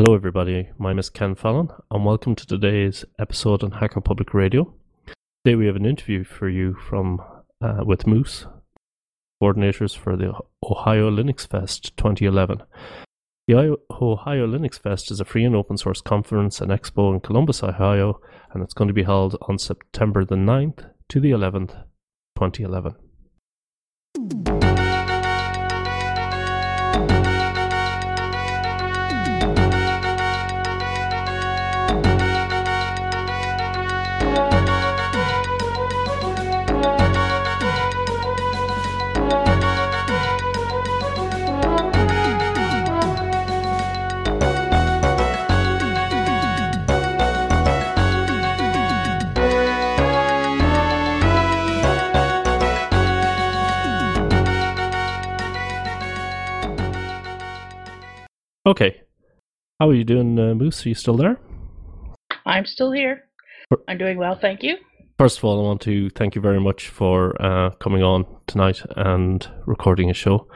Hello, 0.00 0.14
everybody. 0.14 0.68
My 0.78 0.90
name 0.90 1.00
is 1.00 1.10
Ken 1.10 1.34
Fallon, 1.34 1.70
and 1.90 2.04
welcome 2.04 2.36
to 2.36 2.46
today's 2.46 3.04
episode 3.18 3.64
on 3.64 3.72
Hacker 3.72 4.00
Public 4.00 4.32
Radio. 4.32 4.72
Today, 5.44 5.56
we 5.56 5.66
have 5.66 5.74
an 5.74 5.84
interview 5.84 6.22
for 6.22 6.48
you 6.48 6.74
from 6.74 7.20
uh, 7.60 7.82
with 7.84 8.06
Moose, 8.06 8.46
coordinators 9.42 9.96
for 9.96 10.16
the 10.16 10.34
Ohio 10.64 11.10
Linux 11.10 11.48
Fest 11.48 11.96
2011. 11.96 12.62
The 13.48 13.76
Ohio 14.00 14.46
Linux 14.46 14.78
Fest 14.78 15.10
is 15.10 15.18
a 15.18 15.24
free 15.24 15.44
and 15.44 15.56
open 15.56 15.76
source 15.76 16.00
conference 16.00 16.60
and 16.60 16.70
expo 16.70 17.12
in 17.12 17.18
Columbus, 17.18 17.64
Ohio, 17.64 18.20
and 18.52 18.62
it's 18.62 18.74
going 18.74 18.86
to 18.86 18.94
be 18.94 19.02
held 19.02 19.36
on 19.48 19.58
September 19.58 20.24
the 20.24 20.36
9th 20.36 20.90
to 21.08 21.18
the 21.18 21.32
11th, 21.32 21.72
2011. 22.36 22.94
Okay. 58.68 59.00
How 59.80 59.88
are 59.88 59.94
you 59.94 60.04
doing, 60.04 60.38
uh, 60.38 60.54
Moose? 60.54 60.84
Are 60.84 60.90
you 60.90 60.94
still 60.94 61.16
there? 61.16 61.40
I'm 62.44 62.66
still 62.66 62.92
here. 62.92 63.24
I'm 63.88 63.96
doing 63.96 64.18
well, 64.18 64.38
thank 64.38 64.62
you. 64.62 64.76
First 65.18 65.38
of 65.38 65.44
all, 65.44 65.58
I 65.58 65.62
want 65.62 65.80
to 65.82 66.10
thank 66.10 66.34
you 66.34 66.42
very 66.42 66.60
much 66.60 66.88
for 66.88 67.40
uh, 67.40 67.70
coming 67.80 68.02
on 68.02 68.26
tonight 68.46 68.82
and 68.94 69.48
recording 69.64 70.10
a 70.10 70.14
show. 70.14 70.48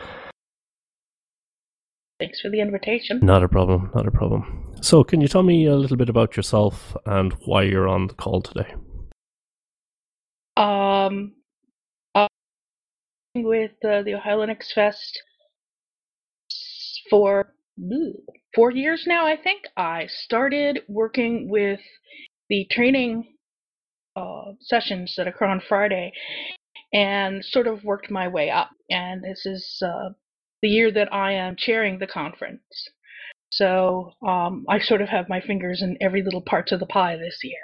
Thanks 2.20 2.42
for 2.42 2.50
the 2.50 2.60
invitation. 2.60 3.20
Not 3.22 3.42
a 3.42 3.48
problem, 3.48 3.90
not 3.94 4.06
a 4.06 4.10
problem. 4.10 4.74
So, 4.82 5.02
can 5.02 5.22
you 5.22 5.26
tell 5.26 5.42
me 5.42 5.64
a 5.64 5.74
little 5.74 5.96
bit 5.96 6.10
about 6.10 6.36
yourself 6.36 6.94
and 7.06 7.32
why 7.46 7.62
you're 7.62 7.88
on 7.88 8.08
the 8.08 8.14
call 8.14 8.42
today? 8.42 8.74
Um, 10.58 11.32
I'm 12.14 12.28
with 13.36 13.72
uh, 13.82 14.02
the 14.02 14.16
Ohio 14.16 14.44
Linux 14.44 14.70
Fest 14.74 15.22
for 17.08 17.54
four 18.54 18.70
years 18.70 19.04
now, 19.06 19.26
I 19.26 19.36
think. 19.36 19.62
I 19.76 20.06
started 20.08 20.80
working 20.88 21.48
with 21.48 21.80
the 22.48 22.66
training 22.70 23.34
uh, 24.16 24.52
sessions 24.60 25.14
that 25.16 25.26
occur 25.26 25.46
on 25.46 25.62
Friday 25.68 26.12
and 26.92 27.44
sort 27.44 27.66
of 27.66 27.84
worked 27.84 28.10
my 28.10 28.28
way 28.28 28.50
up. 28.50 28.70
And 28.90 29.22
this 29.22 29.46
is 29.46 29.82
uh, 29.84 30.10
the 30.60 30.68
year 30.68 30.92
that 30.92 31.12
I 31.12 31.32
am 31.32 31.56
chairing 31.56 31.98
the 31.98 32.06
conference. 32.06 32.62
So 33.50 34.12
um, 34.26 34.64
I 34.68 34.78
sort 34.78 35.02
of 35.02 35.08
have 35.08 35.28
my 35.28 35.40
fingers 35.40 35.82
in 35.82 35.96
every 36.00 36.22
little 36.22 36.42
part 36.42 36.72
of 36.72 36.80
the 36.80 36.86
pie 36.86 37.16
this 37.16 37.38
year. 37.42 37.54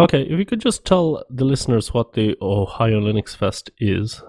Okay, 0.00 0.22
if 0.22 0.38
you 0.38 0.44
could 0.44 0.60
just 0.60 0.84
tell 0.84 1.24
the 1.30 1.44
listeners 1.44 1.94
what 1.94 2.14
the 2.14 2.36
Ohio 2.42 3.00
Linux 3.00 3.36
Fest 3.36 3.70
is. 3.78 4.22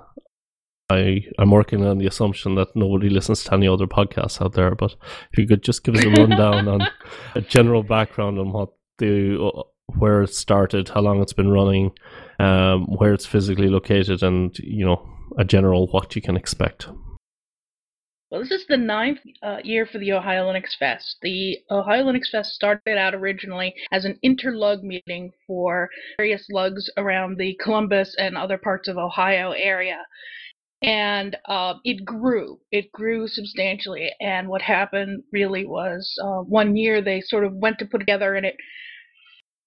I 0.89 1.25
I'm 1.39 1.52
working 1.52 1.83
on 1.83 1.97
the 1.97 2.05
assumption 2.05 2.55
that 2.55 2.75
nobody 2.75 3.09
listens 3.09 3.44
to 3.45 3.53
any 3.53 3.67
other 3.67 3.88
podcasts 3.88 4.41
out 4.41 4.53
there, 4.53 4.75
but 4.75 4.95
if 5.31 5.39
you 5.39 5.47
could 5.47 5.64
just 5.64 5.83
give 5.83 5.95
us 5.95 6.05
a 6.05 6.09
rundown 6.09 6.67
on 6.67 6.88
a 7.36 7.41
general 7.41 7.81
background 7.81 8.38
on 8.38 8.52
what 8.52 8.69
the 9.00 9.63
where 9.97 10.23
it 10.23 10.33
started, 10.33 10.89
how 10.89 11.02
long 11.02 11.22
it's 11.22 11.33
been 11.33 11.52
running, 11.52 11.91
um, 12.39 12.86
where 12.97 13.13
it's 13.13 13.25
physically 13.25 13.68
located, 13.68 14.22
and 14.22 14.57
you 14.59 14.85
know 14.85 15.07
a 15.40 15.44
general 15.44 15.88
what 15.88 16.16
you 16.16 16.22
can 16.22 16.38
expect. 16.38 16.88
Well, 18.29 18.41
this 18.41 18.52
is 18.52 18.66
the 18.67 18.78
ninth 18.78 19.19
uh, 19.41 19.57
year 19.63 19.85
for 19.85 19.97
the 19.97 20.12
Ohio 20.12 20.52
Linux 20.52 20.75
Fest. 20.78 21.17
The 21.22 21.57
Ohio 21.72 22.03
Linux 22.06 22.29
Fest 22.31 22.53
started 22.53 22.97
out 22.97 23.16
originally 23.16 23.73
as 23.91 24.03
an 24.03 24.19
interlug 24.25 24.84
meeting 24.84 25.31
for 25.47 25.90
various 26.17 26.46
lugs 26.52 26.90
around 26.97 27.38
the 27.38 27.57
Columbus 27.63 28.16
and 28.17 28.38
other 28.38 28.57
parts 28.57 28.88
of 28.88 28.97
Ohio 28.97 29.52
area 29.52 30.00
and 30.81 31.36
uh, 31.47 31.75
it 31.84 32.06
grew. 32.06 32.59
It 32.72 32.91
grew 32.91 33.28
substantially. 33.28 34.12
And 34.19 34.47
what 34.47 34.62
happened 34.62 35.24
really 35.31 35.66
was 35.66 36.13
uh, 36.24 36.41
one 36.41 36.75
year 36.75 37.02
they 37.02 37.22
sort 37.22 37.46
of 37.46 37.53
went 37.56 37.80
to 37.80 37.86
put 37.86 38.00
together, 38.00 38.36
and 38.36 38.46
it 38.46 38.56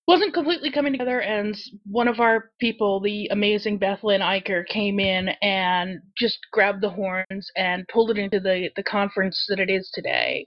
wasn't 0.07 0.35
completely 0.35 0.71
coming 0.71 0.93
together. 0.93 1.21
And 1.21 1.57
one 1.85 2.09
of 2.09 2.21
our 2.21 2.51
people, 2.61 3.01
the 3.01 3.29
amazing 3.31 3.79
Bethlyn 3.79 4.21
Eicher, 4.21 4.67
came 4.67 5.01
in 5.01 5.29
and 5.43 6.01
just 6.17 6.39
grabbed 6.53 6.83
the 6.83 6.91
horns 6.91 7.51
and 7.57 7.89
pulled 7.89 8.11
it 8.11 8.19
into 8.19 8.41
the 8.41 8.71
the 8.77 8.83
conference 8.83 9.47
that 9.49 9.61
it 9.61 9.71
is 9.71 9.91
today. 9.93 10.47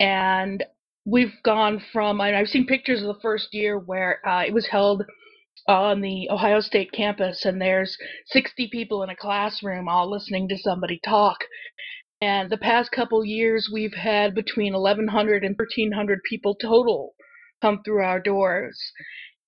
And 0.00 0.64
we've 1.04 1.34
gone 1.44 1.82
from 1.92 2.20
I 2.20 2.28
have 2.28 2.48
seen 2.48 2.66
pictures 2.66 3.00
of 3.00 3.08
the 3.08 3.20
first 3.22 3.48
year 3.52 3.78
where 3.78 4.26
uh, 4.26 4.44
it 4.46 4.52
was 4.52 4.68
held 4.70 5.02
on 5.68 6.00
the 6.00 6.28
Ohio 6.30 6.60
State 6.60 6.90
campus, 6.92 7.44
and 7.44 7.60
there's 7.60 7.96
60 8.26 8.68
people 8.72 9.02
in 9.02 9.10
a 9.10 9.16
classroom 9.16 9.88
all 9.88 10.10
listening 10.10 10.48
to 10.48 10.58
somebody 10.58 10.98
talk. 11.04 11.36
And 12.20 12.50
the 12.50 12.56
past 12.56 12.90
couple 12.90 13.24
years, 13.24 13.70
we've 13.72 13.94
had 13.94 14.34
between 14.34 14.72
1,100 14.72 15.44
and 15.44 15.54
1,300 15.56 16.20
people 16.28 16.56
total 16.56 17.14
come 17.60 17.82
through 17.84 18.02
our 18.02 18.20
doors. 18.20 18.80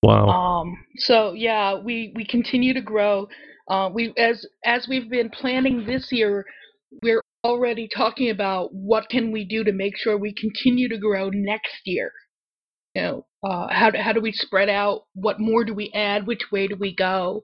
Wow. 0.03 0.27
Um, 0.27 0.85
so 0.97 1.33
yeah, 1.33 1.77
we 1.77 2.13
we 2.15 2.25
continue 2.25 2.73
to 2.73 2.81
grow. 2.81 3.27
Uh, 3.67 3.89
we 3.93 4.13
as 4.17 4.45
as 4.65 4.87
we've 4.87 5.09
been 5.09 5.29
planning 5.29 5.85
this 5.85 6.11
year, 6.11 6.45
we're 7.03 7.23
already 7.43 7.87
talking 7.87 8.29
about 8.29 8.73
what 8.73 9.09
can 9.09 9.31
we 9.31 9.45
do 9.45 9.63
to 9.63 9.71
make 9.71 9.97
sure 9.97 10.17
we 10.17 10.33
continue 10.33 10.87
to 10.89 10.97
grow 10.97 11.29
next 11.29 11.81
year 11.85 12.11
you 12.95 13.01
know, 13.01 13.25
uh, 13.43 13.67
how 13.69 13.89
do, 13.89 13.97
how 13.99 14.13
do 14.13 14.21
we 14.21 14.31
spread 14.31 14.69
out? 14.69 15.05
What 15.13 15.39
more 15.39 15.63
do 15.63 15.73
we 15.73 15.91
add? 15.93 16.27
Which 16.27 16.51
way 16.51 16.67
do 16.67 16.75
we 16.75 16.93
go? 16.93 17.43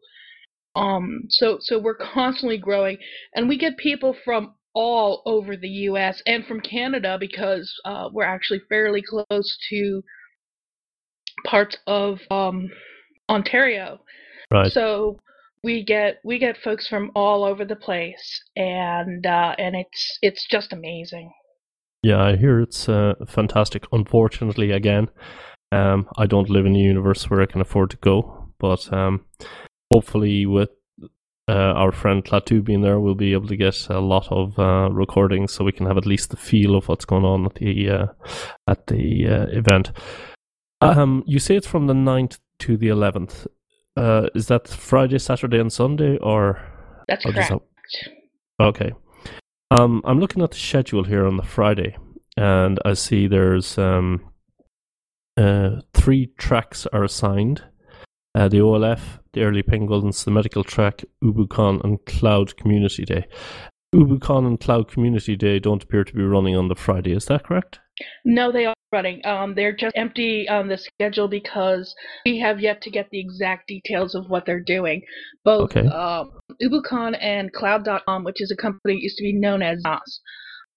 Um, 0.76 1.24
so 1.30 1.58
so 1.60 1.80
we're 1.80 1.96
constantly 1.96 2.58
growing, 2.58 2.98
and 3.34 3.50
we 3.50 3.58
get 3.58 3.78
people 3.78 4.16
from 4.24 4.54
all 4.74 5.24
over 5.26 5.58
the 5.58 5.68
U.S. 5.68 6.22
and 6.28 6.46
from 6.46 6.60
Canada 6.62 7.18
because 7.20 7.74
uh, 7.84 8.10
we're 8.12 8.24
actually 8.24 8.62
fairly 8.70 9.02
close 9.02 9.58
to 9.70 10.04
parts 11.46 11.78
of 11.88 12.20
um, 12.30 12.70
Ontario. 13.30 14.00
Right. 14.52 14.72
So 14.72 15.18
we 15.64 15.84
get 15.84 16.20
we 16.24 16.38
get 16.38 16.58
folks 16.64 16.88
from 16.88 17.12
all 17.16 17.44
over 17.44 17.66
the 17.66 17.76
place, 17.76 18.42
and 18.56 19.26
uh, 19.26 19.56
and 19.58 19.76
it's 19.76 20.20
it's 20.22 20.48
just 20.48 20.74
amazing. 20.74 21.32
Yeah, 22.04 22.24
I 22.24 22.36
hear 22.36 22.60
it's 22.60 22.88
uh, 22.88 23.16
fantastic. 23.28 23.86
Unfortunately, 23.92 24.72
again, 24.72 25.10
um, 25.72 26.08
I 26.18 26.26
don't 26.26 26.50
live 26.50 26.66
in 26.66 26.76
a 26.76 26.80
universe 26.80 27.30
where 27.30 27.42
I 27.42 27.46
can 27.46 27.62
afford 27.62 27.90
to 27.92 27.98
go, 27.98 28.50
but 28.60 28.92
um, 28.94 29.26
hopefully, 29.92 30.46
with 30.46 30.70
uh, 31.50 31.74
our 31.76 31.92
friend 31.92 32.24
Klaatu 32.24 32.64
being 32.64 32.82
there, 32.82 33.00
we'll 33.00 33.16
be 33.16 33.34
able 33.34 33.48
to 33.48 33.58
get 33.58 33.88
a 33.90 34.00
lot 34.00 34.28
of 34.32 34.58
uh, 34.60 34.90
recordings, 34.92 35.54
so 35.54 35.66
we 35.66 35.72
can 35.72 35.86
have 35.86 35.98
at 35.98 36.06
least 36.06 36.30
the 36.30 36.38
feel 36.38 36.76
of 36.76 36.88
what's 36.88 37.06
going 37.06 37.26
on 37.26 37.46
at 37.46 37.56
the 37.56 37.90
uh, 37.90 38.08
at 38.68 38.88
the 38.88 39.28
uh, 39.28 39.46
event. 39.48 39.92
Um, 40.82 41.24
you 41.26 41.40
say 41.40 41.56
it's 41.56 41.68
from 41.68 41.88
the 41.88 41.94
9th 41.94 42.38
to 42.60 42.78
the 42.78 42.90
eleventh. 42.90 43.48
Uh, 43.96 44.28
is 44.36 44.48
that 44.48 44.68
Friday, 44.68 45.18
Saturday, 45.18 45.60
and 45.60 45.74
Sunday, 45.74 46.18
or 46.18 46.62
that's 47.08 47.26
correct? 47.26 47.50
That... 47.50 47.62
Okay. 48.60 48.92
Um, 49.70 50.02
I'm 50.06 50.20
looking 50.20 50.42
at 50.44 50.52
the 50.52 50.58
schedule 50.58 51.04
here 51.04 51.26
on 51.26 51.38
the 51.38 51.44
Friday, 51.44 51.98
and 52.38 52.80
I 52.86 52.94
see 52.94 53.28
there's 53.28 53.78
um, 53.78 54.32
uh, 55.36 55.82
three 55.94 56.28
tracks 56.38 56.88
are 56.94 57.04
assigned: 57.04 57.64
uh, 58.34 58.48
the 58.48 58.60
OLF, 58.60 59.20
the 59.34 59.44
Early 59.44 59.64
Penguins, 59.64 60.24
the 60.24 60.32
Medical 60.32 60.64
Track, 60.64 61.04
UbuCon, 61.22 61.84
and 61.84 62.04
Cloud 62.06 62.56
Community 62.56 63.04
Day. 63.04 63.28
UbuCon 63.96 64.46
and 64.46 64.60
Cloud 64.60 64.92
Community 64.92 65.36
Day 65.36 65.60
don't 65.60 65.84
appear 65.84 66.04
to 66.04 66.14
be 66.14 66.24
running 66.24 66.56
on 66.56 66.68
the 66.68 66.76
Friday. 66.76 67.14
Is 67.14 67.26
that 67.26 67.46
correct? 67.46 67.80
No, 68.26 68.52
they 68.52 68.66
are 68.66 68.76
running. 68.92 69.26
Um, 69.26 69.56
they're 69.56 69.76
just 69.76 69.96
empty 69.96 70.48
on 70.50 70.68
the 70.68 70.78
schedule 70.78 71.28
because 71.28 71.96
we 72.26 72.40
have 72.40 72.60
yet 72.60 72.82
to 72.84 72.92
get 72.92 73.10
the 73.12 73.20
exact 73.20 73.68
details 73.68 74.14
of 74.14 74.30
what 74.30 74.46
they're 74.46 74.64
doing. 74.64 75.02
Both 75.44 75.76
okay. 75.76 75.88
um, 75.88 76.32
UbuCon 76.62 77.18
and 77.22 77.52
Cloud.com, 77.54 78.24
which 78.24 78.42
is 78.42 78.52
a 78.52 78.62
company 78.62 78.96
that 78.96 79.02
used 79.02 79.18
to 79.18 79.24
be 79.24 79.34
known 79.34 79.62
as 79.62 79.82
NOS, 79.84 80.22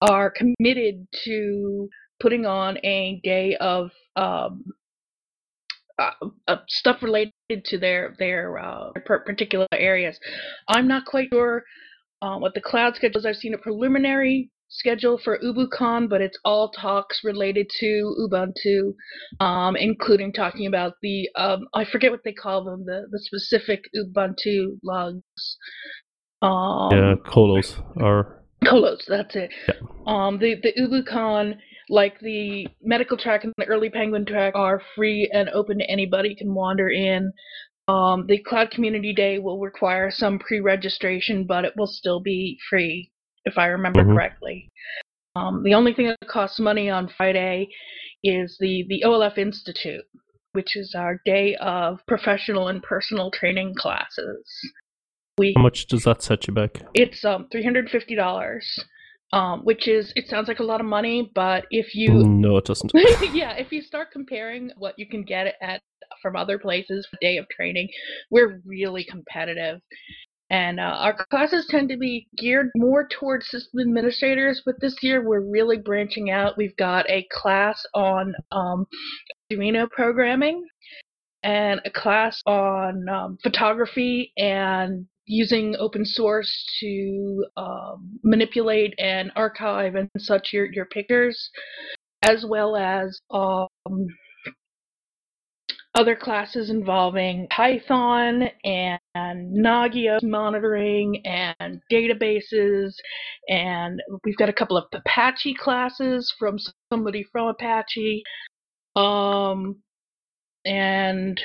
are 0.02 0.30
committed 0.30 1.06
to 1.24 1.88
putting 2.20 2.46
on 2.46 2.78
a 2.84 3.20
day 3.24 3.56
of 3.56 3.90
um, 4.16 4.64
uh, 5.98 6.12
uh, 6.48 6.56
stuff 6.68 7.02
related 7.02 7.32
to 7.64 7.78
their 7.78 8.14
their 8.18 8.58
uh, 8.58 8.90
particular 9.04 9.66
areas. 9.72 10.18
I'm 10.68 10.88
not 10.88 11.04
quite 11.04 11.28
sure 11.32 11.64
uh, 12.22 12.36
what 12.38 12.54
the 12.54 12.60
cloud 12.60 12.96
schedule 12.96 13.18
is. 13.18 13.26
I've 13.26 13.36
seen 13.36 13.54
a 13.54 13.58
preliminary 13.58 14.50
schedule 14.68 15.18
for 15.22 15.38
UbuCon, 15.38 16.08
but 16.08 16.20
it's 16.20 16.38
all 16.44 16.70
talks 16.70 17.20
related 17.24 17.68
to 17.80 18.16
Ubuntu, 18.20 18.94
um, 19.40 19.76
including 19.76 20.32
talking 20.32 20.66
about 20.66 20.94
the 21.02 21.28
um, 21.36 21.66
I 21.74 21.84
forget 21.84 22.10
what 22.10 22.24
they 22.24 22.32
call 22.32 22.64
them, 22.64 22.84
the 22.86 23.06
the 23.10 23.18
specific 23.18 23.84
Ubuntu 23.96 24.78
logs. 24.82 25.22
Um, 26.42 26.90
yeah, 26.92 27.14
colos 27.26 27.82
or 27.96 28.42
colos. 28.64 29.04
That's 29.06 29.36
it. 29.36 29.50
Yeah. 29.68 29.74
Um, 30.06 30.38
the 30.38 30.56
the 30.62 30.72
UbuCon 30.80 31.56
like 31.90 32.20
the 32.20 32.68
medical 32.82 33.16
track 33.16 33.42
and 33.42 33.52
the 33.58 33.66
early 33.66 33.90
penguin 33.90 34.24
track 34.24 34.54
are 34.54 34.80
free 34.94 35.28
and 35.34 35.48
open 35.50 35.78
to 35.78 35.90
anybody 35.90 36.36
can 36.36 36.54
wander 36.54 36.88
in 36.88 37.32
um, 37.90 38.26
the 38.26 38.38
cloud 38.38 38.70
community 38.70 39.12
day 39.12 39.38
will 39.38 39.58
require 39.58 40.10
some 40.10 40.38
pre-registration 40.38 41.44
but 41.44 41.64
it 41.64 41.74
will 41.76 41.86
still 41.86 42.20
be 42.20 42.58
free 42.68 43.10
if 43.44 43.58
i 43.58 43.66
remember 43.66 44.00
mm-hmm. 44.00 44.14
correctly. 44.14 44.68
Um, 45.36 45.62
the 45.62 45.74
only 45.74 45.94
thing 45.94 46.06
that 46.06 46.28
costs 46.28 46.58
money 46.58 46.90
on 46.90 47.08
friday 47.16 47.68
is 48.22 48.56
the 48.60 48.84
the 48.88 49.04
olf 49.04 49.38
institute 49.38 50.04
which 50.52 50.76
is 50.76 50.94
our 50.96 51.20
day 51.24 51.56
of 51.60 52.00
professional 52.06 52.68
and 52.68 52.82
personal 52.82 53.30
training 53.30 53.74
classes. 53.76 54.44
We, 55.38 55.54
how 55.56 55.62
much 55.62 55.86
does 55.86 56.04
that 56.04 56.22
set 56.22 56.46
you 56.46 56.54
back? 56.54 56.82
It's 56.94 57.24
um, 57.24 57.46
$350 57.54 58.60
um, 59.32 59.60
which 59.60 59.86
is 59.86 60.12
it 60.16 60.28
sounds 60.28 60.48
like 60.48 60.58
a 60.58 60.64
lot 60.64 60.80
of 60.80 60.86
money, 60.86 61.30
but 61.34 61.66
if 61.70 61.94
you 61.94 62.24
no, 62.24 62.56
it 62.56 62.64
doesn't. 62.64 62.92
yeah, 63.32 63.52
if 63.52 63.72
you 63.72 63.82
start 63.82 64.10
comparing 64.12 64.70
what 64.76 64.98
you 64.98 65.06
can 65.06 65.22
get 65.22 65.54
at 65.60 65.82
from 66.20 66.36
other 66.36 66.58
places 66.58 67.06
day 67.20 67.36
of 67.36 67.48
training, 67.48 67.88
we're 68.30 68.60
really 68.64 69.04
competitive. 69.04 69.80
And 70.50 70.80
uh, 70.80 70.82
our 70.82 71.16
classes 71.30 71.66
tend 71.70 71.90
to 71.90 71.96
be 71.96 72.26
geared 72.36 72.70
more 72.74 73.06
towards 73.06 73.48
system 73.48 73.78
administrators, 73.78 74.62
but 74.66 74.80
this 74.80 74.96
year 75.00 75.24
we're 75.24 75.48
really 75.48 75.78
branching 75.78 76.30
out. 76.30 76.58
We've 76.58 76.76
got 76.76 77.08
a 77.08 77.24
class 77.30 77.86
on 77.94 78.34
um, 78.50 78.86
Arduino 79.52 79.88
programming 79.88 80.66
and 81.44 81.80
a 81.84 81.90
class 81.90 82.42
on 82.46 83.08
um, 83.08 83.38
photography 83.44 84.32
and 84.36 85.06
using 85.26 85.76
open 85.78 86.04
source 86.04 86.52
to 86.80 87.44
um, 87.56 88.18
manipulate 88.22 88.94
and 88.98 89.30
archive 89.36 89.94
and 89.94 90.08
such 90.18 90.52
your, 90.52 90.66
your 90.72 90.86
pictures, 90.86 91.50
as 92.22 92.44
well 92.48 92.76
as 92.76 93.20
um, 93.30 93.68
other 95.94 96.14
classes 96.14 96.70
involving 96.70 97.46
Python 97.50 98.44
and, 98.64 99.00
and 99.14 99.56
Nagios 99.56 100.22
monitoring 100.22 101.20
and 101.24 101.80
databases. 101.92 102.92
And 103.48 104.00
we've 104.24 104.36
got 104.36 104.48
a 104.48 104.54
couple 104.54 104.76
of 104.76 104.84
Apache 104.92 105.54
classes 105.54 106.32
from 106.38 106.58
somebody 106.92 107.24
from 107.32 107.48
Apache. 107.48 108.22
Um, 108.96 109.76
and 110.64 111.40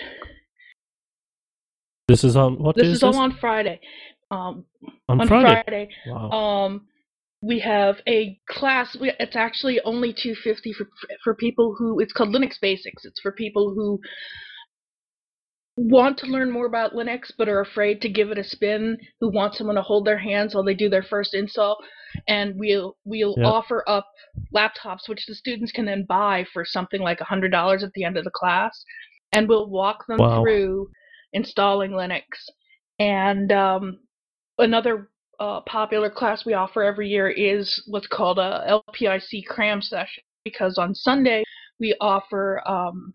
this 2.08 2.24
is 2.24 2.36
on 2.36 2.60
what? 2.60 2.76
This 2.76 2.88
is, 2.88 2.98
is 2.98 3.04
all 3.04 3.18
on 3.18 3.38
Friday. 3.40 3.80
Um, 4.32 4.66
on, 5.08 5.22
on 5.22 5.28
Friday. 5.28 5.64
Friday. 5.68 5.90
Wow. 6.08 6.30
Um, 6.32 6.88
we 7.42 7.60
have 7.60 7.98
a 8.08 8.40
class. 8.50 8.96
It's 9.00 9.36
actually 9.36 9.80
only 9.82 10.14
two 10.14 10.36
fifty 10.36 10.74
for 10.74 10.88
for 11.24 11.36
people 11.36 11.76
who. 11.78 12.00
It's 12.00 12.14
called 12.14 12.30
Linux 12.30 12.60
Basics. 12.62 13.06
It's 13.06 13.20
for 13.22 13.32
people 13.32 13.74
who 13.74 14.00
want 15.78 16.18
to 16.18 16.28
learn 16.28 16.52
more 16.52 16.66
about 16.66 16.94
Linux 16.94 17.32
but 17.38 17.50
are 17.50 17.60
afraid 17.60 18.02
to 18.02 18.10
give 18.10 18.32
it 18.32 18.38
a 18.38 18.44
spin. 18.44 18.98
Who 19.20 19.32
want 19.32 19.56
someone 19.56 19.76
to 19.76 19.82
hold 19.82 20.06
their 20.06 20.20
hands 20.20 20.56
while 20.56 20.64
they 20.64 20.74
do 20.74 20.90
their 20.90 21.04
first 21.04 21.34
install. 21.34 21.78
And 22.28 22.54
we'll 22.56 22.98
we'll 23.04 23.36
yep. 23.38 23.46
offer 23.46 23.84
up 23.88 24.08
laptops 24.56 25.08
which 25.08 25.26
the 25.28 25.36
students 25.36 25.72
can 25.72 25.86
then 25.86 26.06
buy 26.08 26.46
for 26.54 26.64
something 26.66 27.02
like 27.02 27.20
a 27.20 27.26
hundred 27.26 27.52
dollars 27.52 27.84
at 27.84 27.92
the 27.94 28.04
end 28.04 28.18
of 28.18 28.24
the 28.24 28.32
class, 28.32 28.84
and 29.34 29.50
we'll 29.50 29.70
walk 29.70 30.06
them 30.08 30.20
wow. 30.20 30.42
through 30.42 30.90
installing 31.36 31.92
Linux. 31.92 32.24
And 32.98 33.52
um, 33.52 34.00
another 34.58 35.10
uh, 35.40 35.62
popular 35.62 36.10
class 36.10 36.46
we 36.46 36.54
offer 36.54 36.82
every 36.82 37.10
year 37.10 37.30
is 37.30 37.84
what's 37.88 38.08
called 38.08 38.40
a 38.40 38.66
LPIC 38.68 39.46
cram 39.48 39.82
session 39.82 40.24
because 40.44 40.78
on 40.78 40.96
Sunday 40.96 41.44
we 41.80 41.96
offer 42.00 42.62
um, 42.66 43.14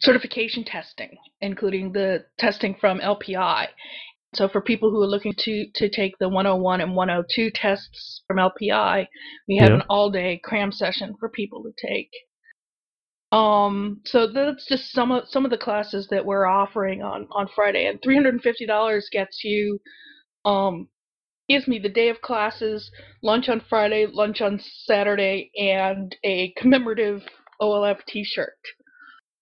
certification 0.00 0.64
testing, 0.64 1.16
including 1.40 1.92
the 1.92 2.24
testing 2.38 2.76
from 2.80 3.00
LPI. 3.00 3.66
So 4.34 4.48
for 4.48 4.62
people 4.62 4.90
who 4.90 5.02
are 5.02 5.06
looking 5.06 5.34
to, 5.36 5.66
to 5.74 5.90
take 5.90 6.14
the 6.18 6.28
101 6.28 6.80
and 6.80 6.94
102 6.94 7.50
tests 7.54 8.22
from 8.26 8.38
LPI, 8.38 9.06
we 9.48 9.58
have 9.58 9.70
yeah. 9.70 9.76
an 9.76 9.82
all-day 9.90 10.40
cram 10.42 10.72
session 10.72 11.14
for 11.20 11.28
people 11.28 11.62
to 11.64 11.72
take. 11.86 12.10
Um, 13.32 14.02
so 14.04 14.30
that's 14.30 14.66
just 14.66 14.92
some 14.92 15.10
of 15.10 15.26
some 15.26 15.46
of 15.46 15.50
the 15.50 15.56
classes 15.56 16.06
that 16.10 16.24
we're 16.24 16.46
offering 16.46 17.02
on 17.02 17.26
on 17.32 17.48
Friday, 17.54 17.86
and 17.86 17.98
three 18.02 18.14
hundred 18.14 18.34
and 18.34 18.42
fifty 18.42 18.66
dollars 18.66 19.08
gets 19.10 19.42
you, 19.42 19.80
um, 20.44 20.88
gives 21.48 21.66
me 21.66 21.78
the 21.78 21.88
day 21.88 22.10
of 22.10 22.20
classes, 22.20 22.90
lunch 23.22 23.48
on 23.48 23.62
Friday, 23.70 24.06
lunch 24.06 24.42
on 24.42 24.60
Saturday, 24.84 25.50
and 25.56 26.14
a 26.24 26.52
commemorative 26.58 27.22
OLF 27.60 28.04
T-shirt. 28.06 28.58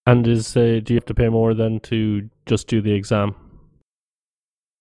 And 0.07 0.27
is 0.27 0.57
uh, 0.57 0.79
do 0.85 0.95
you 0.95 0.97
have 0.97 1.07
to 1.07 1.15
pay 1.15 1.29
more 1.29 1.53
than 1.53 1.81
to 1.81 2.31
just 2.47 2.69
do 2.69 2.81
the 2.81 2.93
exam? 2.93 3.35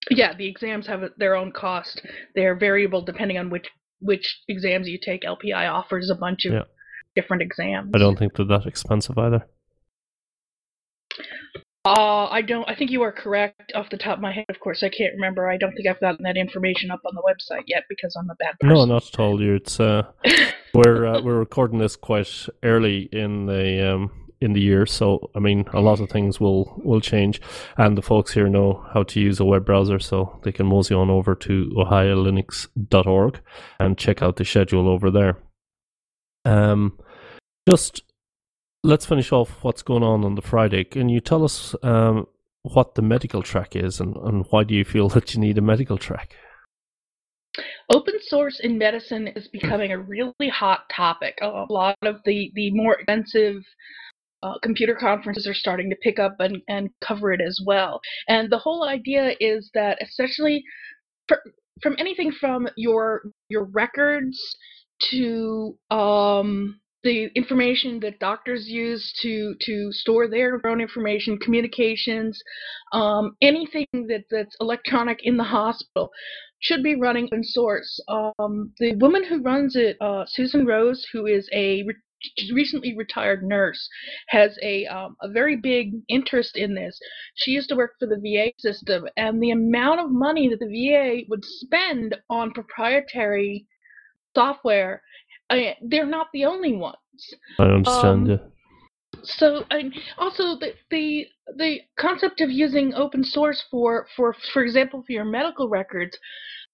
Yeah, 0.08 0.34
the 0.36 0.46
exams 0.46 0.86
have 0.86 1.02
their 1.18 1.34
own 1.34 1.50
cost. 1.50 2.00
They're 2.36 2.56
variable 2.56 3.02
depending 3.02 3.38
on 3.38 3.50
which 3.50 3.66
which 3.98 4.38
exams 4.46 4.86
you 4.86 5.00
take. 5.04 5.22
LPI 5.22 5.68
offers 5.68 6.10
a 6.10 6.14
bunch 6.14 6.44
of. 6.44 6.52
Yeah 6.52 6.62
different 7.14 7.42
exams. 7.42 7.90
I 7.94 7.98
don't 7.98 8.18
think 8.18 8.34
they're 8.34 8.46
that 8.46 8.66
expensive 8.66 9.18
either. 9.18 9.46
Uh, 11.84 12.26
I 12.26 12.42
don't. 12.42 12.68
I 12.68 12.74
think 12.74 12.90
you 12.90 13.00
are 13.02 13.12
correct 13.12 13.72
off 13.74 13.88
the 13.90 13.96
top 13.96 14.18
of 14.18 14.20
my 14.20 14.32
head. 14.32 14.44
Of 14.50 14.60
course, 14.60 14.82
I 14.82 14.90
can't 14.90 15.14
remember. 15.14 15.48
I 15.48 15.56
don't 15.56 15.72
think 15.72 15.88
I've 15.88 16.00
gotten 16.00 16.24
that 16.24 16.36
information 16.36 16.90
up 16.90 17.00
on 17.06 17.14
the 17.14 17.22
website 17.22 17.64
yet 17.66 17.84
because 17.88 18.14
I'm 18.16 18.28
a 18.28 18.34
bad 18.34 18.58
person. 18.60 18.74
No, 18.74 18.84
not 18.84 19.08
at 19.08 19.18
all. 19.18 19.40
You. 19.40 19.54
It's 19.54 19.80
uh, 19.80 20.02
we're 20.74 21.06
uh, 21.06 21.22
we're 21.22 21.38
recording 21.38 21.78
this 21.78 21.96
quite 21.96 22.48
early 22.62 23.08
in 23.12 23.46
the 23.46 23.94
um 23.94 24.10
in 24.42 24.52
the 24.52 24.60
year, 24.60 24.84
so 24.84 25.30
I 25.34 25.38
mean, 25.38 25.66
a 25.72 25.80
lot 25.80 26.00
of 26.00 26.10
things 26.10 26.38
will 26.38 26.80
will 26.84 27.00
change, 27.00 27.40
and 27.78 27.96
the 27.96 28.02
folks 28.02 28.34
here 28.34 28.48
know 28.50 28.86
how 28.92 29.02
to 29.04 29.20
use 29.20 29.40
a 29.40 29.46
web 29.46 29.64
browser, 29.64 29.98
so 29.98 30.38
they 30.42 30.52
can 30.52 30.66
mosey 30.66 30.94
on 30.94 31.08
over 31.08 31.34
to 31.34 31.72
ohiolinux.org 31.76 33.40
and 33.78 33.98
check 33.98 34.22
out 34.22 34.36
the 34.36 34.44
schedule 34.44 34.86
over 34.86 35.10
there. 35.10 35.38
Um, 36.50 36.98
just 37.68 38.02
let's 38.82 39.06
finish 39.06 39.30
off 39.32 39.62
what's 39.62 39.82
going 39.82 40.02
on 40.02 40.24
on 40.24 40.34
the 40.34 40.42
Friday. 40.42 40.84
Can 40.84 41.08
you 41.08 41.20
tell 41.20 41.44
us 41.44 41.74
um, 41.82 42.26
what 42.62 42.94
the 42.94 43.02
medical 43.02 43.42
track 43.42 43.76
is 43.76 44.00
and, 44.00 44.16
and 44.16 44.46
why 44.50 44.64
do 44.64 44.74
you 44.74 44.84
feel 44.84 45.08
that 45.10 45.34
you 45.34 45.40
need 45.40 45.58
a 45.58 45.62
medical 45.62 45.98
track? 45.98 46.34
Open 47.92 48.14
source 48.20 48.60
in 48.60 48.78
medicine 48.78 49.28
is 49.28 49.48
becoming 49.48 49.92
a 49.92 49.98
really 49.98 50.48
hot 50.48 50.88
topic. 50.94 51.36
A 51.42 51.66
lot 51.68 51.96
of 52.02 52.16
the, 52.24 52.50
the 52.54 52.70
more 52.72 52.94
expensive 52.94 53.62
uh, 54.42 54.54
computer 54.62 54.94
conferences 54.94 55.46
are 55.46 55.54
starting 55.54 55.90
to 55.90 55.96
pick 55.96 56.18
up 56.18 56.36
and, 56.38 56.62
and 56.68 56.90
cover 57.00 57.32
it 57.32 57.40
as 57.40 57.60
well. 57.66 58.00
And 58.28 58.50
the 58.50 58.58
whole 58.58 58.88
idea 58.88 59.34
is 59.40 59.70
that, 59.74 59.98
especially 60.00 60.62
for, 61.26 61.42
from 61.82 61.96
anything 61.98 62.30
from 62.32 62.68
your 62.76 63.22
your 63.48 63.64
records 63.64 64.38
to 65.10 65.76
um, 65.90 66.80
the 67.02 67.30
information 67.34 68.00
that 68.00 68.18
doctors 68.18 68.68
use 68.68 69.12
to 69.22 69.54
to 69.62 69.92
store 69.92 70.28
their 70.28 70.60
own 70.66 70.80
information, 70.80 71.38
communications, 71.38 72.40
um, 72.92 73.36
anything 73.40 73.86
that 73.92 74.24
that's 74.30 74.56
electronic 74.60 75.20
in 75.22 75.36
the 75.36 75.44
hospital 75.44 76.10
should 76.60 76.82
be 76.82 76.94
running 76.94 77.24
open 77.26 77.42
source. 77.42 78.00
Um, 78.08 78.72
the 78.78 78.94
woman 78.96 79.24
who 79.24 79.42
runs 79.42 79.76
it, 79.76 79.96
uh, 80.00 80.24
Susan 80.26 80.66
Rose, 80.66 81.06
who 81.12 81.24
is 81.26 81.48
a 81.54 81.82
re- 81.84 81.94
recently 82.52 82.94
retired 82.94 83.42
nurse, 83.42 83.88
has 84.28 84.58
a 84.62 84.86
um, 84.86 85.16
a 85.22 85.30
very 85.30 85.56
big 85.56 85.92
interest 86.08 86.56
in 86.56 86.74
this. 86.74 86.98
She 87.34 87.52
used 87.52 87.70
to 87.70 87.76
work 87.76 87.92
for 87.98 88.06
the 88.06 88.20
VA 88.20 88.52
system, 88.58 89.06
and 89.16 89.42
the 89.42 89.52
amount 89.52 90.00
of 90.00 90.10
money 90.10 90.50
that 90.50 90.60
the 90.60 90.66
VA 90.66 91.24
would 91.28 91.44
spend 91.46 92.14
on 92.28 92.52
proprietary 92.52 93.66
software, 94.34 95.02
I, 95.50 95.76
they're 95.82 96.06
not 96.06 96.28
the 96.32 96.44
only 96.44 96.74
ones. 96.74 96.96
I 97.58 97.64
understand. 97.64 98.04
Um, 98.04 98.26
yeah. 98.26 98.36
So, 99.22 99.64
and 99.70 99.92
also 100.18 100.56
the 100.58 100.72
the 100.90 101.26
the 101.56 101.80
concept 101.98 102.40
of 102.40 102.50
using 102.50 102.94
open 102.94 103.24
source 103.24 103.62
for 103.70 104.06
for 104.16 104.34
for 104.52 104.62
example 104.62 105.02
for 105.04 105.12
your 105.12 105.24
medical 105.24 105.68
records, 105.68 106.16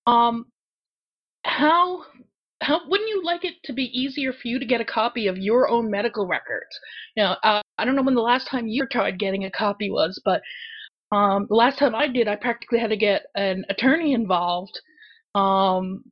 um, 0.06 0.46
how 1.44 2.04
how 2.60 2.80
wouldn't 2.88 3.08
you 3.08 3.24
like 3.24 3.44
it 3.44 3.54
to 3.64 3.72
be 3.72 3.84
easier 3.98 4.32
for 4.32 4.48
you 4.48 4.58
to 4.58 4.66
get 4.66 4.80
a 4.80 4.84
copy 4.84 5.26
of 5.26 5.38
your 5.38 5.68
own 5.68 5.90
medical 5.90 6.26
records? 6.26 6.78
You 7.16 7.24
know, 7.24 7.36
uh, 7.42 7.62
I 7.78 7.84
don't 7.84 7.96
know 7.96 8.02
when 8.02 8.14
the 8.14 8.20
last 8.20 8.48
time 8.48 8.66
you 8.66 8.86
tried 8.86 9.18
getting 9.18 9.44
a 9.44 9.50
copy 9.50 9.90
was, 9.90 10.20
but 10.24 10.42
um, 11.12 11.46
the 11.48 11.54
last 11.54 11.78
time 11.78 11.94
I 11.94 12.08
did, 12.08 12.28
I 12.28 12.36
practically 12.36 12.78
had 12.78 12.90
to 12.90 12.96
get 12.96 13.26
an 13.34 13.64
attorney 13.68 14.12
involved 14.12 14.78
um, 15.34 16.02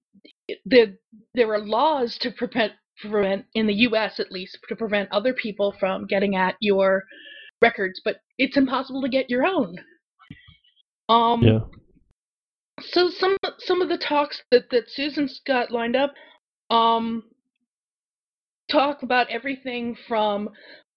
the 0.66 0.96
there 1.34 1.52
are 1.52 1.60
laws 1.60 2.18
to 2.18 2.30
prevent 2.30 2.72
prevent 3.00 3.44
in 3.54 3.66
the 3.66 3.74
U.S. 3.74 4.20
at 4.20 4.30
least 4.30 4.58
to 4.68 4.76
prevent 4.76 5.10
other 5.10 5.34
people 5.34 5.74
from 5.78 6.06
getting 6.06 6.36
at 6.36 6.56
your 6.60 7.04
records, 7.60 8.00
but 8.04 8.16
it's 8.38 8.56
impossible 8.56 9.02
to 9.02 9.08
get 9.08 9.30
your 9.30 9.44
own. 9.44 9.76
Um, 11.08 11.42
yeah. 11.42 11.58
So 12.80 13.10
some 13.10 13.36
some 13.58 13.82
of 13.82 13.88
the 13.88 13.98
talks 13.98 14.42
that 14.50 14.70
that 14.70 14.90
Susan's 14.90 15.40
got 15.46 15.70
lined 15.70 15.96
up, 15.96 16.14
um, 16.70 17.24
talk 18.70 19.02
about 19.02 19.28
everything 19.30 19.96
from 20.08 20.50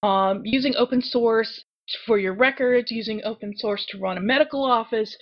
um, 0.03 0.41
using 0.43 0.75
open 0.75 1.01
source 1.01 1.63
for 2.05 2.17
your 2.17 2.33
records, 2.33 2.91
using 2.91 3.21
open 3.23 3.55
source 3.57 3.85
to 3.89 3.99
run 3.99 4.17
a 4.17 4.21
medical 4.21 4.63
office, 4.63 5.15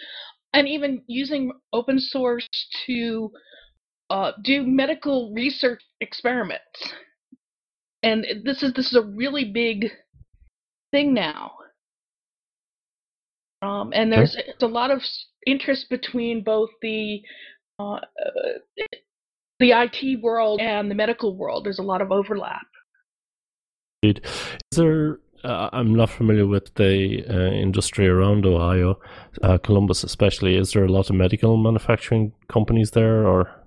and 0.54 0.68
even 0.68 1.02
using 1.08 1.52
open 1.74 2.00
source 2.00 2.48
to 2.86 3.32
uh, 4.10 4.32
do 4.44 4.64
medical 4.66 5.34
research 5.34 5.82
experiments. 6.02 6.94
And 8.04 8.26
this 8.44 8.62
is 8.62 8.74
this 8.74 8.88
is 8.88 8.96
a 8.96 9.02
really 9.02 9.46
big 9.52 9.88
thing 10.92 11.14
now. 11.14 11.54
Um, 13.62 13.92
and 13.94 14.12
there's 14.12 14.38
a 14.62 14.68
lot 14.68 14.92
of 14.92 15.02
interest 15.48 15.90
between 15.90 16.44
both 16.44 16.70
the 16.82 17.22
uh, 17.80 18.00
the 19.60 19.72
IT 19.72 20.22
world 20.22 20.62
and 20.62 20.92
the 20.92 20.96
medical 20.96 21.36
world. 21.36 21.66
There's 21.66 21.80
a 21.80 21.84
lot 21.84 22.02
of 22.02 22.12
overlap. 22.12 22.68
Is 24.04 24.20
there? 24.72 25.20
Uh, 25.44 25.70
I'm 25.74 25.94
not 25.94 26.10
familiar 26.10 26.48
with 26.48 26.74
the 26.74 27.24
uh, 27.30 27.54
industry 27.54 28.08
around 28.08 28.46
Ohio, 28.48 29.00
uh, 29.44 29.60
Columbus 29.60 30.04
especially. 30.04 30.58
Is 30.58 30.74
there 30.74 30.86
a 30.86 30.92
lot 30.92 31.10
of 31.10 31.16
medical 31.16 31.56
manufacturing 31.58 32.34
companies 32.48 32.92
there, 32.92 33.28
or 33.28 33.65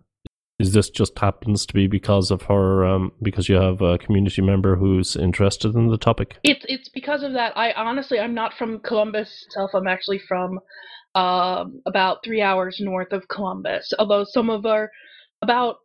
is 0.58 0.72
this 0.72 0.90
just 0.90 1.18
happens 1.18 1.64
to 1.66 1.74
be 1.74 1.86
because 1.86 2.30
of 2.30 2.42
her? 2.42 2.84
Um, 2.84 3.12
because 3.22 3.48
you 3.48 3.56
have 3.56 3.80
a 3.80 3.98
community 3.98 4.42
member 4.42 4.76
who's 4.76 5.14
interested 5.14 5.74
in 5.74 5.88
the 5.88 5.98
topic? 5.98 6.36
It's 6.42 6.64
it's 6.68 6.88
because 6.88 7.22
of 7.22 7.32
that. 7.34 7.56
I 7.56 7.72
honestly, 7.72 8.18
I'm 8.18 8.34
not 8.34 8.54
from 8.54 8.80
Columbus 8.80 9.44
itself. 9.46 9.70
I'm 9.74 9.86
actually 9.86 10.18
from 10.18 10.58
um, 11.14 11.80
about 11.86 12.24
three 12.24 12.42
hours 12.42 12.78
north 12.80 13.12
of 13.12 13.28
Columbus. 13.28 13.92
Although 13.98 14.24
some 14.24 14.50
of 14.50 14.66
our 14.66 14.90
about 15.42 15.76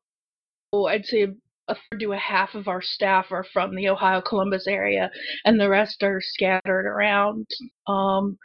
oh, 0.73 0.87
I'd 0.87 1.05
say 1.05 1.27
a 1.67 1.75
third 1.75 1.99
to 1.99 2.11
a 2.13 2.17
half 2.17 2.55
of 2.55 2.67
our 2.67 2.81
staff 2.81 3.31
are 3.31 3.45
from 3.53 3.75
the 3.75 3.89
Ohio 3.89 4.21
Columbus 4.21 4.65
area, 4.67 5.11
and 5.45 5.59
the 5.59 5.69
rest 5.69 6.01
are 6.01 6.19
scattered 6.19 6.87
around, 6.87 7.45
um, 7.87 8.37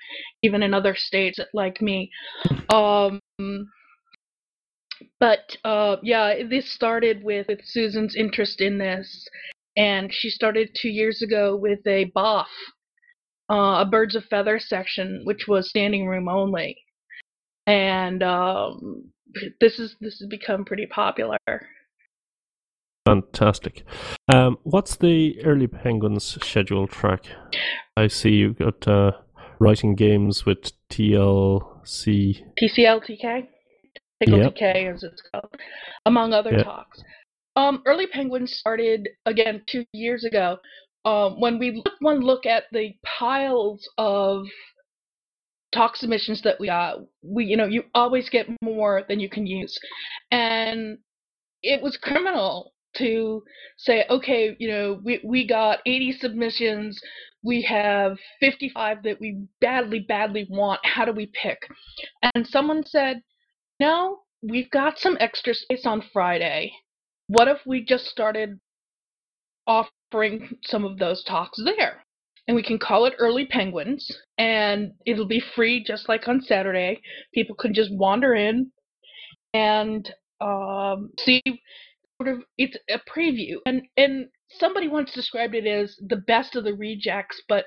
even 0.42 0.62
in 0.62 0.74
other 0.74 0.94
states 0.94 1.40
like 1.54 1.80
me. 1.80 2.10
But 5.20 5.56
uh, 5.64 5.96
yeah, 6.02 6.42
this 6.48 6.70
started 6.70 7.22
with, 7.24 7.48
with 7.48 7.60
Susan's 7.64 8.14
interest 8.14 8.60
in 8.60 8.78
this, 8.78 9.28
and 9.76 10.12
she 10.12 10.30
started 10.30 10.70
two 10.74 10.88
years 10.88 11.22
ago 11.22 11.56
with 11.56 11.80
a 11.86 12.10
BOF, 12.14 12.46
uh, 13.50 13.78
a 13.80 13.88
birds 13.90 14.14
of 14.14 14.24
feather 14.26 14.58
section, 14.58 15.22
which 15.24 15.46
was 15.48 15.68
standing 15.68 16.06
room 16.06 16.28
only, 16.28 16.76
and 17.66 18.22
um, 18.22 19.10
this 19.60 19.78
is 19.78 19.96
this 20.00 20.18
has 20.20 20.28
become 20.28 20.64
pretty 20.64 20.86
popular. 20.86 21.38
Fantastic. 23.06 23.84
Um, 24.32 24.58
what's 24.64 24.96
the 24.96 25.42
early 25.42 25.66
Penguins 25.66 26.38
schedule 26.42 26.86
track? 26.86 27.24
I 27.96 28.06
see 28.06 28.32
you've 28.32 28.58
got 28.58 28.86
uh, 28.86 29.12
writing 29.58 29.94
games 29.94 30.44
with 30.44 30.72
TLC. 30.90 32.42
TCLTK? 32.62 33.46
Tickle 34.20 34.40
yep. 34.40 34.54
TK, 34.54 34.94
as 34.94 35.02
it's 35.04 35.22
called, 35.32 35.54
among 36.06 36.32
other 36.32 36.52
yep. 36.52 36.64
talks. 36.64 37.02
Um, 37.56 37.82
early 37.86 38.06
Penguins 38.06 38.54
started, 38.54 39.08
again, 39.26 39.62
two 39.66 39.84
years 39.92 40.24
ago. 40.24 40.58
Um, 41.04 41.40
when 41.40 41.58
we 41.58 41.82
look 41.84 41.94
one 42.00 42.20
look 42.20 42.44
at 42.44 42.64
the 42.72 42.92
piles 43.04 43.88
of 43.98 44.46
talk 45.72 45.96
submissions 45.96 46.42
that 46.42 46.58
we 46.58 46.66
got, 46.66 46.98
we, 47.22 47.44
you 47.44 47.56
know, 47.56 47.66
you 47.66 47.84
always 47.94 48.28
get 48.28 48.48
more 48.62 49.04
than 49.08 49.20
you 49.20 49.28
can 49.28 49.46
use. 49.46 49.78
And 50.30 50.98
it 51.62 51.82
was 51.82 51.96
criminal 51.96 52.72
to 52.96 53.42
say, 53.76 54.04
okay, 54.10 54.56
you 54.58 54.68
know, 54.68 55.00
we, 55.04 55.20
we 55.24 55.46
got 55.46 55.80
80 55.86 56.12
submissions, 56.20 57.00
we 57.42 57.62
have 57.62 58.18
55 58.40 59.02
that 59.04 59.20
we 59.20 59.44
badly, 59.60 60.00
badly 60.00 60.46
want. 60.50 60.80
How 60.84 61.04
do 61.04 61.12
we 61.12 61.30
pick? 61.40 61.58
And 62.34 62.46
someone 62.46 62.84
said, 62.84 63.22
no, 63.80 64.20
we've 64.42 64.70
got 64.70 64.98
some 64.98 65.16
extra 65.20 65.54
space 65.54 65.86
on 65.86 66.02
Friday. 66.12 66.72
What 67.28 67.48
if 67.48 67.58
we 67.66 67.84
just 67.84 68.06
started 68.06 68.58
offering 69.66 70.58
some 70.64 70.84
of 70.84 70.98
those 70.98 71.22
talks 71.24 71.60
there? 71.62 72.04
And 72.46 72.54
we 72.54 72.62
can 72.62 72.78
call 72.78 73.04
it 73.04 73.12
Early 73.18 73.44
Penguins, 73.44 74.10
and 74.38 74.92
it'll 75.04 75.26
be 75.26 75.42
free 75.54 75.84
just 75.84 76.08
like 76.08 76.26
on 76.26 76.40
Saturday. 76.40 77.02
People 77.34 77.54
can 77.54 77.74
just 77.74 77.90
wander 77.92 78.34
in 78.34 78.72
and 79.52 80.10
um, 80.40 81.10
see 81.18 81.42
sort 82.20 82.34
of 82.34 82.42
it's 82.56 82.76
a 82.90 82.98
preview 83.10 83.56
and 83.66 83.82
and 83.96 84.26
somebody 84.50 84.88
once 84.88 85.12
described 85.12 85.54
it 85.54 85.66
as 85.66 85.96
the 86.08 86.16
best 86.16 86.56
of 86.56 86.64
the 86.64 86.74
rejects 86.74 87.40
but 87.48 87.64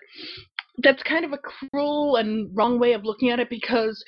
that's 0.84 1.04
kind 1.04 1.26
of 1.26 1.32
a 1.32 1.38
cruel 1.38 2.16
and 2.16 2.50
wrong 2.54 2.80
way 2.80 2.94
of 2.94 3.04
looking 3.04 3.30
at 3.30 3.40
it 3.40 3.50
because 3.50 4.04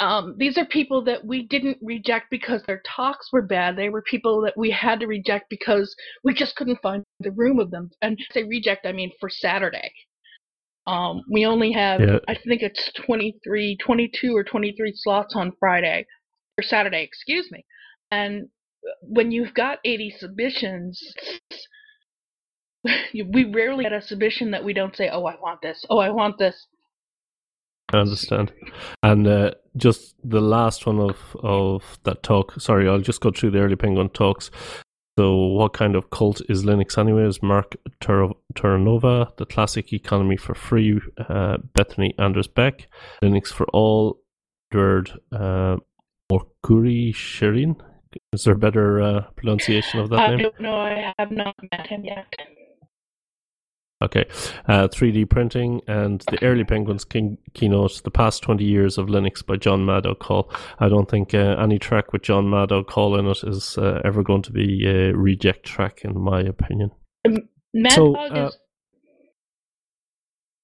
um, 0.00 0.34
these 0.38 0.56
are 0.56 0.64
people 0.64 1.02
that 1.04 1.24
we 1.24 1.46
didn't 1.46 1.78
reject 1.82 2.26
because 2.30 2.62
their 2.62 2.82
talks 2.86 3.32
were 3.32 3.42
bad. 3.42 3.76
They 3.76 3.88
were 3.88 4.02
people 4.02 4.40
that 4.42 4.56
we 4.56 4.70
had 4.70 5.00
to 5.00 5.06
reject 5.06 5.50
because 5.50 5.94
we 6.22 6.34
just 6.34 6.54
couldn't 6.56 6.80
find 6.82 7.04
the 7.20 7.32
room 7.32 7.58
of 7.58 7.70
them. 7.70 7.90
And 8.00 8.18
say 8.32 8.44
reject, 8.44 8.86
I 8.86 8.92
mean 8.92 9.10
for 9.18 9.28
Saturday. 9.28 9.90
Um, 10.86 11.22
we 11.30 11.44
only 11.44 11.72
have, 11.72 12.00
yeah. 12.00 12.18
I 12.28 12.34
think 12.34 12.62
it's 12.62 12.90
23, 13.04 13.76
22 13.76 14.34
or 14.34 14.44
23 14.44 14.92
slots 14.94 15.34
on 15.36 15.52
Friday 15.58 16.06
or 16.58 16.62
Saturday, 16.62 17.02
excuse 17.02 17.50
me. 17.50 17.64
And 18.10 18.48
when 19.02 19.30
you've 19.30 19.52
got 19.52 19.78
80 19.84 20.14
submissions, 20.18 21.02
we 23.12 23.44
rarely 23.52 23.84
get 23.84 23.92
a 23.92 24.00
submission 24.00 24.50
that 24.52 24.64
we 24.64 24.72
don't 24.72 24.96
say, 24.96 25.08
"Oh, 25.10 25.24
I 25.24 25.34
want 25.40 25.60
this. 25.60 25.84
Oh, 25.90 25.98
I 25.98 26.10
want 26.10 26.38
this." 26.38 26.66
I 27.92 27.98
understand. 27.98 28.52
And 29.02 29.26
uh, 29.26 29.52
just 29.76 30.14
the 30.22 30.40
last 30.40 30.86
one 30.86 31.00
of 31.00 31.16
of 31.42 31.98
that 32.04 32.22
talk. 32.22 32.60
Sorry, 32.60 32.88
I'll 32.88 33.00
just 33.00 33.20
go 33.20 33.30
through 33.30 33.52
the 33.52 33.60
early 33.60 33.76
Penguin 33.76 34.10
talks. 34.10 34.50
So, 35.18 35.34
what 35.34 35.72
kind 35.72 35.96
of 35.96 36.10
cult 36.10 36.40
is 36.48 36.64
Linux 36.64 36.96
anyways? 36.96 37.42
Mark 37.42 37.74
Tur- 38.00 38.34
Terranova, 38.54 39.36
The 39.36 39.46
Classic 39.46 39.92
Economy 39.92 40.36
for 40.36 40.54
Free, 40.54 41.00
uh, 41.28 41.56
Bethany 41.74 42.14
Anders 42.18 42.46
Beck, 42.46 42.86
Linux 43.20 43.48
for 43.48 43.66
All, 43.72 44.20
Derd 44.70 45.10
uh, 45.32 45.78
Morkuri 46.30 47.12
Shirin, 47.12 47.80
is 48.32 48.44
there 48.44 48.54
a 48.54 48.58
better 48.58 49.00
uh, 49.00 49.22
pronunciation 49.36 50.00
of 50.00 50.10
that 50.10 50.20
I 50.20 50.28
name? 50.28 50.38
I 50.38 50.42
don't 50.42 50.60
know. 50.60 50.76
I 50.76 51.12
have 51.18 51.30
not 51.30 51.56
met 51.72 51.86
him 51.86 52.04
yet. 52.04 52.26
Okay. 54.00 54.26
Uh, 54.68 54.86
3D 54.86 55.28
printing 55.28 55.80
and 55.88 56.22
the 56.30 56.42
early 56.44 56.62
Penguins 56.62 57.04
king- 57.04 57.38
keynote, 57.54 58.02
the 58.04 58.10
past 58.10 58.42
20 58.42 58.64
years 58.64 58.96
of 58.96 59.06
Linux 59.08 59.44
by 59.44 59.56
Jon 59.56 59.84
maddog 59.84 60.22
Hall. 60.22 60.52
I 60.78 60.88
don't 60.88 61.10
think 61.10 61.34
uh, 61.34 61.56
any 61.58 61.78
track 61.78 62.12
with 62.12 62.22
Jon 62.22 62.48
maddog 62.48 62.90
Hall 62.90 63.18
in 63.18 63.26
it 63.26 63.42
is 63.42 63.76
uh, 63.76 64.00
ever 64.04 64.22
going 64.22 64.42
to 64.42 64.52
be 64.52 64.86
a 64.86 65.12
reject 65.12 65.66
track, 65.66 66.02
in 66.04 66.20
my 66.20 66.40
opinion. 66.40 66.92
Um, 67.26 67.38
Mad 67.74 67.92
so, 67.92 68.12
Dog 68.12 68.36
uh, 68.36 68.46
is 68.46 68.58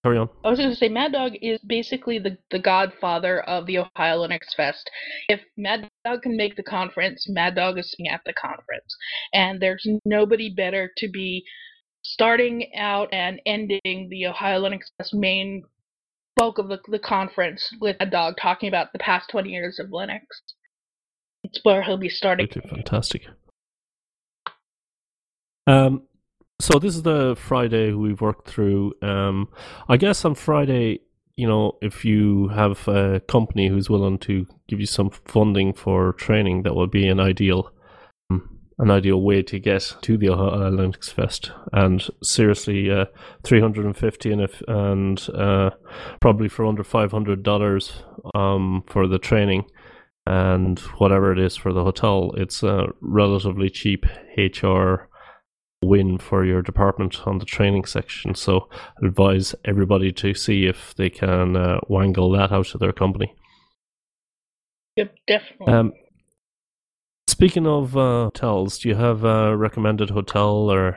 Carry 0.04 0.18
on. 0.18 0.28
I 0.44 0.50
was 0.50 0.58
going 0.58 0.70
to 0.70 0.76
say, 0.76 0.90
Mad 0.90 1.12
Dog 1.12 1.32
is 1.40 1.58
basically 1.66 2.18
the, 2.18 2.36
the 2.50 2.58
godfather 2.58 3.40
of 3.40 3.64
the 3.64 3.78
Ohio 3.78 4.18
Linux 4.18 4.54
Fest. 4.54 4.90
If 5.30 5.40
Mad 5.56 5.88
Dog 6.04 6.20
can 6.20 6.36
make 6.36 6.56
the 6.56 6.62
conference, 6.62 7.24
Mad 7.26 7.54
Dog 7.54 7.78
is 7.78 7.96
at 8.12 8.20
the 8.26 8.34
conference. 8.34 8.94
And 9.32 9.62
there's 9.62 9.86
nobody 10.04 10.52
better 10.54 10.90
to 10.98 11.08
be 11.08 11.42
starting 12.04 12.74
out 12.76 13.08
and 13.12 13.40
ending 13.46 14.08
the 14.10 14.26
Ohio 14.26 14.62
Linux 14.62 14.82
Fest 14.96 15.14
main 15.14 15.64
bulk 16.36 16.58
of 16.58 16.68
the, 16.68 16.78
the 16.88 16.98
conference 16.98 17.70
with 17.80 17.96
a 18.00 18.06
Dog 18.06 18.34
talking 18.40 18.68
about 18.68 18.92
the 18.92 18.98
past 18.98 19.30
20 19.30 19.50
years 19.50 19.78
of 19.78 19.88
Linux. 19.88 20.20
It's 21.42 21.60
where 21.62 21.82
he'll 21.82 21.96
be 21.96 22.08
starting. 22.08 22.48
Fantastic. 22.48 23.26
Um, 25.66 26.02
so 26.60 26.78
this 26.78 26.94
is 26.94 27.02
the 27.02 27.36
Friday 27.36 27.92
we've 27.92 28.20
worked 28.20 28.48
through. 28.48 28.94
Um, 29.02 29.48
I 29.88 29.96
guess 29.96 30.24
on 30.24 30.34
Friday, 30.34 31.00
you 31.36 31.48
know, 31.48 31.78
if 31.82 32.04
you 32.04 32.48
have 32.48 32.86
a 32.86 33.20
company 33.20 33.68
who's 33.68 33.90
willing 33.90 34.18
to 34.18 34.46
give 34.68 34.80
you 34.80 34.86
some 34.86 35.10
funding 35.10 35.72
for 35.72 36.12
training, 36.12 36.62
that 36.62 36.74
would 36.74 36.90
be 36.90 37.08
an 37.08 37.20
ideal, 37.20 37.72
an 38.78 38.90
ideal 38.90 39.20
way 39.20 39.42
to 39.42 39.58
get 39.58 39.96
to 40.02 40.16
the 40.16 40.30
Ohio 40.30 40.70
Linux 40.70 41.12
Fest. 41.12 41.52
And 41.72 42.06
seriously, 42.22 42.90
uh, 42.90 43.06
three 43.42 43.60
hundred 43.60 43.86
and 43.86 43.96
fifty, 43.96 44.32
and 44.32 44.40
if 44.40 44.62
and 44.66 45.26
uh, 45.30 45.70
probably 46.20 46.48
for 46.48 46.66
under 46.66 46.84
five 46.84 47.12
hundred 47.12 47.42
dollars 47.42 48.02
um, 48.34 48.84
for 48.86 49.06
the 49.06 49.18
training 49.18 49.64
and 50.26 50.78
whatever 50.98 51.32
it 51.32 51.38
is 51.38 51.56
for 51.56 51.72
the 51.72 51.84
hotel, 51.84 52.32
it's 52.36 52.62
a 52.62 52.86
relatively 53.00 53.68
cheap 53.70 54.06
HR 54.36 55.08
win 55.82 56.18
for 56.18 56.44
your 56.44 56.62
department 56.62 57.26
on 57.26 57.38
the 57.38 57.44
training 57.44 57.84
section. 57.84 58.34
So 58.34 58.68
I 58.72 59.06
advise 59.06 59.54
everybody 59.64 60.12
to 60.12 60.34
see 60.34 60.66
if 60.66 60.94
they 60.94 61.10
can 61.10 61.56
uh, 61.56 61.80
wangle 61.88 62.30
that 62.32 62.52
out 62.52 62.74
of 62.74 62.80
their 62.80 62.92
company. 62.92 63.34
Yep, 64.96 65.14
definitely. 65.26 65.74
Um, 65.74 65.92
speaking 67.44 67.66
of 67.66 67.96
uh, 67.96 68.24
hotels, 68.24 68.78
do 68.78 68.88
you 68.88 68.94
have 68.94 69.24
a 69.24 69.56
recommended 69.56 70.08
hotel 70.08 70.70
or 70.70 70.96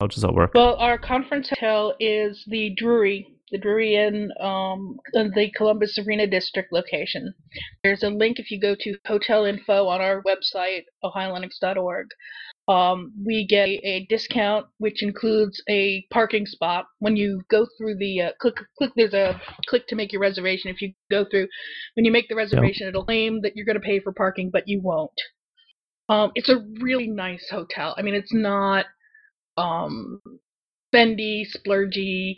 how 0.00 0.06
does 0.08 0.22
that 0.22 0.34
work? 0.34 0.50
Well, 0.54 0.74
our 0.76 0.98
conference 0.98 1.48
hotel 1.48 1.94
is 2.00 2.44
the 2.48 2.74
Drury, 2.76 3.26
the 3.50 3.58
Drury 3.58 3.94
in 3.94 4.30
um, 4.40 4.98
the 5.14 5.50
Columbus 5.56 5.98
Arena 6.04 6.26
District 6.26 6.72
location. 6.72 7.32
There's 7.82 8.02
a 8.02 8.10
link 8.10 8.38
if 8.38 8.50
you 8.50 8.60
go 8.60 8.74
to 8.80 8.96
hotel 9.06 9.44
info 9.44 9.86
on 9.86 10.00
our 10.00 10.22
website, 10.24 10.82
ohiolinux.org. 11.04 12.06
Um, 12.68 13.12
we 13.24 13.46
get 13.46 13.68
a 13.68 14.06
discount 14.08 14.66
which 14.78 15.02
includes 15.02 15.62
a 15.68 16.04
parking 16.10 16.46
spot. 16.46 16.86
When 16.98 17.16
you 17.16 17.42
go 17.48 17.66
through 17.78 17.98
the 17.98 18.22
uh, 18.22 18.30
click 18.40 18.56
click 18.76 18.90
there's 18.96 19.14
a 19.14 19.40
click 19.68 19.86
to 19.88 19.94
make 19.94 20.12
your 20.12 20.20
reservation. 20.20 20.70
If 20.70 20.82
you 20.82 20.92
go 21.10 21.24
through 21.30 21.48
when 21.94 22.04
you 22.04 22.10
make 22.10 22.28
the 22.28 22.34
reservation 22.34 22.88
it'll 22.88 23.04
claim 23.04 23.40
that 23.42 23.54
you're 23.54 23.66
going 23.66 23.80
to 23.80 23.80
pay 23.80 24.00
for 24.00 24.12
parking 24.12 24.50
but 24.52 24.66
you 24.66 24.80
won't. 24.80 25.10
Um, 26.08 26.32
it's 26.34 26.48
a 26.48 26.64
really 26.80 27.08
nice 27.08 27.48
hotel. 27.50 27.94
I 27.96 28.02
mean 28.02 28.14
it's 28.14 28.34
not 28.34 28.86
um, 29.56 30.20
bendy 30.92 31.46
splurgy 31.46 32.34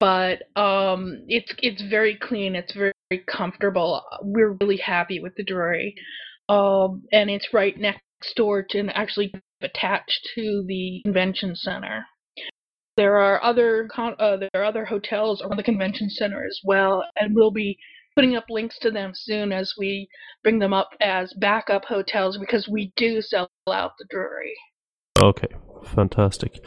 but 0.00 0.42
um, 0.56 1.24
it's 1.26 1.52
it's 1.58 1.82
very 1.82 2.16
clean. 2.16 2.54
It's 2.54 2.72
very, 2.72 2.92
very 3.10 3.24
comfortable. 3.24 4.02
We're 4.22 4.52
really 4.60 4.76
happy 4.76 5.20
with 5.20 5.34
the 5.36 5.44
Drury. 5.44 5.94
Um, 6.48 7.02
and 7.12 7.28
it's 7.28 7.52
right 7.52 7.76
next 7.76 8.00
door 8.36 8.62
to 8.70 8.78
and 8.78 8.96
actually 8.96 9.32
attached 9.60 10.28
to 10.34 10.64
the 10.66 11.00
convention 11.04 11.54
center. 11.56 12.06
There 12.96 13.16
are 13.16 13.42
other 13.42 13.88
uh, 13.96 14.36
there 14.36 14.50
are 14.56 14.64
other 14.64 14.84
hotels 14.84 15.40
around 15.40 15.56
the 15.56 15.62
convention 15.62 16.10
center 16.10 16.44
as 16.44 16.60
well, 16.64 17.04
and 17.16 17.34
we'll 17.34 17.52
be 17.52 17.78
putting 18.16 18.34
up 18.34 18.46
links 18.50 18.76
to 18.80 18.90
them 18.90 19.12
soon 19.14 19.52
as 19.52 19.74
we 19.78 20.08
bring 20.42 20.58
them 20.58 20.72
up 20.72 20.90
as 21.00 21.32
backup 21.34 21.84
hotels 21.84 22.36
because 22.36 22.68
we 22.68 22.92
do 22.96 23.22
sell 23.22 23.48
out 23.72 23.92
the 23.98 24.06
Drury. 24.10 24.54
Okay, 25.20 25.46
fantastic. 25.84 26.64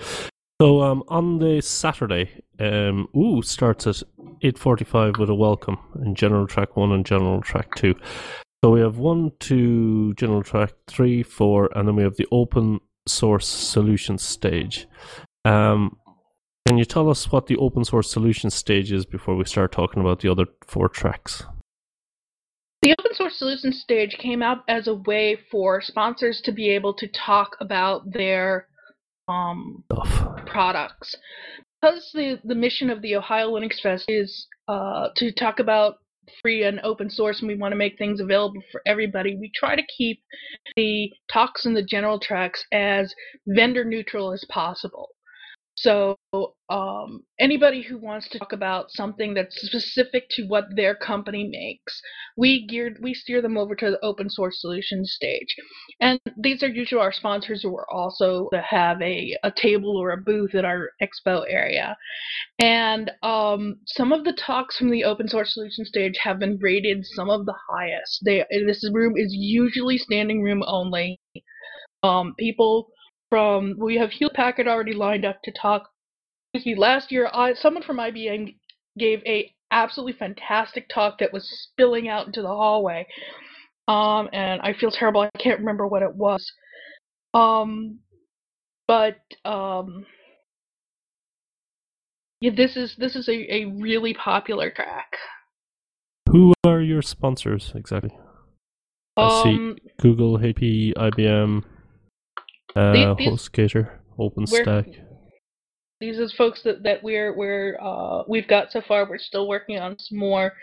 So 0.62 0.81
um, 0.81 1.03
on 1.10 1.39
the 1.39 1.60
Saturday, 1.62 2.43
um, 2.60 3.07
ooh, 3.17 3.41
starts 3.41 3.88
at 3.88 4.03
eight 4.43 4.57
forty-five 4.57 5.17
with 5.17 5.29
a 5.29 5.36
welcome 5.36 5.79
in 6.05 6.15
General 6.15 6.48
Track 6.48 6.77
One 6.77 6.93
and 6.93 7.05
General 7.05 7.41
Track 7.41 7.75
Two. 7.75 7.95
So 8.63 8.70
we 8.70 8.82
have 8.82 8.98
one, 8.98 9.32
two, 9.39 10.13
general 10.13 10.44
track, 10.44 10.74
three, 10.86 11.24
four, 11.24 11.70
and 11.75 11.88
then 11.88 11.96
we 11.96 12.03
have 12.03 12.18
the 12.18 12.27
open 12.32 12.80
source 13.08 13.48
solutions 13.48 14.22
stage. 14.22 14.88
Um, 15.46 15.98
can 16.68 16.77
you 16.77 16.86
tell 16.86 17.10
us 17.10 17.32
what 17.32 17.48
the 17.48 17.58
open 17.58 17.84
source 17.84 18.12
solutions 18.12 18.53
stage 18.53 18.91
is 18.91 19.03
before 19.03 19.36
we 19.36 19.46
start 19.46 19.72
talking 19.72 20.00
about 20.00 20.20
the 20.20 20.30
other 20.30 20.46
four 20.68 20.89
tracks? 20.89 21.44
The 22.84 22.96
open 23.00 23.15
source 23.15 23.39
solutions 23.39 23.82
stage 23.82 24.18
came 24.20 24.44
out 24.44 24.60
as 24.68 24.88
a 24.88 24.94
way 24.94 25.39
for 25.50 25.82
sponsors 25.82 26.39
to 26.41 26.51
be 26.51 26.70
able 26.70 26.94
to 26.96 27.08
talk 27.08 27.58
about 27.62 28.12
their 28.12 28.68
um, 29.27 29.84
products. 30.46 31.15
Because 31.82 32.12
the, 32.13 32.39
the 32.44 32.56
mission 32.56 32.91
of 32.91 33.01
the 33.01 33.15
Ohio 33.15 33.51
Linux 33.51 33.82
Fest 33.82 34.06
is 34.08 34.48
uh, 34.68 35.08
to 35.15 35.32
talk 35.32 35.60
about 35.60 35.96
free 36.42 36.64
and 36.64 36.80
open 36.84 37.10
source 37.10 37.40
and 37.40 37.48
we 37.48 37.56
want 37.56 37.72
to 37.72 37.78
make 37.78 37.98
things 37.98 38.20
available 38.20 38.62
for 38.72 38.82
everybody, 38.86 39.36
we 39.36 39.52
try 39.56 39.76
to 39.76 39.84
keep 39.98 40.22
the 40.76 41.12
talks 41.32 41.66
and 41.66 41.76
the 41.76 41.84
general 41.84 42.20
tracks 42.20 42.64
as 42.72 43.14
vendor 43.48 43.84
neutral 43.84 44.32
as 44.32 44.46
possible. 44.50 45.10
So 45.82 46.18
um, 46.70 47.24
anybody 47.40 47.82
who 47.82 47.98
wants 47.98 48.30
to 48.30 48.39
talk 48.39 48.54
about 48.54 48.91
something 48.91 49.34
that's 49.34 49.62
specific 49.62 50.26
to 50.32 50.44
what 50.48 50.65
their 50.76 50.96
company 50.96 51.50
makes, 51.52 52.00
we 52.38 52.67
geared 52.67 53.00
we 53.02 53.13
steer 53.15 53.41
them 53.41 53.58
over 53.58 53.76
to 53.76 53.91
the 53.91 54.06
open 54.06 54.30
source 54.30 54.62
solutions 54.62 55.13
stage. 55.15 55.56
And 56.00 56.20
these 56.38 56.62
are 56.63 56.67
usually 56.67 57.02
our 57.02 57.12
sponsors 57.12 57.63
who 57.63 57.76
are 57.76 57.91
also 57.91 58.48
to 58.54 58.62
have 58.62 59.02
a, 59.02 59.36
a 59.44 59.52
table 59.52 59.98
or 59.98 60.12
a 60.12 60.17
booth 60.17 60.54
at 60.56 60.65
our 60.65 60.91
expo 61.02 61.46
area. 61.50 61.98
And 62.60 63.12
um, 63.24 63.78
some 63.88 64.13
of 64.13 64.24
the 64.24 64.34
talks 64.34 64.78
from 64.78 64.91
the 64.91 65.04
open 65.04 65.28
source 65.28 65.54
solution 65.54 65.86
stage 65.86 66.17
have 66.24 66.39
been 66.39 66.60
rated 66.62 67.06
some 67.06 67.30
of 67.30 67.46
the 67.46 67.56
highest. 67.70 68.22
They 68.24 68.46
this 68.67 68.88
room 68.94 69.13
is 69.17 69.34
usually 69.34 69.98
standing 69.98 70.44
room 70.44 70.63
only. 70.67 71.20
Um, 72.04 72.34
people 72.38 72.89
from 73.32 73.76
we 73.80 73.96
have 73.96 74.12
Hewlett 74.12 74.36
Packard 74.36 74.67
already 74.67 74.94
lined 74.94 75.26
up 75.26 75.41
to 75.44 75.52
talk. 75.52 75.89
Excuse 76.54 76.76
me. 76.76 76.80
Last 76.80 77.12
year, 77.12 77.32
I, 77.34 77.54
someone 77.54 77.82
from 77.82 77.98
IBM 77.98 78.54
gave 79.00 79.22
a 79.26 79.50
absolutely 79.72 80.13
fantastic 80.13 80.89
talk 80.94 81.17
that 81.20 81.32
was 81.32 81.50
spilling 81.63 82.10
out 82.10 82.28
into 82.28 82.41
the 82.41 82.50
hallway. 82.50 83.08
Um, 83.88 84.30
and 84.34 84.62
I 84.62 84.74
feel 84.74 84.91
terrible. 84.91 85.22
I 85.22 85.30
can't 85.39 85.60
remember 85.60 85.88
what 85.88 86.04
it 86.04 86.13
was. 86.13 86.52
Um, 87.34 88.00
but 88.86 89.22
um, 89.46 90.06
yeah, 92.41 92.52
this 92.54 92.76
is 92.76 92.96
this 92.98 93.15
is 93.15 93.30
a, 93.30 93.54
a 93.54 93.65
really 93.65 94.13
popular 94.13 94.72
track. 94.72 95.15
Who 96.30 96.54
are 96.65 96.82
your 96.82 97.02
sponsors 97.02 97.72
exactly? 97.76 98.12
I 99.15 99.44
see 99.44 99.50
Um, 99.56 99.78
Google, 100.00 100.38
HP, 100.38 100.94
IBM, 100.96 101.63
uh, 102.75 103.13
These- 103.15 103.29
HostGator, 103.29 103.99
OpenStack. 104.19 104.95
these 105.99 106.19
are 106.19 106.27
folks 106.38 106.62
that, 106.63 106.84
that 106.84 107.03
we're 107.03 107.36
we're 107.36 107.77
uh, 107.81 108.23
we've 108.27 108.47
got 108.47 108.71
so 108.71 108.81
far. 108.88 109.07
We're 109.10 109.17
still 109.17 109.47
working 109.47 109.79
on 109.79 109.97
some 109.99 110.17
more. 110.17 110.53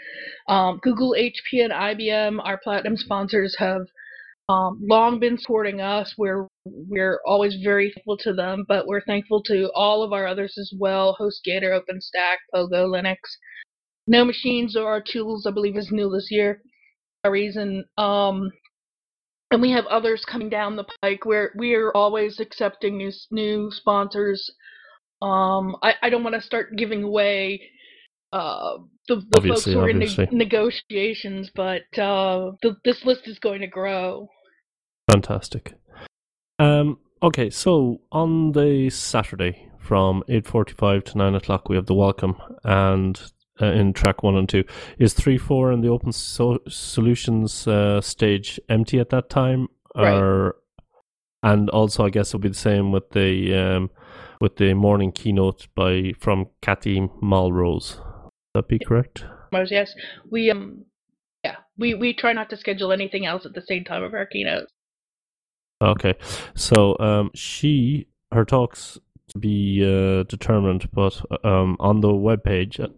Um, 0.48 0.78
Google, 0.82 1.14
HP, 1.18 1.64
and 1.64 1.72
IBM, 1.72 2.40
our 2.44 2.58
platinum 2.62 2.96
sponsors, 2.96 3.56
have 3.58 3.82
um, 4.48 4.80
long 4.82 5.20
been 5.20 5.38
supporting 5.38 5.80
us. 5.80 6.14
We're 6.16 6.48
we're 6.64 7.20
always 7.26 7.56
very 7.62 7.92
thankful 7.94 8.16
to 8.18 8.32
them, 8.32 8.64
but 8.68 8.86
we're 8.86 9.02
thankful 9.02 9.42
to 9.44 9.70
all 9.74 10.02
of 10.02 10.12
our 10.12 10.26
others 10.26 10.56
as 10.58 10.72
well. 10.78 11.16
HostGator, 11.20 11.78
OpenStack, 11.78 12.36
Pogo, 12.54 12.88
Linux. 12.88 13.16
No 14.06 14.24
Machines 14.24 14.74
or 14.74 14.86
our 14.86 15.02
tools, 15.02 15.46
I 15.46 15.50
believe, 15.50 15.76
is 15.76 15.92
new 15.92 16.10
this 16.10 16.28
year. 16.30 16.62
A 17.24 17.30
reason. 17.30 17.84
Um, 17.98 18.50
and 19.50 19.62
we 19.62 19.70
have 19.72 19.86
others 19.86 20.24
coming 20.24 20.48
down 20.48 20.76
the 20.76 20.86
pike. 21.02 21.24
We're 21.24 21.52
we 21.56 21.74
are 21.74 21.92
always 21.92 22.40
accepting 22.40 22.96
new 22.96 23.12
new 23.30 23.70
sponsors. 23.70 24.50
Um, 25.20 25.76
I, 25.82 25.94
I 26.02 26.10
don't 26.10 26.22
want 26.22 26.36
to 26.36 26.42
start 26.42 26.76
giving 26.76 27.02
away 27.02 27.60
uh, 28.32 28.78
the, 29.08 29.16
the 29.30 29.40
folks 29.40 29.64
who 29.64 29.80
are 29.80 29.88
in 29.88 29.98
ne- 29.98 30.28
negotiations, 30.30 31.50
but 31.54 31.82
uh, 31.98 32.52
the, 32.62 32.76
this 32.84 33.04
list 33.04 33.26
is 33.26 33.38
going 33.40 33.60
to 33.62 33.66
grow. 33.66 34.28
Fantastic. 35.10 35.74
Um, 36.60 36.98
okay, 37.20 37.50
so 37.50 38.00
on 38.12 38.52
the 38.52 38.90
Saturday 38.90 39.68
from 39.80 40.22
eight 40.28 40.46
forty-five 40.46 41.04
to 41.04 41.18
nine 41.18 41.34
o'clock, 41.34 41.68
we 41.68 41.76
have 41.76 41.86
the 41.86 41.94
welcome, 41.94 42.36
and 42.62 43.20
uh, 43.60 43.66
in 43.66 43.92
track 43.92 44.22
one 44.22 44.36
and 44.36 44.48
two 44.48 44.64
is 44.98 45.14
three, 45.14 45.38
four, 45.38 45.70
and 45.72 45.82
the 45.82 45.88
open 45.88 46.12
so- 46.12 46.60
solutions 46.68 47.66
uh, 47.66 48.00
stage 48.00 48.60
empty 48.68 48.98
at 48.98 49.10
that 49.10 49.28
time, 49.30 49.68
Right. 49.96 50.14
or 50.14 50.56
and 51.42 51.70
also 51.70 52.04
I 52.04 52.10
guess 52.10 52.30
it'll 52.30 52.40
be 52.40 52.48
the 52.48 52.54
same 52.54 52.92
with 52.92 53.10
the 53.10 53.54
um, 53.54 53.90
with 54.40 54.56
the 54.56 54.74
morning 54.74 55.12
keynote 55.12 55.66
by 55.74 56.12
from 56.18 56.46
Cathy 56.62 57.00
Malmrose. 57.22 57.98
Would 57.98 58.30
that 58.54 58.68
be 58.68 58.78
correct? 58.78 59.24
Yes, 59.70 59.94
we 60.30 60.50
um, 60.50 60.84
yeah, 61.44 61.56
we 61.76 61.94
we 61.94 62.12
try 62.12 62.32
not 62.32 62.50
to 62.50 62.56
schedule 62.56 62.92
anything 62.92 63.24
else 63.26 63.46
at 63.46 63.54
the 63.54 63.62
same 63.62 63.84
time 63.84 64.02
of 64.02 64.14
our 64.14 64.26
keynotes. 64.26 64.72
Okay, 65.80 66.14
so 66.54 66.96
um, 66.98 67.30
she 67.34 68.08
her 68.32 68.44
talks 68.44 68.98
to 69.28 69.38
be 69.38 69.80
uh, 69.84 70.24
determined, 70.24 70.88
but 70.92 71.20
um, 71.44 71.76
on 71.80 72.00
the 72.00 72.08
webpage 72.08 72.80
uh, 72.80 72.88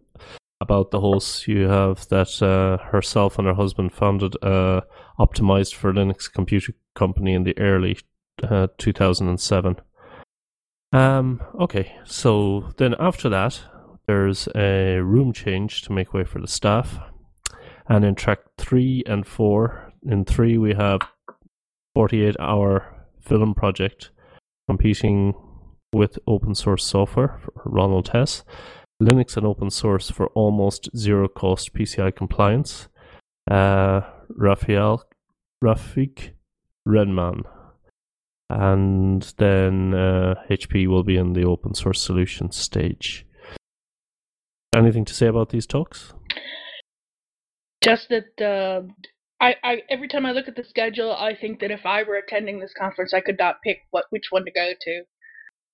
about 0.60 0.90
the 0.90 1.00
hosts, 1.00 1.48
you 1.48 1.68
have 1.68 2.06
that 2.08 2.42
uh, 2.42 2.82
herself 2.90 3.38
and 3.38 3.46
her 3.46 3.54
husband 3.54 3.92
founded 3.92 4.36
a 4.42 4.82
optimized 5.18 5.74
for 5.74 5.92
Linux 5.92 6.30
computer 6.30 6.74
company 6.94 7.34
in 7.34 7.44
the 7.44 7.58
early 7.58 7.98
uh, 8.42 8.68
2007. 8.78 9.76
Um, 10.92 11.42
okay, 11.58 11.92
so 12.04 12.72
then 12.76 12.94
after 12.98 13.28
that, 13.28 13.60
there's 14.06 14.48
a 14.54 14.98
room 14.98 15.32
change 15.32 15.82
to 15.82 15.92
make 15.92 16.12
way 16.12 16.24
for 16.24 16.40
the 16.40 16.48
staff, 16.48 16.98
and 17.88 18.04
in 18.04 18.14
track 18.14 18.40
three 18.58 19.02
and 19.06 19.26
four, 19.26 19.92
in 20.02 20.24
three 20.24 20.58
we 20.58 20.74
have 20.74 21.00
48 21.94 22.36
hour 22.40 23.06
film 23.20 23.54
project 23.54 24.10
competing 24.68 25.34
with 25.92 26.18
open 26.26 26.54
source 26.54 26.84
software 26.84 27.40
Ronald 27.64 28.08
Hess, 28.08 28.44
Linux 29.00 29.36
and 29.36 29.46
open 29.46 29.70
source 29.70 30.10
for 30.10 30.26
almost 30.28 30.90
zero 30.96 31.28
cost 31.28 31.72
PCI 31.72 32.14
compliance. 32.14 32.88
Uh, 33.50 34.02
Raphael 34.28 35.04
Rafik 35.64 36.32
Redman. 36.84 37.42
And 38.48 39.22
then 39.38 39.94
uh, 39.94 40.34
HP 40.50 40.86
will 40.86 41.04
be 41.04 41.16
in 41.16 41.32
the 41.32 41.44
open 41.44 41.74
source 41.74 42.02
solution 42.02 42.50
stage. 42.50 43.26
Anything 44.74 45.04
to 45.04 45.14
say 45.14 45.26
about 45.26 45.50
these 45.50 45.66
talks? 45.66 46.12
Just 47.82 48.08
that 48.10 48.40
uh, 48.40 48.82
I, 49.40 49.54
I 49.64 49.82
every 49.88 50.08
time 50.08 50.26
I 50.26 50.32
look 50.32 50.48
at 50.48 50.56
the 50.56 50.64
schedule, 50.64 51.12
I 51.12 51.34
think 51.34 51.60
that 51.60 51.70
if 51.70 51.86
I 51.86 52.02
were 52.02 52.16
attending 52.16 52.60
this 52.60 52.74
conference, 52.78 53.14
I 53.14 53.20
could 53.20 53.38
not 53.38 53.62
pick 53.62 53.78
what 53.90 54.04
which 54.10 54.26
one 54.30 54.44
to 54.44 54.50
go 54.50 54.72
to. 54.78 55.02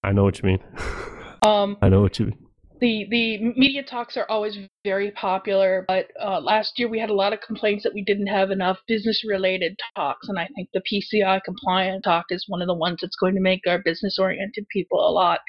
I 0.04 0.12
know 0.12 0.22
what 0.22 0.40
you 0.40 0.48
mean. 0.48 0.60
Um, 1.42 1.76
I 1.82 1.90
know 1.90 2.00
what 2.00 2.18
you 2.18 2.26
mean. 2.26 2.45
The 2.80 3.06
the 3.10 3.38
media 3.56 3.82
talks 3.82 4.16
are 4.16 4.26
always 4.28 4.58
very 4.84 5.10
popular, 5.12 5.84
but 5.88 6.08
uh, 6.22 6.40
last 6.40 6.78
year 6.78 6.88
we 6.88 6.98
had 6.98 7.10
a 7.10 7.14
lot 7.14 7.32
of 7.32 7.40
complaints 7.40 7.84
that 7.84 7.94
we 7.94 8.02
didn't 8.02 8.26
have 8.26 8.50
enough 8.50 8.78
business 8.86 9.22
related 9.26 9.78
talks, 9.94 10.28
and 10.28 10.38
I 10.38 10.48
think 10.54 10.68
the 10.72 10.82
PCI 10.90 11.42
compliant 11.44 12.04
talk 12.04 12.26
is 12.30 12.44
one 12.48 12.62
of 12.62 12.68
the 12.68 12.74
ones 12.74 12.98
that's 13.00 13.16
going 13.16 13.34
to 13.34 13.40
make 13.40 13.62
our 13.66 13.78
business 13.78 14.18
oriented 14.18 14.66
people 14.68 14.98
a 14.98 15.10
lot 15.10 15.40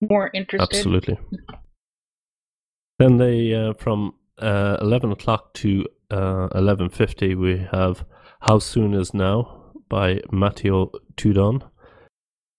more 0.00 0.30
interested. 0.34 0.76
Absolutely. 0.76 1.18
Then 2.98 3.16
they 3.18 3.54
uh, 3.54 3.74
from 3.74 4.14
uh, 4.38 4.76
eleven 4.80 5.12
o'clock 5.12 5.54
to 5.54 5.86
uh, 6.10 6.48
eleven 6.54 6.88
fifty, 6.88 7.34
we 7.34 7.66
have 7.72 8.04
"How 8.40 8.58
Soon 8.58 8.94
Is 8.94 9.14
Now" 9.14 9.72
by 9.88 10.20
Matteo 10.30 10.90
Tudon. 11.16 11.68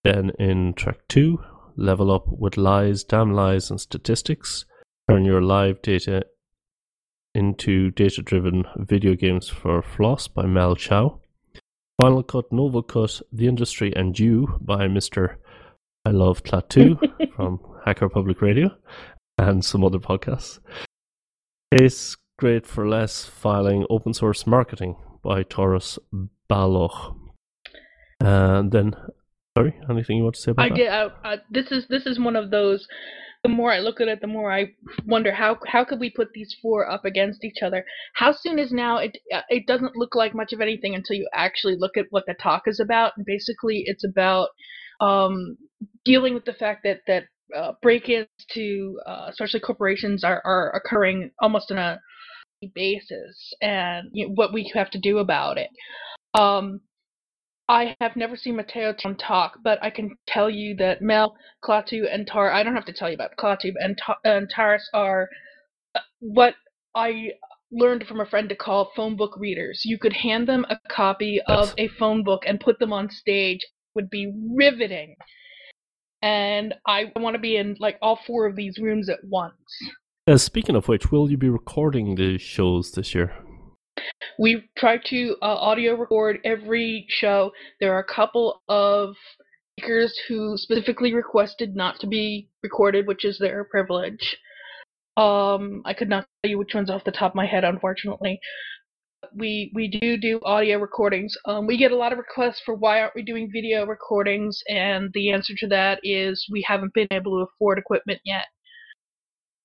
Then 0.04 0.32
in 0.40 0.74
track 0.76 1.00
two, 1.10 1.44
"Level 1.80 2.12
Up 2.12 2.28
with 2.28 2.58
Lies, 2.58 3.04
Damn 3.04 3.34
Lies, 3.34 3.70
and 3.70 3.80
Statistics." 3.80 4.66
Turn 5.10 5.26
your 5.26 5.42
live 5.42 5.82
data 5.82 6.26
into 7.34 7.90
data-driven 7.92 8.66
video 8.78 9.16
games 9.16 9.50
for 9.50 9.82
Floss 9.82 10.28
by 10.28 10.46
Mel 10.46 10.76
Chua. 10.76 11.20
Final 12.00 12.24
Cut, 12.24 12.52
Novel 12.52 12.84
Cut, 12.84 13.22
The 13.32 13.48
Industry 13.48 13.94
and 13.96 14.18
You 14.18 14.58
by 14.62 14.88
Mr. 14.88 15.36
I 16.06 16.12
Love 16.12 16.44
Klaatu 16.44 16.98
from 17.36 17.60
Hacker 17.86 18.10
Public 18.10 18.42
Radio 18.42 18.70
and 19.38 19.64
some 19.64 19.84
other 19.84 20.00
podcasts. 20.00 20.60
It's 21.72 22.16
great 22.38 22.66
for 22.66 22.88
less 22.88 23.26
filing 23.26 23.86
open 23.90 24.14
source 24.14 24.48
marketing 24.48 24.96
by 25.24 25.44
Tarus 25.44 26.00
Balog. 26.50 27.16
And 28.22 28.72
then, 28.72 28.96
sorry, 29.58 29.76
anything 29.90 30.18
you 30.18 30.24
want 30.24 30.36
to 30.36 30.42
say 30.42 30.52
about 30.52 30.66
I 30.66 30.70
that? 30.70 30.76
get 30.76 30.92
I, 30.92 31.08
I, 31.24 31.38
this 31.50 31.72
is 31.72 31.88
this 31.90 32.06
is 32.06 32.20
one 32.20 32.36
of 32.36 32.52
those. 32.52 32.88
The 33.44 33.50
more 33.50 33.72
I 33.72 33.80
look 33.80 34.02
at 34.02 34.10
it, 34.10 34.20
the 34.20 34.28
more 34.28 34.52
I 34.52 34.72
wonder 35.06 35.32
how 35.32 35.58
how 35.66 35.86
could 35.86 36.00
we 36.00 36.10
put 36.10 36.30
these 36.34 36.54
four 36.62 36.90
up 36.90 37.06
against 37.06 37.46
each 37.46 37.62
other? 37.64 37.86
How 38.16 38.34
soon 38.34 38.60
is 38.60 38.72
now? 38.72 38.98
It 38.98 39.18
uh, 39.34 39.42
it 39.50 39.66
doesn't 39.66 39.96
look 39.96 40.14
like 40.14 40.36
much 40.36 40.52
of 40.52 40.60
anything 40.60 40.94
until 40.94 41.16
you 41.16 41.28
actually 41.34 41.78
look 41.78 41.96
at 41.96 42.08
what 42.10 42.26
the 42.28 42.36
talk 42.42 42.64
is 42.68 42.80
about. 42.80 43.14
And 43.16 43.26
basically, 43.26 43.84
it's 43.86 44.04
about 44.04 44.50
um, 45.00 45.58
dealing 46.04 46.34
with 46.34 46.46
the 46.46 46.54
fact 46.54 46.82
that 46.84 47.00
that 47.08 47.24
uh, 47.56 47.72
break-ins 47.82 48.28
to 48.52 49.00
uh, 49.08 49.28
especially 49.30 49.62
corporations 49.62 50.24
are 50.24 50.42
are 50.44 50.72
occurring 50.76 51.32
almost 51.42 51.72
on 51.72 51.78
a 51.78 52.00
basis, 52.76 53.54
and 53.62 54.10
you 54.12 54.28
know, 54.28 54.34
what 54.34 54.54
we 54.54 54.70
have 54.76 54.90
to 54.92 55.00
do 55.00 55.20
about 55.20 55.58
it. 55.58 55.70
Um, 56.34 56.82
I 57.70 57.96
have 58.02 58.16
never 58.16 58.36
seen 58.36 58.56
Mateo 58.56 58.94
talk, 58.94 59.60
but 59.64 59.78
I 59.84 59.92
can 59.92 60.18
tell 60.28 60.50
you 60.50 60.76
that 60.78 61.04
Mel, 61.04 61.38
Klaatu, 61.64 62.12
and 62.12 62.26
Tar. 62.26 62.52
I 62.52 62.64
don't 62.64 62.74
have 62.74 62.86
to 62.86 62.94
tell 62.94 63.10
you 63.10 63.14
about 63.14 63.38
Klaatu 63.38 63.74
and, 63.80 63.96
Ta- 63.96 64.18
and 64.24 64.52
Tarus 64.52 64.82
are 64.92 65.30
uh, 65.94 66.00
what 66.20 66.56
I 66.96 67.34
learned 67.72 68.08
from 68.08 68.22
a 68.22 68.26
friend 68.26 68.50
to 68.50 68.56
call 68.56 68.92
phone 68.96 69.16
book 69.16 69.36
readers. 69.38 69.84
You 69.86 70.00
could 70.00 70.14
hand 70.14 70.48
them 70.48 70.66
a 70.72 70.80
copy 70.90 71.40
of 71.48 71.76
a 71.78 71.90
phone 71.90 72.24
book 72.24 72.42
and 72.48 72.60
put 72.60 72.80
them 72.80 72.92
on 72.92 73.12
stage. 73.12 73.60
It 73.62 73.70
would 73.94 74.10
be 74.10 74.34
riveting. 74.56 75.16
And 76.24 76.74
I 76.88 77.12
want 77.16 77.36
to 77.36 77.40
be 77.40 77.56
in 77.56 77.78
like 77.80 78.00
all 78.02 78.20
four 78.26 78.48
of 78.48 78.56
these 78.56 78.80
rooms 78.80 79.10
at 79.10 79.20
once. 79.24 79.54
Uh, 80.28 80.38
speaking 80.38 80.76
of 80.76 80.88
which, 80.88 81.12
will 81.12 81.30
you 81.30 81.38
be 81.38 81.50
recording 81.50 82.16
the 82.16 82.40
shows 82.40 82.92
this 82.94 83.14
year? 83.14 83.32
We 84.38 84.70
try 84.78 84.98
to 85.06 85.36
uh, 85.42 85.46
audio 85.46 85.96
record 85.96 86.40
every 86.44 87.06
show. 87.10 87.52
There 87.80 87.94
are 87.94 88.00
a 88.00 88.14
couple 88.14 88.62
of 88.68 89.16
speakers 89.78 90.18
who 90.28 90.58
specifically 90.58 91.14
requested 91.14 91.76
not 91.76 92.00
to 92.00 92.08
be 92.08 92.50
recorded, 92.64 93.08
which 93.08 93.26
is 93.26 93.38
their 93.40 93.64
privilege. 93.66 94.38
Um, 95.18 95.82
I 95.86 95.94
could 95.94 96.10
not 96.10 96.26
tell 96.44 96.52
you 96.52 96.58
which 96.58 96.74
ones 96.74 96.90
off 96.90 97.04
the 97.04 97.12
top 97.12 97.32
of 97.32 97.36
my 97.36 97.46
head, 97.46 97.64
unfortunately. 97.64 98.40
We 99.36 99.72
we 99.76 99.90
do 99.90 100.18
do 100.18 100.40
audio 100.44 100.80
recordings. 100.80 101.36
Um, 101.46 101.68
we 101.68 101.78
get 101.78 101.92
a 101.92 101.96
lot 101.96 102.14
of 102.14 102.18
requests 102.18 102.62
for 102.66 102.74
why 102.74 103.02
aren't 103.02 103.16
we 103.16 103.22
doing 103.22 103.50
video 103.52 103.86
recordings, 103.86 104.62
and 104.70 105.10
the 105.14 105.32
answer 105.32 105.54
to 105.58 105.68
that 105.68 106.00
is 106.04 106.48
we 106.50 106.64
haven't 106.66 106.94
been 106.94 107.08
able 107.12 107.38
to 107.38 107.50
afford 107.52 107.78
equipment 107.78 108.22
yet. 108.24 108.46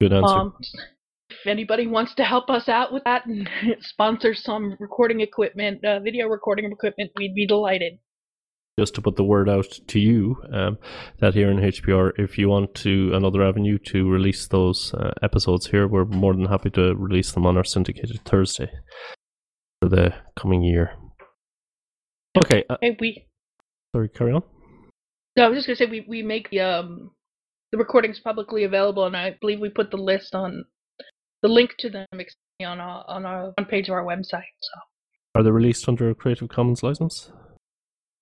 Good 0.01 0.13
answer. 0.13 0.35
Um, 0.35 0.55
if 1.41 1.47
anybody 1.47 1.87
wants 1.87 2.15
to 2.17 2.25
help 2.25 2.51
us 2.51 2.69
out 2.69 2.93
with 2.93 3.05
that 3.05 3.27
and 3.27 3.49
sponsor 3.81 4.35
some 4.35 4.77
recording 4.81 5.21
equipment, 5.21 5.85
uh, 5.85 6.01
video 6.01 6.27
recording 6.29 6.71
equipment, 6.71 7.11
we'd 7.17 7.35
be 7.35 7.47
delighted. 7.47 7.99
just 8.79 8.95
to 8.95 9.03
put 9.03 9.17
the 9.17 9.25
word 9.25 9.49
out 9.49 9.67
to 9.87 9.99
you 10.01 10.37
um, 10.53 10.79
that 11.21 11.35
here 11.35 11.51
in 11.51 11.59
HPR, 11.59 12.13
if 12.19 12.37
you 12.39 12.49
want 12.49 12.75
to 12.77 13.13
another 13.15 13.43
avenue 13.43 13.79
to 13.79 14.09
release 14.09 14.47
those 14.49 14.93
uh, 14.95 15.13
episodes 15.23 15.67
here, 15.69 15.87
we're 15.87 16.05
more 16.05 16.35
than 16.35 16.47
happy 16.47 16.71
to 16.71 16.95
release 16.95 17.33
them 17.33 17.47
on 17.47 17.57
our 17.57 17.65
syndicated 17.65 18.21
Thursday 18.25 18.71
for 19.81 19.89
the 19.89 20.13
coming 20.37 20.63
year. 20.63 20.93
Okay, 22.37 22.65
uh, 22.69 22.77
Hey, 22.81 22.97
we. 23.01 23.27
sorry, 23.95 24.09
carry 24.09 24.33
on. 24.33 24.43
No, 25.37 25.45
I 25.45 25.49
was 25.49 25.59
just 25.59 25.67
gonna 25.69 25.77
say 25.77 25.87
we 25.87 26.05
we 26.09 26.23
make 26.23 26.51
the 26.51 26.61
um 26.61 27.11
the 27.71 27.79
recordings 27.79 28.21
publicly 28.21 28.65
available, 28.65 29.05
and 29.07 29.17
I 29.17 29.37
believe 29.41 29.61
we 29.61 29.69
put 29.69 29.91
the 29.91 29.97
list 29.97 30.35
on 30.35 30.65
the 31.45 31.49
link 31.49 31.75
to 31.79 31.91
them 31.91 32.07
on 32.63 32.81
our 32.81 33.05
on 33.07 33.27
our 33.27 33.53
on 33.59 33.67
page 33.67 33.89
of 33.89 33.95
our 33.95 34.03
website. 34.03 34.57
So 34.61 34.81
Are 35.35 35.43
they 35.43 35.51
released 35.51 35.87
under 35.87 36.09
a 36.09 36.15
Creative 36.15 36.49
Commons 36.49 36.83
license? 36.83 37.31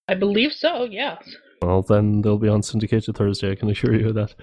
I 0.09 0.15
believe 0.15 0.53
so. 0.53 0.85
Yes. 0.85 1.23
Well, 1.63 1.83
then 1.83 2.23
they'll 2.23 2.39
be 2.39 2.49
on 2.49 2.65
syndicated 2.65 3.17
Thursday. 3.17 3.53
I 3.53 3.55
can 3.55 3.71
assure 3.71 3.95
you 3.95 4.09
of 4.09 4.17
that. 4.17 4.35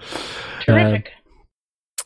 Terrific. 0.64 1.10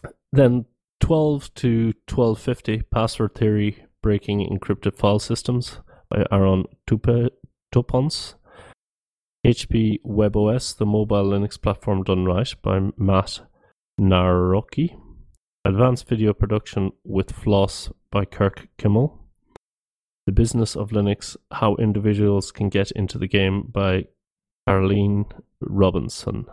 Uh, 0.04 0.08
then 0.32 0.64
12 0.98 1.54
to 1.54 1.92
1250, 2.12 2.82
Password 2.92 3.36
Theory 3.36 3.84
Breaking 4.02 4.40
Encrypted 4.40 4.96
File 4.96 5.20
Systems 5.20 5.78
by 6.10 6.26
Aaron 6.32 6.64
Tupe- 6.90 7.30
Tupons. 7.72 8.34
HP 9.46 10.00
WebOS, 10.04 10.76
the 10.76 10.86
mobile 10.86 11.30
Linux 11.30 11.60
platform 11.60 12.02
done 12.02 12.24
right 12.24 12.52
by 12.62 12.80
Matt 12.96 13.42
Naroki. 14.00 14.96
Advanced 15.64 16.08
Video 16.08 16.32
Production 16.32 16.92
with 17.04 17.32
Floss 17.32 17.90
by 18.10 18.24
Kirk 18.24 18.68
Kimmel. 18.78 19.18
The 20.26 20.32
Business 20.32 20.76
of 20.76 20.90
Linux 20.90 21.36
How 21.52 21.76
Individuals 21.76 22.52
Can 22.52 22.68
Get 22.68 22.90
into 22.92 23.18
the 23.18 23.28
Game 23.28 23.68
by 23.72 24.06
Caroline 24.68 25.24
Robinson. 25.60 26.46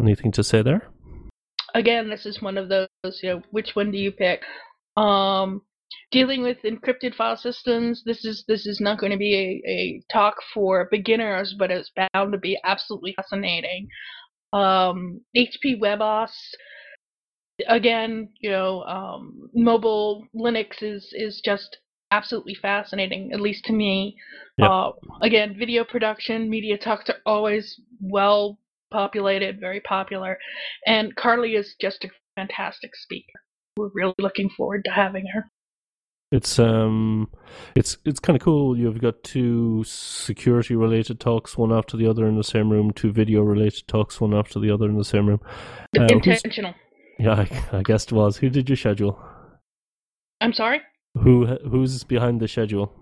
Anything 0.00 0.32
to 0.32 0.42
say 0.42 0.62
there? 0.62 0.90
again, 1.74 2.08
this 2.08 2.26
is 2.26 2.42
one 2.42 2.58
of 2.58 2.68
those, 2.68 2.88
you 3.22 3.30
know, 3.30 3.42
which 3.50 3.74
one 3.74 3.90
do 3.90 3.98
you 3.98 4.12
pick? 4.12 4.42
Um, 4.96 5.62
dealing 6.10 6.42
with 6.42 6.58
encrypted 6.64 7.14
file 7.14 7.36
systems, 7.36 8.02
this 8.04 8.24
is 8.24 8.44
this 8.48 8.66
is 8.66 8.80
not 8.80 8.98
going 8.98 9.12
to 9.12 9.18
be 9.18 9.34
a, 9.34 9.70
a 9.70 10.02
talk 10.12 10.36
for 10.52 10.88
beginners, 10.90 11.54
but 11.58 11.70
it's 11.70 11.90
bound 12.12 12.32
to 12.32 12.38
be 12.38 12.58
absolutely 12.64 13.14
fascinating. 13.14 13.88
Um, 14.52 15.20
HP 15.36 15.80
WebOS, 15.80 16.32
again, 17.68 18.28
you 18.40 18.50
know, 18.50 18.82
um, 18.82 19.50
mobile 19.54 20.26
Linux 20.34 20.82
is 20.82 21.12
is 21.12 21.40
just 21.44 21.78
absolutely 22.10 22.54
fascinating, 22.54 23.32
at 23.32 23.40
least 23.40 23.64
to 23.66 23.72
me. 23.72 24.16
Yep. 24.58 24.70
Uh, 24.70 24.90
again, 25.22 25.56
video 25.58 25.84
production, 25.84 26.50
media 26.50 26.76
talks 26.76 27.08
are 27.08 27.20
always 27.24 27.80
well 28.00 28.58
populated, 28.90 29.60
very 29.60 29.80
popular, 29.80 30.38
and 30.86 31.14
Carly 31.16 31.54
is 31.54 31.74
just 31.80 32.04
a 32.04 32.10
fantastic 32.36 32.96
speaker. 32.96 33.40
We're 33.76 33.90
really 33.94 34.14
looking 34.18 34.50
forward 34.50 34.84
to 34.84 34.90
having 34.90 35.26
her. 35.32 35.50
It's 36.32 36.60
um, 36.60 37.28
it's 37.74 37.98
it's 38.04 38.20
kind 38.20 38.36
of 38.36 38.42
cool. 38.42 38.78
You've 38.78 39.00
got 39.00 39.24
two 39.24 39.82
security 39.84 40.76
related 40.76 41.18
talks, 41.18 41.58
one 41.58 41.72
after 41.72 41.96
the 41.96 42.06
other 42.08 42.26
in 42.26 42.36
the 42.36 42.44
same 42.44 42.70
room. 42.70 42.92
Two 42.92 43.10
video 43.12 43.42
related 43.42 43.88
talks, 43.88 44.20
one 44.20 44.32
after 44.32 44.60
the 44.60 44.70
other 44.70 44.86
in 44.86 44.96
the 44.96 45.04
same 45.04 45.26
room. 45.26 45.40
Uh, 45.98 46.04
Intentional. 46.04 46.74
Yeah, 47.20 47.44
I, 47.72 47.78
I 47.78 47.82
guess 47.82 48.04
it 48.04 48.12
was. 48.12 48.38
Who 48.38 48.48
did 48.48 48.68
you 48.70 48.76
schedule? 48.76 49.20
I'm 50.40 50.54
sorry. 50.54 50.80
Who 51.22 51.46
who's 51.68 52.02
behind 52.02 52.40
the 52.40 52.48
schedule? 52.48 52.94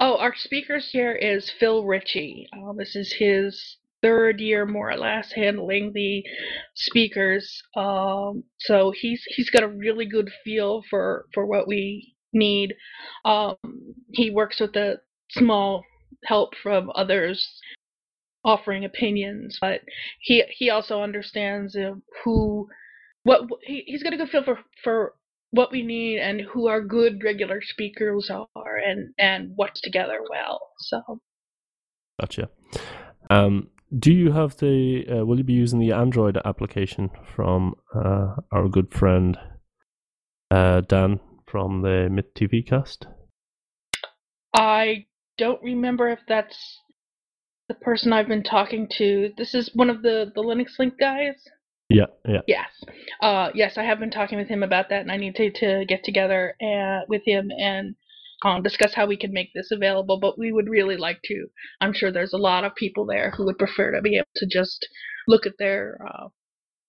Oh, 0.00 0.16
our 0.16 0.34
speaker 0.34 0.78
here 0.78 1.12
is 1.12 1.52
Phil 1.60 1.84
Ritchie. 1.84 2.48
Uh, 2.52 2.72
this 2.76 2.96
is 2.96 3.14
his 3.16 3.76
third 4.02 4.40
year, 4.40 4.66
more 4.66 4.90
or 4.90 4.96
less, 4.96 5.30
handling 5.32 5.92
the 5.94 6.24
speakers. 6.74 7.62
Um, 7.76 8.42
so 8.58 8.92
he's 9.00 9.22
he's 9.28 9.50
got 9.50 9.62
a 9.62 9.68
really 9.68 10.06
good 10.06 10.30
feel 10.42 10.82
for 10.90 11.26
for 11.32 11.46
what 11.46 11.68
we 11.68 12.14
need. 12.32 12.74
Um, 13.24 13.56
he 14.14 14.30
works 14.30 14.58
with 14.58 14.74
a 14.74 14.96
small 15.30 15.84
help 16.24 16.54
from 16.60 16.90
others 16.96 17.60
offering 18.44 18.84
opinions, 18.84 19.58
but 19.60 19.80
he 20.18 20.42
he 20.50 20.70
also 20.70 21.02
understands 21.02 21.76
uh, 21.76 21.92
who 22.24 22.68
what 23.24 23.48
he, 23.62 23.82
he's 23.86 24.02
got 24.02 24.12
a 24.12 24.16
good 24.16 24.28
feel 24.28 24.44
for 24.44 24.60
for 24.82 25.14
what 25.50 25.70
we 25.70 25.82
need 25.82 26.18
and 26.18 26.40
who 26.40 26.68
our 26.68 26.80
good 26.80 27.22
regular 27.24 27.60
speakers 27.62 28.30
are 28.30 28.76
and 28.76 29.12
and 29.18 29.52
what's 29.56 29.80
together 29.80 30.20
well. 30.30 30.60
So, 30.78 31.20
gotcha. 32.20 32.50
Um, 33.30 33.68
do 33.96 34.12
you 34.12 34.32
have 34.32 34.56
the? 34.58 35.04
Uh, 35.10 35.24
will 35.24 35.38
you 35.38 35.44
be 35.44 35.52
using 35.52 35.78
the 35.78 35.92
Android 35.92 36.38
application 36.44 37.10
from 37.34 37.74
uh, 37.94 38.36
our 38.52 38.68
good 38.68 38.92
friend 38.92 39.38
uh, 40.50 40.80
Dan 40.80 41.20
from 41.46 41.82
the 41.82 42.08
Myth 42.10 42.34
TV 42.34 42.66
cast? 42.66 43.06
I 44.52 45.06
don't 45.38 45.62
remember 45.62 46.08
if 46.08 46.20
that's 46.28 46.80
the 47.68 47.74
person 47.74 48.12
I've 48.12 48.28
been 48.28 48.42
talking 48.42 48.88
to. 48.98 49.32
This 49.36 49.54
is 49.54 49.70
one 49.74 49.90
of 49.90 50.02
the 50.02 50.32
the 50.34 50.42
Linux 50.42 50.78
Link 50.78 50.94
guys. 50.98 51.36
Yeah, 51.94 52.06
yeah. 52.26 52.40
Yes. 52.46 52.66
Uh, 53.22 53.50
yes, 53.54 53.78
I 53.78 53.84
have 53.84 54.00
been 54.00 54.10
talking 54.10 54.38
with 54.38 54.48
him 54.48 54.62
about 54.62 54.88
that, 54.88 55.02
and 55.02 55.12
I 55.12 55.16
need 55.16 55.36
to, 55.36 55.50
to 55.50 55.84
get 55.86 56.02
together 56.02 56.56
and, 56.60 57.02
uh, 57.02 57.04
with 57.08 57.22
him 57.24 57.50
and 57.58 57.94
um, 58.44 58.62
discuss 58.62 58.94
how 58.94 59.06
we 59.06 59.16
can 59.16 59.32
make 59.32 59.50
this 59.54 59.70
available. 59.70 60.18
But 60.18 60.38
we 60.38 60.52
would 60.52 60.68
really 60.68 60.96
like 60.96 61.20
to. 61.26 61.46
I'm 61.80 61.92
sure 61.92 62.10
there's 62.10 62.32
a 62.32 62.38
lot 62.38 62.64
of 62.64 62.74
people 62.74 63.06
there 63.06 63.32
who 63.36 63.44
would 63.46 63.58
prefer 63.58 63.92
to 63.92 64.02
be 64.02 64.16
able 64.16 64.26
to 64.36 64.46
just 64.46 64.86
look 65.28 65.46
at 65.46 65.58
their 65.58 65.98
uh, 66.04 66.28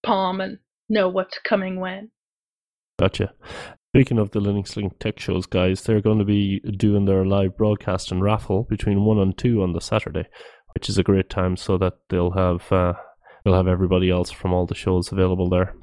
palm 0.04 0.42
and 0.42 0.58
know 0.90 1.08
what's 1.10 1.38
coming 1.40 1.80
when. 1.80 2.10
Gotcha. 2.98 3.34
Speaking 3.96 4.18
of 4.18 4.32
the 4.32 4.40
Linux 4.40 4.76
Link 4.76 5.00
Tech 5.00 5.20
shows, 5.20 5.46
guys, 5.46 5.84
they're 5.84 6.02
going 6.02 6.20
to 6.20 6.26
be 6.26 6.60
doing 6.78 7.06
their 7.06 7.26
live 7.26 7.56
broadcast 7.56 8.12
and 8.12 8.22
raffle 8.22 8.64
between 8.70 9.06
1 9.06 9.20
and 9.20 9.38
2 9.38 9.62
on 9.62 9.74
the 9.74 9.80
Saturday, 9.80 10.26
which 10.74 10.90
is 10.90 10.98
a 10.98 11.04
great 11.04 11.30
time 11.30 11.56
so 11.56 11.78
that 11.78 11.94
they'll 12.10 12.32
have. 12.32 12.72
Uh, 12.72 12.94
We'll 13.46 13.56
have 13.56 13.68
everybody 13.68 14.10
else 14.10 14.32
from 14.32 14.54
all 14.54 14.66
the 14.66 14.74
shows 14.76 15.12
available 15.12 15.50
there. 15.50 15.76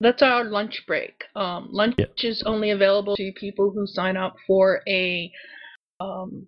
That's 0.00 0.22
our 0.22 0.44
lunch 0.44 0.84
break. 0.86 1.24
Um, 1.36 1.68
lunch 1.70 1.96
yeah. 1.98 2.06
is 2.22 2.42
only 2.46 2.70
available 2.70 3.14
to 3.16 3.32
people 3.36 3.70
who 3.70 3.86
sign 3.86 4.16
up 4.16 4.36
for 4.46 4.80
a 4.88 5.30
um, 6.00 6.46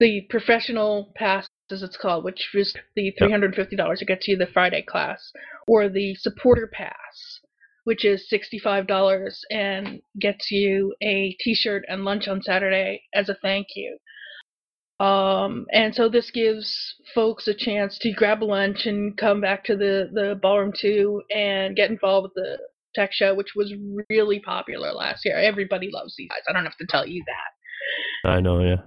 the 0.00 0.22
professional 0.28 1.12
pass, 1.14 1.46
as 1.70 1.84
it's 1.84 1.96
called, 1.96 2.24
which 2.24 2.48
is 2.54 2.74
the 2.96 3.14
three 3.16 3.30
hundred 3.30 3.54
fifty 3.54 3.76
dollars 3.76 4.00
to 4.00 4.04
get 4.04 4.26
you 4.26 4.36
the 4.36 4.48
Friday 4.52 4.82
class, 4.82 5.30
or 5.68 5.88
the 5.88 6.16
supporter 6.16 6.68
pass, 6.72 7.40
which 7.84 8.04
is 8.04 8.28
sixty 8.28 8.58
five 8.58 8.88
dollars 8.88 9.44
and 9.52 10.00
gets 10.20 10.50
you 10.50 10.92
a 11.00 11.36
T-shirt 11.38 11.84
and 11.86 12.04
lunch 12.04 12.26
on 12.26 12.42
Saturday 12.42 13.02
as 13.14 13.28
a 13.28 13.36
thank 13.40 13.68
you. 13.76 13.98
Um, 15.02 15.66
and 15.72 15.92
so 15.92 16.08
this 16.08 16.30
gives 16.30 16.94
folks 17.12 17.48
a 17.48 17.54
chance 17.54 17.98
to 17.98 18.12
grab 18.12 18.40
lunch 18.40 18.86
and 18.86 19.16
come 19.16 19.40
back 19.40 19.64
to 19.64 19.76
the, 19.76 20.08
the 20.12 20.38
ballroom 20.40 20.72
too 20.78 21.22
and 21.34 21.74
get 21.74 21.90
involved 21.90 22.24
with 22.24 22.34
the 22.34 22.58
tech 22.94 23.12
show, 23.12 23.34
which 23.34 23.54
was 23.56 23.74
really 24.08 24.38
popular 24.38 24.92
last 24.92 25.24
year. 25.24 25.36
Everybody 25.36 25.90
loves 25.92 26.14
these 26.16 26.28
guys. 26.28 26.42
I 26.48 26.52
don't 26.52 26.64
have 26.64 26.76
to 26.76 26.86
tell 26.88 27.04
you 27.04 27.24
that. 27.26 28.30
I 28.30 28.40
know, 28.40 28.60
yeah. 28.60 28.82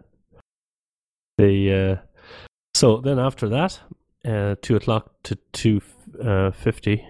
The 1.38 2.00
uh, 2.00 2.36
so 2.76 3.02
then 3.02 3.20
after 3.20 3.50
that, 3.50 3.82
uh, 4.26 4.56
two 4.62 4.78
o'clock 4.78 5.12
to 5.24 5.38
two 5.52 5.82
uh, 6.24 6.52
fifty, 6.52 7.06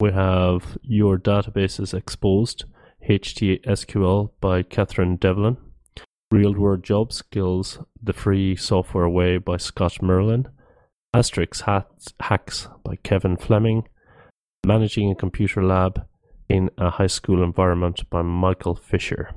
we 0.00 0.12
have 0.12 0.76
your 0.82 1.16
databases 1.16 1.94
exposed. 1.94 2.64
HTSQL 3.08 4.32
by 4.40 4.62
Catherine 4.64 5.16
Devlin. 5.16 5.56
Real 6.30 6.52
World 6.52 6.82
Job 6.82 7.10
Skills 7.10 7.78
The 8.02 8.12
Free 8.12 8.54
Software 8.54 9.08
Way 9.08 9.38
by 9.38 9.56
Scott 9.56 10.02
Merrill, 10.02 10.44
Asterisk 11.14 11.64
Hacks 12.20 12.68
by 12.84 12.96
Kevin 12.96 13.38
Fleming, 13.38 13.88
Managing 14.66 15.10
a 15.10 15.14
Computer 15.14 15.64
Lab 15.64 16.06
in 16.46 16.68
a 16.76 16.90
High 16.90 17.06
School 17.06 17.42
Environment 17.42 18.02
by 18.10 18.20
Michael 18.20 18.74
Fisher. 18.74 19.34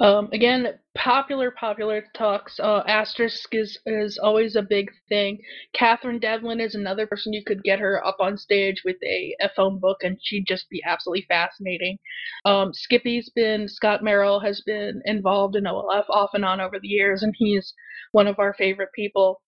Um, 0.00 0.28
again, 0.32 0.78
popular, 0.96 1.52
popular 1.52 2.04
talks. 2.14 2.58
Uh, 2.58 2.82
Asterisk 2.88 3.54
is, 3.54 3.78
is 3.86 4.18
always 4.18 4.56
a 4.56 4.62
big 4.62 4.90
thing. 5.08 5.38
Catherine 5.72 6.18
Devlin 6.18 6.60
is 6.60 6.74
another 6.74 7.06
person 7.06 7.32
you 7.32 7.44
could 7.44 7.62
get 7.62 7.78
her 7.78 8.04
up 8.04 8.16
on 8.18 8.36
stage 8.36 8.82
with 8.84 8.96
a, 9.04 9.36
a 9.40 9.50
phone 9.54 9.78
book, 9.78 9.98
and 10.02 10.18
she'd 10.20 10.46
just 10.48 10.68
be 10.68 10.82
absolutely 10.84 11.26
fascinating. 11.28 11.96
Um, 12.44 12.72
Skippy's 12.72 13.30
been, 13.36 13.68
Scott 13.68 14.02
Merrill 14.02 14.40
has 14.40 14.60
been 14.66 15.00
involved 15.04 15.54
in 15.54 15.64
OLF 15.64 16.04
off 16.08 16.30
and 16.34 16.44
on 16.44 16.60
over 16.60 16.80
the 16.80 16.88
years, 16.88 17.22
and 17.22 17.34
he's 17.36 17.72
one 18.10 18.26
of 18.26 18.40
our 18.40 18.54
favorite 18.54 18.92
people. 18.94 19.40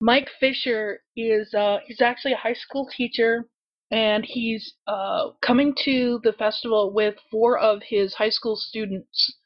Mike 0.00 0.28
Fisher 0.40 1.00
is, 1.16 1.54
uh, 1.54 1.78
he's 1.86 2.00
actually 2.00 2.32
a 2.32 2.36
high 2.36 2.52
school 2.52 2.88
teacher 2.96 3.44
and 3.92 4.24
he's 4.24 4.74
uh, 4.88 5.28
coming 5.40 5.72
to 5.84 6.18
the 6.24 6.32
festival 6.32 6.92
with 6.92 7.14
four 7.30 7.58
of 7.58 7.80
his 7.88 8.14
high 8.14 8.30
school 8.30 8.56
students 8.56 9.36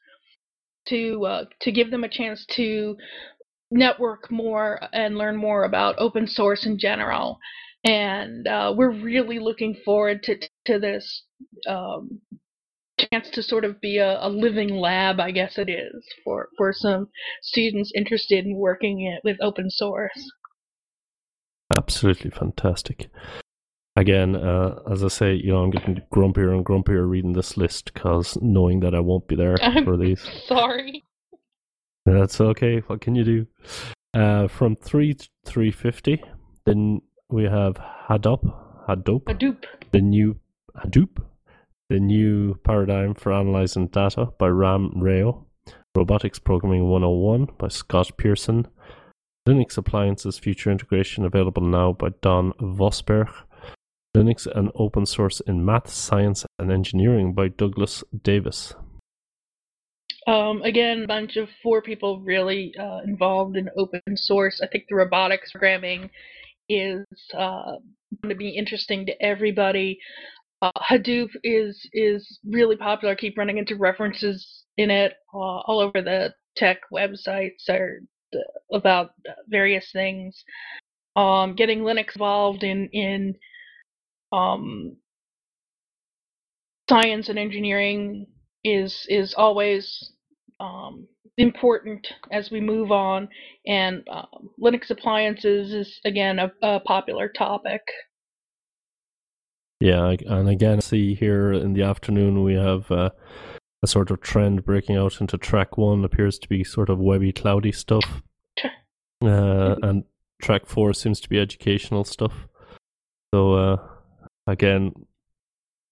to 0.89 1.25
uh, 1.27 1.45
to 1.63 1.73
give 1.73 1.91
them 1.91 2.05
a 2.05 2.09
chance 2.09 2.45
to 2.57 2.97
network 3.71 4.31
more 4.31 4.81
and 4.93 5.19
learn 5.19 5.37
more 5.37 5.65
about 5.65 5.99
open 5.99 6.27
source 6.27 6.67
in 6.67 6.79
general. 6.79 7.39
And 7.85 8.47
uh, 8.47 8.75
we're 8.77 8.91
really 8.91 9.39
looking 9.39 9.77
forward 9.85 10.23
to 10.25 10.37
to 10.67 10.79
this 10.79 11.25
um, 11.69 12.21
chance 12.99 13.31
to 13.31 13.43
sort 13.43 13.65
of 13.65 13.81
be 13.81 13.99
a, 13.99 14.19
a, 14.21 14.29
living 14.29 14.71
lab, 14.71 15.21
I 15.21 15.31
guess 15.31 15.59
it 15.59 15.71
is, 15.71 16.05
for 16.25 16.49
for 16.57 16.73
some 16.73 17.09
students 17.43 17.93
interested 17.95 18.45
in 18.45 18.57
working 18.57 19.03
it 19.03 19.21
with 19.25 19.37
open 19.41 19.71
source. 19.71 20.31
Absolutely 21.71 22.31
fantastic 22.31 23.11
again, 23.99 24.37
uh, 24.37 24.81
as 24.91 25.03
I 25.03 25.09
say, 25.09 25.35
you 25.35 25.51
know, 25.51 25.63
I'm 25.63 25.71
getting 25.71 26.01
grumpier 26.13 26.55
and 26.55 26.65
grumpier 26.65 27.09
reading 27.09 27.33
this 27.33 27.57
list 27.57 27.93
because 27.93 28.39
knowing 28.41 28.81
that 28.81 28.95
I 28.95 29.01
won't 29.01 29.27
be 29.27 29.37
there 29.37 29.57
I'm 29.61 29.85
for 29.85 29.97
these. 29.97 30.25
Sorry. 30.47 31.05
That's 32.07 32.41
okay. 32.41 32.79
What 32.87 33.01
can 33.01 33.15
you 33.15 33.25
do? 33.25 33.47
Uh, 34.15 34.49
from 34.49 34.77
three 34.77 35.15
to 35.15 35.29
three 35.45 35.71
fifty, 35.71 36.23
then 36.65 37.03
we 37.29 37.45
have 37.45 37.75
Hadoop, 38.09 38.43
Hadoop, 38.89 39.25
Hadoop, 39.25 39.65
the 39.93 40.01
new 40.01 40.37
Hadoop, 40.77 41.23
the 41.91 42.01
new 42.01 42.55
paradigm 42.65 43.15
for 43.15 43.33
analyzing 43.33 43.89
data 43.89 44.27
by 44.39 44.49
Ram 44.49 44.93
Rao, 44.97 45.45
Robotics 45.95 46.39
Programming 46.39 46.89
101 46.89 47.49
by 47.59 47.69
Scott 47.69 48.13
Pearson, 48.17 48.67
Linux 49.47 49.77
Appliances 49.77 50.39
Future 50.39 50.71
Integration 50.71 51.27
available 51.27 51.63
now 51.63 51.93
by 51.93 52.09
Don 52.23 52.53
Vosberg, 52.55 53.29
Linux 54.17 54.47
and 54.47 54.71
Open 54.75 55.07
Source 55.07 55.41
in 55.41 55.65
Math, 55.65 55.91
Science 55.91 56.45
and 56.59 56.73
Engineering 56.73 57.35
by 57.35 57.49
Douglas 57.49 58.03
Davis. 58.23 58.75
Um, 60.27 60.61
again, 60.63 61.05
a 61.05 61.07
bunch 61.07 61.37
of 61.37 61.49
four 61.63 61.81
people 61.81 62.21
really 62.21 62.75
uh, 62.79 63.01
involved 63.05 63.57
in 63.57 63.71
open 63.79 64.03
source. 64.15 64.61
I 64.63 64.67
think 64.67 64.85
the 64.89 64.97
robotics 64.97 65.53
programming 65.53 66.11
is 66.69 67.07
uh, 67.33 67.77
going 68.23 68.29
to 68.29 68.35
be 68.35 68.51
interesting 68.51 69.07
to 69.07 69.23
everybody. 69.23 69.99
Uh, 70.61 70.73
Hadoop 70.79 71.31
is 71.45 71.89
is 71.93 72.41
really 72.47 72.77
popular. 72.77 73.13
I 73.13 73.17
keep 73.17 73.39
running 73.39 73.59
into 73.59 73.77
references 73.77 74.65
in 74.77 74.91
it 74.91 75.15
uh, 75.33 75.39
all 75.39 75.81
over 75.81 76.03
the 76.03 76.35
tech 76.57 76.79
websites 76.93 77.69
or 77.71 78.01
about 78.73 79.13
various 79.49 79.91
things. 79.93 80.45
Um, 81.17 81.55
getting 81.55 81.81
Linux 81.81 82.15
involved 82.17 82.65
in 82.65 82.89
in 82.93 83.35
um, 84.33 84.97
science 86.89 87.29
and 87.29 87.39
engineering 87.39 88.27
is 88.65 89.07
is 89.09 89.35
always 89.35 90.13
um, 90.61 91.07
important 91.37 92.07
as 92.33 92.51
we 92.51 92.61
move 92.61 92.91
on, 92.91 93.29
and 93.67 94.03
uh, 94.11 94.27
Linux 94.61 94.91
appliances 94.91 95.73
is 95.73 96.01
again 96.05 96.39
a, 96.39 96.51
a 96.63 96.81
popular 96.81 97.29
topic. 97.29 97.83
Yeah, 99.81 100.17
and 100.27 100.49
again, 100.49 100.81
see 100.81 101.15
here 101.15 101.53
in 101.53 101.75
the 101.75 101.83
afternoon 101.83 102.43
we 102.43 102.55
have 102.55 102.91
uh, 102.91 103.11
a 103.83 103.87
sort 103.87 104.11
of 104.11 104.21
trend 104.21 104.65
breaking 104.65 104.97
out 104.97 105.21
into 105.21 105.39
track 105.39 105.79
one 105.79 106.05
appears 106.05 106.39
to 106.41 106.49
be 106.49 106.65
sort 106.65 106.91
of 106.91 106.99
webby, 106.99 107.33
cloudy 107.33 107.71
stuff, 107.71 108.23
uh, 109.23 109.77
and 109.83 110.03
track 110.43 110.67
four 110.67 110.93
seems 110.93 111.21
to 111.21 111.29
be 111.29 111.39
educational 111.39 112.05
stuff. 112.05 112.48
Again, 114.59 114.93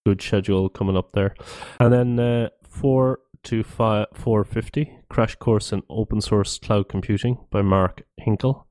good 0.05 0.21
schedule 0.21 0.69
coming 0.69 0.97
up 0.97 1.13
there. 1.13 1.37
And 1.79 1.93
then 1.93 2.19
uh, 2.19 2.49
4 2.69 3.21
to 3.45 3.63
5, 3.63 4.07
450, 4.13 4.99
Crash 5.09 5.37
Course 5.37 5.73
in 5.73 5.85
Open 5.89 6.21
Source 6.21 6.59
Cloud 6.59 6.89
Computing 6.89 7.39
by 7.53 7.63
Mark 7.63 8.03
Hinkle. 8.17 8.67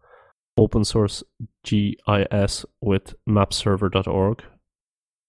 Open 0.57 0.83
Source 0.83 1.23
GIS 1.63 2.65
with 2.81 3.15
mapserver.org, 3.27 4.43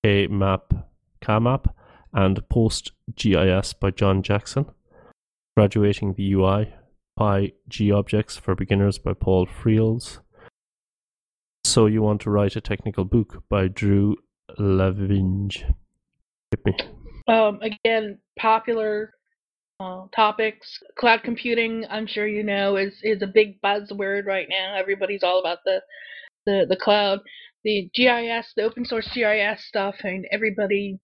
a 0.03 0.27
map, 0.27 0.75
KMAP, 1.23 1.67
and 2.13 2.49
Post 2.49 2.91
GIS 3.15 3.73
by 3.73 3.93
John 3.93 4.21
Jackson. 4.21 4.67
Graduating 5.57 6.15
the 6.15 6.33
UI 6.33 6.75
by 7.17 7.53
G 7.69 7.93
Objects 7.93 8.37
for 8.37 8.57
Beginners 8.57 8.99
by 8.99 9.13
Paul 9.13 9.47
Frields. 9.47 10.19
So 11.63 11.87
You 11.87 12.03
Want 12.03 12.21
to 12.23 12.31
Write 12.31 12.57
a 12.57 12.61
Technical 12.61 13.05
Book 13.05 13.45
by 13.49 13.69
Drew 13.69 14.17
Lavinge. 14.59 15.75
Hit 16.51 16.65
me. 16.65 16.77
Um, 17.29 17.61
again, 17.63 18.19
popular 18.39 19.13
uh, 19.81 20.03
topics. 20.15 20.79
Cloud 20.99 21.23
computing, 21.25 21.85
I'm 21.91 22.07
sure 22.07 22.27
you 22.27 22.43
know, 22.43 22.77
is 22.77 22.99
is 23.03 23.23
a 23.23 23.27
big 23.27 23.61
buzzword 23.61 24.27
right 24.27 24.47
now. 24.49 24.75
Everybody's 24.77 25.23
all 25.23 25.41
about 25.41 25.59
the 25.65 25.81
the, 26.47 26.67
the 26.69 26.77
cloud. 26.77 27.21
The 27.65 27.91
GIS, 27.95 28.53
the 28.57 28.63
open 28.63 28.85
source 28.85 29.09
GIS 29.13 29.67
stuff, 29.67 29.97
and 30.05 30.27
everybody 30.31 30.99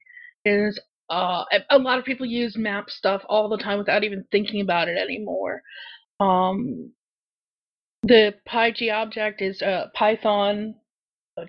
is. 0.45 0.81
Uh, 1.11 1.45
a 1.69 1.79
lot 1.79 1.99
of 1.99 2.07
people 2.07 2.25
use 2.25 2.57
map 2.57 2.89
stuff 2.89 3.21
all 3.29 3.49
the 3.49 3.59
time 3.59 3.77
without 3.77 4.03
even 4.03 4.25
thinking 4.31 4.63
about 4.63 4.89
it 4.89 4.97
anymore. 4.97 5.61
Um, 6.21 6.93
the 8.05 8.35
PyG 8.49 8.91
object 8.91 9.43
is 9.43 9.61
a 9.61 9.91
Python 9.95 10.77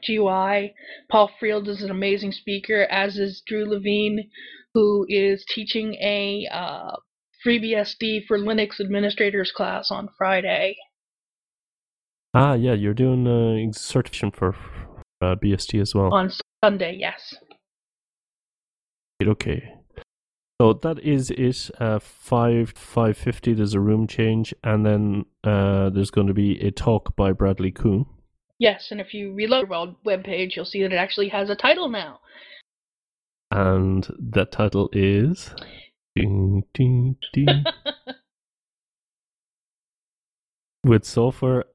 GUI. 0.05 0.73
Paul 1.09 1.29
Frields 1.41 1.67
is 1.67 1.83
an 1.83 1.91
amazing 1.91 2.31
speaker, 2.31 2.83
as 2.89 3.17
is 3.17 3.41
Drew 3.45 3.65
Levine, 3.65 4.29
who 4.73 5.05
is 5.09 5.45
teaching 5.47 5.95
a 5.95 6.47
uh, 6.51 6.95
FreeBSD 7.45 8.25
for 8.27 8.37
Linux 8.37 8.79
administrators 8.79 9.51
class 9.51 9.91
on 9.91 10.09
Friday. 10.17 10.75
Ah, 12.33 12.53
yeah, 12.53 12.73
you're 12.73 12.93
doing 12.93 13.27
a 13.27 13.73
certification 13.73 14.31
for 14.31 14.55
uh, 15.21 15.35
BSD 15.35 15.81
as 15.81 15.93
well. 15.93 16.13
On 16.13 16.31
Sunday, 16.63 16.95
yes. 16.99 17.35
Okay. 19.21 19.73
So 20.59 20.73
that 20.73 20.99
is 20.99 21.29
it. 21.31 21.69
Uh, 21.79 21.99
five 21.99 22.73
five 22.75 23.17
fifty. 23.17 23.53
There's 23.53 23.73
a 23.73 23.79
room 23.79 24.07
change, 24.07 24.53
and 24.63 24.85
then 24.85 25.25
uh, 25.43 25.89
there's 25.89 26.11
going 26.11 26.27
to 26.27 26.33
be 26.33 26.59
a 26.61 26.71
talk 26.71 27.15
by 27.15 27.33
Bradley 27.33 27.71
Kuhn. 27.71 28.05
Yes, 28.63 28.91
and 28.91 29.01
if 29.01 29.13
you 29.13 29.33
reload 29.33 29.67
your 29.67 29.93
web 30.05 30.23
page, 30.23 30.55
you'll 30.55 30.63
see 30.63 30.83
that 30.83 30.93
it 30.93 30.95
actually 30.95 31.27
has 31.27 31.49
a 31.49 31.55
title 31.55 31.89
now. 31.89 32.21
And 33.51 34.07
that 34.17 34.53
title 34.53 34.89
is 34.93 35.53
Ding, 36.15 36.63
ding, 36.73 37.17
ding. 37.33 37.65
With 40.85 41.03
software 41.03 41.65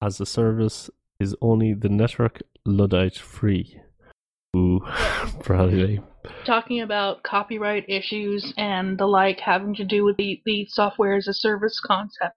as 0.00 0.18
a 0.22 0.24
service 0.24 0.88
is 1.20 1.36
only 1.42 1.74
the 1.74 1.90
network 1.90 2.40
Luddite 2.64 3.18
free. 3.18 3.78
Ooh, 4.56 4.80
probably. 5.40 6.00
Talking 6.46 6.80
about 6.80 7.24
copyright 7.24 7.84
issues 7.90 8.54
and 8.56 8.96
the 8.96 9.04
like 9.04 9.40
having 9.40 9.74
to 9.74 9.84
do 9.84 10.04
with 10.04 10.16
the, 10.16 10.40
the 10.46 10.64
software 10.70 11.16
as 11.16 11.28
a 11.28 11.34
service 11.34 11.78
concept. 11.78 12.36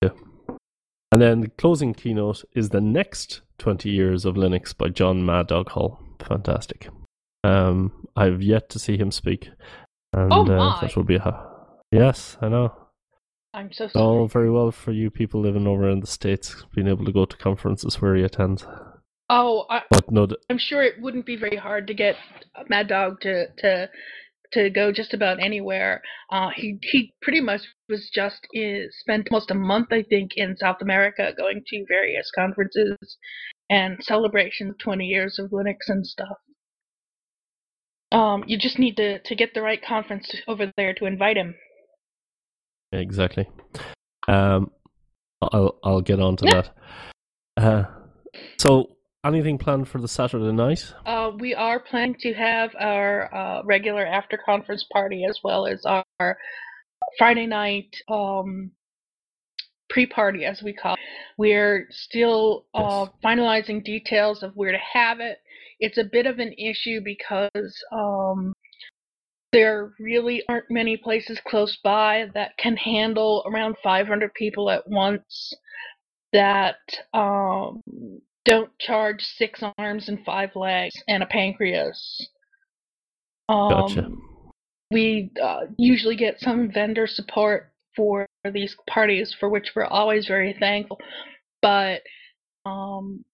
Yeah. 0.00 0.12
And 1.12 1.20
then 1.20 1.42
the 1.42 1.48
closing 1.48 1.92
keynote 1.92 2.42
is 2.54 2.70
the 2.70 2.80
next 2.80 3.42
20 3.58 3.90
years 3.90 4.24
of 4.24 4.34
Linux 4.34 4.76
by 4.76 4.88
Jon 4.88 5.24
maddog 5.24 5.68
Hall. 5.68 6.00
Fantastic. 6.26 6.88
Um, 7.44 8.08
I've 8.16 8.40
yet 8.40 8.70
to 8.70 8.78
see 8.78 8.96
him 8.96 9.10
speak, 9.10 9.50
and 10.14 10.32
oh 10.32 10.46
uh, 10.46 10.80
that 10.80 10.96
will 10.96 11.04
be 11.04 11.16
a 11.16 11.46
yes. 11.90 12.38
I 12.40 12.48
know. 12.48 12.72
I'm 13.52 13.72
so 13.72 13.88
sorry. 13.88 14.02
All 14.02 14.26
very 14.26 14.50
well 14.50 14.70
for 14.70 14.92
you 14.92 15.10
people 15.10 15.42
living 15.42 15.66
over 15.66 15.90
in 15.90 16.00
the 16.00 16.06
states, 16.06 16.64
being 16.74 16.88
able 16.88 17.04
to 17.04 17.12
go 17.12 17.26
to 17.26 17.36
conferences 17.36 18.00
where 18.00 18.14
he 18.14 18.22
attends. 18.22 18.64
Oh, 19.28 19.66
I, 19.68 19.82
but 19.90 20.10
no, 20.10 20.28
I'm 20.48 20.58
sure 20.58 20.82
it 20.82 21.00
wouldn't 21.00 21.26
be 21.26 21.36
very 21.36 21.56
hard 21.56 21.86
to 21.88 21.94
get 21.94 22.16
Mad 22.68 22.88
Dog 22.88 23.20
to 23.22 23.48
to 23.58 23.90
to 24.52 24.70
go 24.70 24.92
just 24.92 25.14
about 25.14 25.42
anywhere. 25.42 26.02
Uh, 26.30 26.50
he 26.54 26.78
he 26.82 27.12
pretty 27.22 27.40
much 27.40 27.62
was 27.88 28.10
just 28.12 28.46
is, 28.52 28.94
spent 29.00 29.28
almost 29.30 29.50
a 29.50 29.54
month, 29.54 29.88
I 29.92 30.02
think, 30.02 30.32
in 30.36 30.56
South 30.56 30.78
America, 30.80 31.32
going 31.36 31.62
to 31.66 31.84
various 31.88 32.30
conferences 32.34 32.96
and 33.70 34.02
celebrations 34.02 34.74
20 34.78 35.06
years 35.06 35.38
of 35.38 35.50
Linux 35.50 35.88
and 35.88 36.06
stuff. 36.06 36.36
Um, 38.12 38.44
you 38.46 38.58
just 38.58 38.78
need 38.78 38.96
to, 38.98 39.20
to 39.20 39.34
get 39.34 39.54
the 39.54 39.62
right 39.62 39.82
conference 39.82 40.34
over 40.46 40.70
there 40.76 40.92
to 40.94 41.06
invite 41.06 41.38
him. 41.38 41.54
Exactly. 42.92 43.48
Um, 44.28 44.70
I'll 45.40 45.78
I'll 45.82 46.02
get 46.02 46.20
on 46.20 46.36
to 46.36 46.46
yeah. 46.46 46.62
that. 47.56 47.64
Uh, 47.64 47.84
so, 48.58 48.96
anything 49.24 49.58
planned 49.58 49.88
for 49.88 50.00
the 50.00 50.08
Saturday 50.08 50.52
night? 50.52 50.92
Uh, 51.06 51.32
we 51.38 51.54
are 51.54 51.80
planning 51.80 52.16
to 52.20 52.34
have 52.34 52.70
our 52.78 53.34
uh, 53.34 53.62
regular 53.64 54.04
after 54.06 54.36
conference 54.36 54.84
party 54.92 55.24
as 55.28 55.38
well 55.44 55.66
as 55.66 55.84
our 55.84 56.36
Friday 57.18 57.46
night 57.46 57.96
um, 58.08 58.70
pre 59.90 60.06
party, 60.06 60.44
as 60.44 60.62
we 60.62 60.72
call 60.72 60.94
it. 60.94 61.00
We're 61.38 61.86
still 61.90 62.66
uh, 62.74 63.06
yes. 63.06 63.14
finalizing 63.24 63.84
details 63.84 64.42
of 64.42 64.52
where 64.54 64.72
to 64.72 64.78
have 64.94 65.20
it 65.20 65.38
it's 65.82 65.98
a 65.98 66.04
bit 66.04 66.26
of 66.26 66.38
an 66.38 66.52
issue 66.56 67.00
because 67.04 67.84
um, 67.92 68.54
there 69.52 69.92
really 69.98 70.42
aren't 70.48 70.70
many 70.70 70.96
places 70.96 71.40
close 71.46 71.76
by 71.82 72.28
that 72.34 72.56
can 72.56 72.76
handle 72.76 73.42
around 73.46 73.74
500 73.82 74.32
people 74.34 74.70
at 74.70 74.88
once 74.88 75.52
that 76.32 76.76
um, 77.12 77.82
don't 78.44 78.70
charge 78.78 79.22
six 79.22 79.62
arms 79.78 80.08
and 80.08 80.24
five 80.24 80.50
legs 80.56 80.94
and 81.08 81.22
a 81.22 81.26
pancreas. 81.26 82.28
Um, 83.48 83.68
gotcha. 83.70 84.08
We 84.90 85.30
uh, 85.42 85.66
usually 85.78 86.16
get 86.16 86.40
some 86.40 86.70
vendor 86.70 87.06
support 87.06 87.72
for 87.96 88.26
these 88.52 88.76
parties, 88.88 89.34
for 89.38 89.48
which 89.48 89.72
we're 89.74 89.84
always 89.84 90.26
very 90.26 90.56
thankful. 90.58 90.98
But 91.60 92.02
um, 92.66 93.24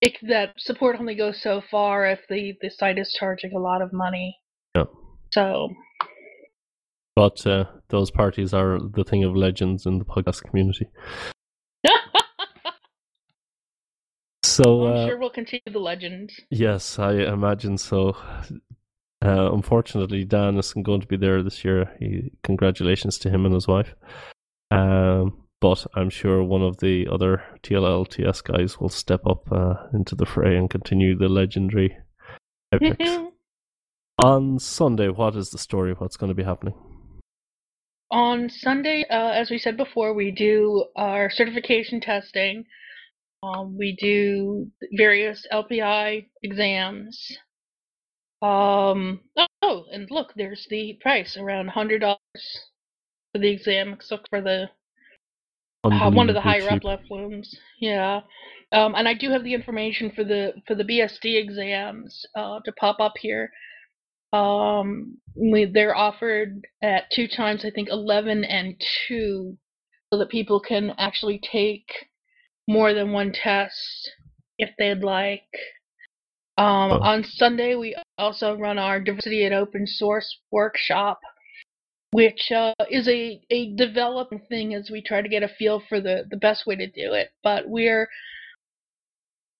it, 0.00 0.16
that 0.28 0.54
support 0.58 0.96
only 0.98 1.14
goes 1.14 1.40
so 1.42 1.62
far 1.70 2.06
if 2.06 2.20
the, 2.28 2.54
the 2.60 2.70
site 2.70 2.98
is 2.98 3.16
charging 3.18 3.54
a 3.54 3.58
lot 3.60 3.82
of 3.82 3.92
money. 3.92 4.38
Yeah. 4.74 4.84
So. 5.32 5.70
But 7.16 7.46
uh, 7.46 7.64
those 7.90 8.10
parties 8.10 8.52
are 8.52 8.78
the 8.78 9.04
thing 9.04 9.22
of 9.22 9.36
legends 9.36 9.86
in 9.86 9.98
the 9.98 10.04
podcast 10.04 10.42
community. 10.42 10.88
So 14.44 14.86
I'm 14.86 14.92
uh, 14.92 15.06
sure 15.06 15.18
we'll 15.18 15.30
continue 15.30 15.62
the 15.72 15.78
legend. 15.78 16.32
Yes, 16.50 16.98
I 16.98 17.12
imagine 17.12 17.78
so. 17.78 18.16
Uh, 19.24 19.50
unfortunately, 19.52 20.24
Dan 20.24 20.58
isn't 20.58 20.82
going 20.82 21.00
to 21.00 21.06
be 21.06 21.16
there 21.16 21.42
this 21.42 21.64
year. 21.64 21.90
He, 21.98 22.32
congratulations 22.42 23.18
to 23.18 23.30
him 23.30 23.46
and 23.46 23.54
his 23.54 23.66
wife. 23.66 23.94
Um, 24.70 25.44
but 25.60 25.86
I'm 25.94 26.10
sure 26.10 26.42
one 26.42 26.62
of 26.62 26.78
the 26.78 27.08
other 27.10 27.42
TLLTS 27.62 28.44
guys 28.44 28.78
will 28.78 28.90
step 28.90 29.22
up 29.26 29.50
uh, 29.50 29.74
into 29.94 30.14
the 30.14 30.26
fray 30.26 30.56
and 30.56 30.68
continue 30.68 31.16
the 31.16 31.28
legendary 31.28 31.96
epics. 32.70 33.10
On 34.22 34.58
Sunday, 34.58 35.08
what 35.08 35.34
is 35.36 35.50
the 35.50 35.58
story? 35.58 35.94
What's 35.94 36.16
going 36.16 36.28
to 36.28 36.34
be 36.34 36.44
happening? 36.44 36.74
On 38.10 38.48
Sunday, 38.48 39.04
uh, 39.10 39.30
as 39.30 39.50
we 39.50 39.58
said 39.58 39.76
before, 39.76 40.12
we 40.12 40.30
do 40.30 40.84
our 40.94 41.30
certification 41.30 42.00
testing. 42.00 42.64
Um, 43.44 43.76
we 43.76 43.96
do 43.96 44.70
various 44.96 45.46
LPI 45.52 46.26
exams. 46.42 47.36
Um, 48.40 49.20
oh, 49.62 49.84
and 49.92 50.08
look, 50.10 50.32
there's 50.34 50.66
the 50.70 50.98
price 51.00 51.36
around 51.36 51.70
$100 51.70 52.16
for 53.32 53.38
the 53.38 53.50
exam, 53.50 53.92
except 53.92 54.28
for 54.28 54.40
the 54.40 54.70
uh, 55.84 56.10
one 56.10 56.30
of 56.30 56.34
the 56.34 56.40
higher 56.40 56.62
cheap. 56.62 56.72
up 56.72 56.84
left 56.84 57.10
rooms. 57.10 57.54
Yeah. 57.80 58.20
Um, 58.72 58.94
and 58.94 59.06
I 59.06 59.14
do 59.14 59.30
have 59.30 59.44
the 59.44 59.54
information 59.54 60.10
for 60.10 60.24
the 60.24 60.54
for 60.66 60.74
the 60.74 60.84
BSD 60.84 61.38
exams 61.42 62.24
uh, 62.34 62.60
to 62.64 62.72
pop 62.72 63.00
up 63.00 63.12
here. 63.20 63.50
Um, 64.32 65.18
we, 65.36 65.66
they're 65.66 65.96
offered 65.96 66.66
at 66.82 67.10
two 67.12 67.28
times, 67.28 67.64
I 67.64 67.70
think, 67.70 67.88
eleven 67.90 68.44
and 68.44 68.80
two, 69.06 69.56
so 70.10 70.18
that 70.18 70.30
people 70.30 70.58
can 70.58 70.94
actually 70.98 71.38
take 71.52 71.86
more 72.68 72.94
than 72.94 73.12
one 73.12 73.32
test 73.32 74.10
if 74.58 74.70
they'd 74.78 75.02
like. 75.02 75.42
Um, 76.56 76.92
oh. 76.92 77.00
On 77.02 77.24
Sunday, 77.24 77.74
we 77.74 77.96
also 78.18 78.56
run 78.56 78.78
our 78.78 79.00
diversity 79.00 79.44
and 79.44 79.54
open 79.54 79.86
source 79.86 80.38
workshop 80.52 81.20
which 82.14 82.52
uh, 82.52 82.72
is 82.88 83.08
a, 83.08 83.40
a 83.50 83.74
developing 83.74 84.40
thing 84.48 84.72
as 84.72 84.88
we 84.88 85.02
try 85.02 85.20
to 85.20 85.28
get 85.28 85.42
a 85.42 85.48
feel 85.48 85.82
for 85.88 86.00
the, 86.00 86.24
the 86.30 86.36
best 86.36 86.64
way 86.64 86.76
to 86.76 86.86
do 86.86 87.12
it. 87.12 87.30
But 87.42 87.68
we're 87.68 88.08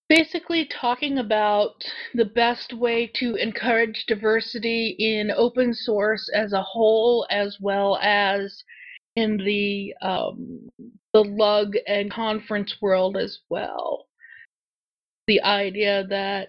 basically 0.09 0.65
talking 0.67 1.19
about 1.19 1.73
the 2.15 2.27
best 2.27 2.73
way 2.73 3.11
to 3.17 3.35
encourage 3.35 4.05
diversity 4.07 4.95
in 5.01 5.33
open 5.33 5.75
source 5.75 6.31
as 6.33 6.53
a 6.53 6.63
whole, 6.63 7.27
as 7.29 7.59
well 7.61 7.99
as 8.01 8.63
in 9.17 9.37
the 9.39 9.95
um, 10.03 10.69
the 11.13 11.23
lug 11.23 11.75
and 11.87 12.11
conference 12.11 12.77
world 12.81 13.17
as 13.17 13.39
well. 13.49 14.07
The 15.27 15.43
idea 15.43 16.05
that 16.09 16.49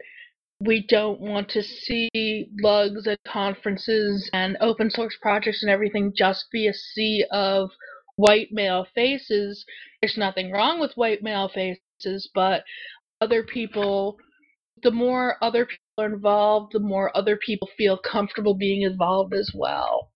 we 0.59 0.85
don't 0.87 1.19
want 1.19 1.49
to 1.49 1.61
see 1.61 2.49
lugs 2.61 3.07
at 3.07 3.19
conferences 3.27 4.29
and 4.33 4.57
open 4.61 4.89
source 4.89 5.15
projects 5.21 5.61
and 5.61 5.69
everything 5.69 6.13
just 6.15 6.45
be 6.51 6.67
a 6.67 6.73
sea 6.73 7.25
of 7.31 7.69
white 8.15 8.49
male 8.51 8.85
faces. 8.95 9.65
There's 10.01 10.17
nothing 10.17 10.51
wrong 10.51 10.79
with 10.79 10.93
white 10.95 11.21
male 11.21 11.49
faces, 11.49 12.29
but 12.33 12.63
other 13.21 13.43
people, 13.43 14.17
the 14.81 14.91
more 14.91 15.37
other 15.41 15.65
people 15.65 15.81
are 15.97 16.13
involved, 16.13 16.73
the 16.73 16.79
more 16.79 17.15
other 17.15 17.37
people 17.37 17.69
feel 17.77 17.97
comfortable 17.97 18.53
being 18.53 18.81
involved 18.81 19.33
as 19.33 19.51
well. 19.53 20.11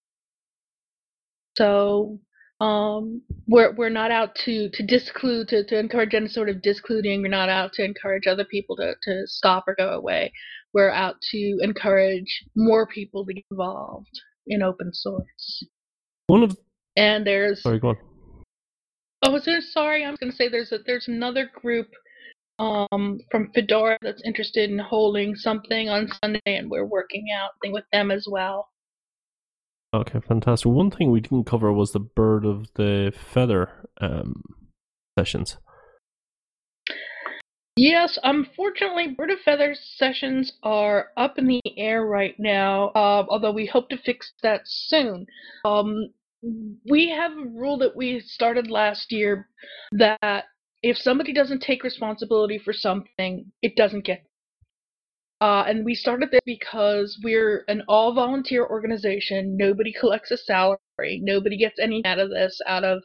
So 1.57 2.19
um, 2.59 3.21
we're 3.47 3.73
we're 3.73 3.89
not 3.89 4.11
out 4.11 4.35
to 4.45 4.69
to 4.69 4.85
disclude 4.85 5.47
to, 5.49 5.63
to 5.65 5.79
encourage 5.79 6.13
any 6.13 6.27
sort 6.27 6.49
of 6.49 6.61
discluding. 6.61 7.21
We're 7.21 7.29
not 7.29 7.49
out 7.49 7.73
to 7.73 7.83
encourage 7.83 8.27
other 8.27 8.45
people 8.45 8.75
to, 8.77 8.95
to 9.03 9.27
stop 9.27 9.65
or 9.67 9.75
go 9.75 9.89
away. 9.89 10.33
We're 10.73 10.91
out 10.91 11.15
to 11.31 11.57
encourage 11.61 12.43
more 12.55 12.85
people 12.85 13.25
to 13.25 13.33
get 13.33 13.45
involved 13.49 14.21
in 14.47 14.61
open 14.61 14.93
source. 14.93 15.63
One 16.27 16.43
of 16.43 16.57
and 16.97 17.25
there's 17.25 17.63
sorry, 17.63 17.79
go 17.79 17.89
on. 17.89 17.97
Oh, 19.23 19.39
sorry, 19.73 20.05
I 20.05 20.09
was 20.09 20.19
going 20.19 20.31
to 20.31 20.35
say 20.35 20.47
there's 20.47 20.71
a, 20.71 20.79
there's 20.85 21.07
another 21.07 21.49
group 21.61 21.87
um, 22.57 23.19
from 23.31 23.51
Fedora 23.53 23.97
that's 24.01 24.21
interested 24.25 24.69
in 24.69 24.79
holding 24.79 25.35
something 25.35 25.89
on 25.89 26.09
Sunday, 26.23 26.39
and 26.45 26.69
we're 26.69 26.85
working 26.85 27.27
out 27.37 27.51
thing 27.61 27.71
with 27.71 27.85
them 27.91 28.11
as 28.11 28.27
well. 28.29 28.68
Okay, 29.93 30.19
fantastic. 30.19 30.71
One 30.71 30.91
thing 30.91 31.11
we 31.11 31.19
didn't 31.19 31.45
cover 31.45 31.73
was 31.73 31.91
the 31.91 31.99
bird 31.99 32.45
of 32.45 32.67
the 32.75 33.11
feather 33.33 33.89
um, 33.99 34.43
sessions. 35.17 35.57
Yes, 37.75 38.19
unfortunately, 38.23 39.15
Bird 39.17 39.31
of 39.31 39.39
Feather 39.39 39.73
sessions 39.73 40.51
are 40.63 41.11
up 41.15 41.39
in 41.39 41.47
the 41.47 41.61
air 41.77 42.05
right 42.05 42.35
now, 42.37 42.89
uh, 42.89 43.25
although 43.29 43.53
we 43.53 43.65
hope 43.65 43.87
to 43.89 43.97
fix 43.97 44.33
that 44.43 44.63
soon. 44.65 45.25
Um, 45.63 46.09
we 46.89 47.09
have 47.09 47.31
a 47.31 47.49
rule 47.49 47.77
that 47.77 47.95
we 47.95 48.19
started 48.19 48.69
last 48.69 49.13
year 49.13 49.47
that 49.93 50.45
if 50.83 50.97
somebody 50.97 51.33
doesn't 51.33 51.61
take 51.61 51.83
responsibility 51.83 52.57
for 52.57 52.73
something, 52.73 53.49
it 53.61 53.77
doesn't 53.77 54.03
get 54.03 54.25
uh, 55.41 55.63
and 55.67 55.85
we 55.85 55.95
started 55.95 56.31
this 56.31 56.41
because 56.45 57.17
we're 57.23 57.63
an 57.67 57.81
all 57.87 58.13
volunteer 58.13 58.65
organization. 58.65 59.55
Nobody 59.55 59.93
collects 59.93 60.31
a 60.31 60.37
salary. 60.37 61.21
Nobody 61.21 61.57
gets 61.57 61.79
any 61.79 62.03
out 62.05 62.19
of 62.19 62.29
this, 62.29 62.59
out 62.67 62.83
of 62.83 63.03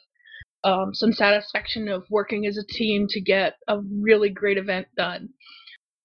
um, 0.64 0.94
some 0.94 1.12
satisfaction 1.12 1.88
of 1.88 2.04
working 2.10 2.46
as 2.46 2.56
a 2.56 2.66
team 2.66 3.06
to 3.10 3.20
get 3.20 3.54
a 3.68 3.78
really 3.80 4.30
great 4.30 4.58
event 4.58 4.88
done. 4.96 5.28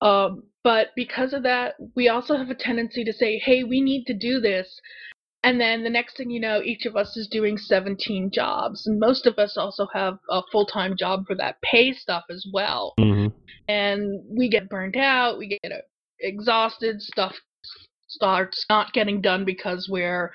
Um, 0.01 0.43
but 0.63 0.87
because 0.95 1.33
of 1.33 1.43
that, 1.43 1.75
we 1.95 2.09
also 2.09 2.37
have 2.37 2.49
a 2.49 2.55
tendency 2.55 3.03
to 3.05 3.13
say, 3.13 3.39
hey, 3.39 3.63
we 3.63 3.81
need 3.81 4.05
to 4.05 4.13
do 4.13 4.39
this. 4.39 4.79
And 5.41 5.59
then 5.59 5.83
the 5.83 5.89
next 5.89 6.17
thing 6.17 6.29
you 6.29 6.39
know, 6.39 6.61
each 6.61 6.85
of 6.85 6.97
us 6.97 7.15
is 7.15 7.27
doing 7.27 7.57
17 7.57 8.29
jobs. 8.31 8.85
And 8.85 8.99
most 8.99 9.25
of 9.25 9.39
us 9.39 9.57
also 9.57 9.87
have 9.93 10.19
a 10.29 10.41
full 10.51 10.65
time 10.65 10.95
job 10.97 11.25
for 11.25 11.35
that 11.35 11.61
pay 11.61 11.93
stuff 11.93 12.25
as 12.29 12.45
well. 12.53 12.93
Mm-hmm. 12.99 13.35
And 13.69 14.21
we 14.29 14.49
get 14.49 14.69
burned 14.69 14.97
out, 14.97 15.37
we 15.37 15.47
get 15.47 15.71
exhausted, 16.21 17.01
stuff 17.01 17.35
starts 18.07 18.65
not 18.69 18.93
getting 18.93 19.21
done 19.21 19.45
because 19.45 19.87
we're 19.89 20.31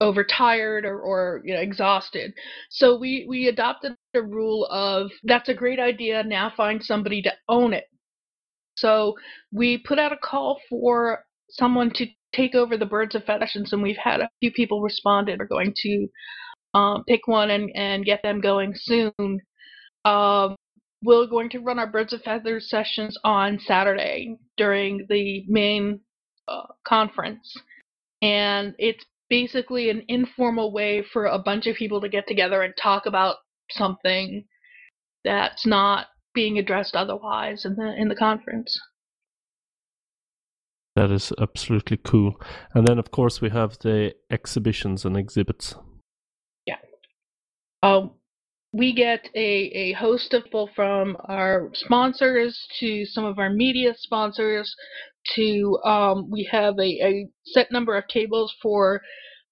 overtired 0.00 0.84
or, 0.84 0.98
or 1.00 1.42
you 1.44 1.54
know 1.54 1.60
exhausted. 1.60 2.32
So 2.70 2.98
we 2.98 3.26
we 3.28 3.48
adopted 3.48 3.94
a 4.14 4.22
rule 4.22 4.66
of 4.70 5.10
that's 5.24 5.48
a 5.48 5.54
great 5.54 5.78
idea. 5.78 6.22
Now 6.22 6.52
find 6.56 6.82
somebody 6.82 7.22
to 7.22 7.32
own 7.48 7.72
it. 7.72 7.84
So 8.76 9.14
we 9.52 9.78
put 9.78 9.98
out 9.98 10.12
a 10.12 10.16
call 10.16 10.58
for 10.68 11.24
someone 11.50 11.90
to 11.96 12.06
take 12.32 12.54
over 12.54 12.76
the 12.76 12.86
Birds 12.86 13.14
of 13.14 13.24
Feathers, 13.24 13.72
and 13.72 13.82
we've 13.82 13.96
had 13.96 14.20
a 14.20 14.30
few 14.40 14.52
people 14.52 14.80
responded. 14.80 15.38
We're 15.38 15.46
going 15.46 15.74
to 15.76 16.08
um, 16.74 17.04
pick 17.06 17.26
one 17.26 17.50
and, 17.50 17.70
and 17.74 18.04
get 18.04 18.22
them 18.22 18.40
going 18.40 18.72
soon. 18.74 19.40
Um, 20.04 20.56
we're 21.02 21.26
going 21.26 21.50
to 21.50 21.60
run 21.60 21.78
our 21.78 21.86
Birds 21.86 22.12
of 22.12 22.22
Feathers 22.22 22.68
sessions 22.68 23.16
on 23.24 23.58
Saturday 23.58 24.36
during 24.56 25.06
the 25.08 25.44
main 25.48 26.00
uh, 26.48 26.66
conference. 26.86 27.54
And 28.22 28.74
it's 28.78 29.04
basically 29.30 29.88
an 29.88 30.02
informal 30.08 30.72
way 30.72 31.02
for 31.02 31.26
a 31.26 31.38
bunch 31.38 31.66
of 31.66 31.76
people 31.76 32.00
to 32.02 32.08
get 32.08 32.26
together 32.26 32.62
and 32.62 32.74
talk 32.76 33.06
about 33.06 33.36
something 33.70 34.44
that's 35.24 35.64
not 35.64 36.08
being 36.34 36.58
addressed 36.58 36.94
otherwise 36.94 37.64
in 37.64 37.76
the 37.76 37.94
in 37.96 38.08
the 38.08 38.14
conference. 38.14 38.78
That 40.96 41.10
is 41.10 41.32
absolutely 41.40 41.96
cool. 41.98 42.40
And 42.74 42.86
then 42.86 42.98
of 42.98 43.10
course 43.10 43.40
we 43.40 43.50
have 43.50 43.78
the 43.78 44.14
exhibitions 44.30 45.04
and 45.04 45.16
exhibits. 45.16 45.74
Yeah. 46.66 46.76
Um 47.82 48.12
we 48.72 48.94
get 48.94 49.28
a, 49.34 49.38
a 49.38 49.92
host 49.92 50.32
of 50.32 50.44
people 50.44 50.70
from 50.74 51.16
our 51.24 51.70
sponsors 51.74 52.58
to 52.78 53.04
some 53.04 53.24
of 53.24 53.38
our 53.38 53.50
media 53.50 53.94
sponsors 53.96 54.74
to 55.34 55.78
um, 55.84 56.30
we 56.30 56.48
have 56.50 56.78
a, 56.78 57.04
a 57.04 57.28
set 57.44 57.70
number 57.72 57.96
of 57.96 58.06
tables 58.08 58.54
for 58.62 59.02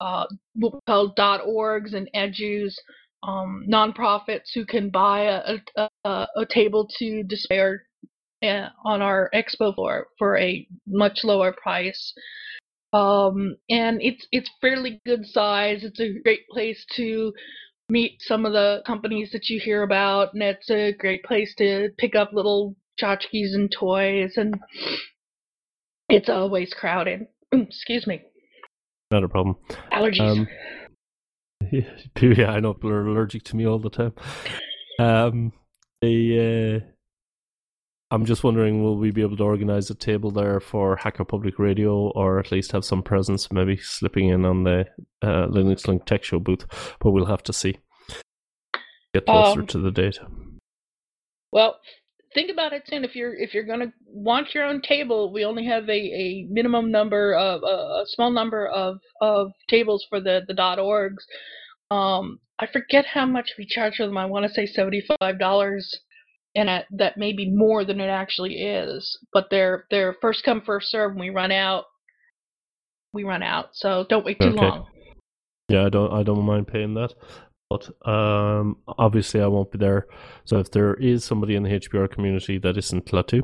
uh, 0.00 0.24
what 0.54 0.74
we 0.74 0.80
call 0.86 1.14
.orgs 1.16 1.94
and 1.94 2.08
edus 2.14 2.74
um, 3.22 3.64
nonprofits 3.68 4.52
who 4.54 4.64
can 4.64 4.90
buy 4.90 5.22
a, 5.22 5.58
a, 5.76 6.26
a 6.36 6.46
table 6.48 6.88
to 6.98 7.24
display 7.24 7.74
uh, 8.42 8.68
on 8.84 9.02
our 9.02 9.28
expo 9.34 9.74
floor 9.74 10.06
for 10.18 10.38
a 10.38 10.66
much 10.86 11.20
lower 11.24 11.52
price. 11.52 12.14
Um, 12.92 13.56
and 13.68 14.00
it's 14.00 14.26
it's 14.32 14.50
fairly 14.60 15.00
good 15.04 15.26
size. 15.26 15.84
It's 15.84 16.00
a 16.00 16.20
great 16.22 16.48
place 16.50 16.86
to 16.96 17.32
meet 17.88 18.20
some 18.20 18.44
of 18.44 18.52
the 18.52 18.82
companies 18.86 19.30
that 19.32 19.48
you 19.48 19.60
hear 19.60 19.82
about, 19.82 20.34
and 20.34 20.42
it's 20.42 20.70
a 20.70 20.92
great 20.92 21.24
place 21.24 21.54
to 21.56 21.90
pick 21.98 22.14
up 22.14 22.32
little 22.32 22.76
tchotchkes 23.00 23.54
and 23.54 23.70
toys, 23.70 24.34
and 24.36 24.56
it's 26.08 26.28
always 26.28 26.74
crowded. 26.74 27.26
Excuse 27.52 28.06
me. 28.06 28.22
Not 29.10 29.24
a 29.24 29.28
problem. 29.28 29.56
Allergies. 29.92 30.20
Um, 30.20 30.48
yeah, 31.72 32.50
I 32.50 32.60
know 32.60 32.74
people 32.74 32.90
are 32.90 33.06
allergic 33.06 33.42
to 33.44 33.56
me 33.56 33.66
all 33.66 33.78
the 33.78 33.90
time. 33.90 34.12
Um, 34.98 35.52
the 36.02 36.82
uh, 36.82 36.86
I'm 38.10 38.24
just 38.24 38.42
wondering, 38.42 38.82
will 38.82 38.96
we 38.96 39.10
be 39.10 39.20
able 39.20 39.36
to 39.36 39.44
organize 39.44 39.90
a 39.90 39.94
table 39.94 40.30
there 40.30 40.60
for 40.60 40.96
Hacker 40.96 41.26
Public 41.26 41.58
Radio, 41.58 42.08
or 42.10 42.38
at 42.38 42.50
least 42.50 42.72
have 42.72 42.84
some 42.84 43.02
presence, 43.02 43.52
maybe 43.52 43.76
slipping 43.76 44.28
in 44.28 44.46
on 44.46 44.64
the 44.64 44.86
uh, 45.20 45.46
Linux 45.48 45.86
Link 45.86 46.06
Tech 46.06 46.24
Show 46.24 46.38
booth? 46.38 46.64
But 47.00 47.10
we'll 47.10 47.26
have 47.26 47.42
to 47.44 47.52
see. 47.52 47.78
Get 49.12 49.26
closer 49.26 49.60
um, 49.60 49.66
to 49.66 49.78
the 49.78 49.90
date. 49.90 50.18
Well, 51.52 51.78
think 52.34 52.50
about 52.50 52.72
it, 52.72 52.84
Tim. 52.86 53.04
If 53.04 53.14
you're 53.14 53.34
if 53.34 53.52
you're 53.52 53.64
gonna 53.64 53.92
want 54.06 54.54
your 54.54 54.64
own 54.64 54.80
table, 54.80 55.32
we 55.32 55.44
only 55.44 55.66
have 55.66 55.88
a, 55.88 55.92
a 55.92 56.46
minimum 56.50 56.90
number 56.90 57.34
of 57.34 57.62
uh, 57.62 58.02
a 58.02 58.04
small 58.06 58.30
number 58.30 58.66
of, 58.68 58.98
of 59.20 59.52
tables 59.68 60.06
for 60.08 60.20
the 60.20 60.42
the 60.46 60.54
.orgs. 60.54 61.24
Um, 61.90 62.38
I 62.58 62.66
forget 62.66 63.06
how 63.06 63.26
much 63.26 63.52
we 63.58 63.66
charge 63.66 63.96
for 63.96 64.06
them. 64.06 64.18
I 64.18 64.26
want 64.26 64.46
to 64.46 64.52
say 64.52 64.66
seventy 64.66 65.02
five 65.20 65.38
dollars 65.38 65.94
and 66.54 66.68
at, 66.68 66.86
that 66.90 67.16
may 67.16 67.32
be 67.32 67.50
more 67.50 67.84
than 67.84 68.00
it 68.00 68.08
actually 68.08 68.54
is. 68.54 69.18
But 69.32 69.46
they're 69.50 69.84
they're 69.90 70.16
first 70.20 70.44
come 70.44 70.62
first 70.64 70.90
serve. 70.90 71.12
When 71.12 71.20
we 71.20 71.30
run 71.30 71.52
out, 71.52 71.84
we 73.12 73.24
run 73.24 73.42
out. 73.42 73.70
So 73.72 74.06
don't 74.08 74.24
wait 74.24 74.40
too 74.40 74.48
okay. 74.48 74.60
long. 74.60 74.86
Yeah, 75.68 75.86
I 75.86 75.88
don't 75.88 76.12
I 76.12 76.22
don't 76.22 76.44
mind 76.44 76.68
paying 76.68 76.94
that. 76.94 77.14
But 77.70 77.90
um, 78.08 78.78
obviously, 78.86 79.42
I 79.42 79.46
won't 79.46 79.70
be 79.70 79.78
there. 79.78 80.06
So 80.44 80.58
if 80.58 80.70
there 80.70 80.94
is 80.94 81.24
somebody 81.24 81.54
in 81.54 81.64
the 81.64 81.78
HPR 81.78 82.10
community 82.10 82.58
that 82.58 82.78
isn't 82.78 83.04
Klaatu 83.04 83.42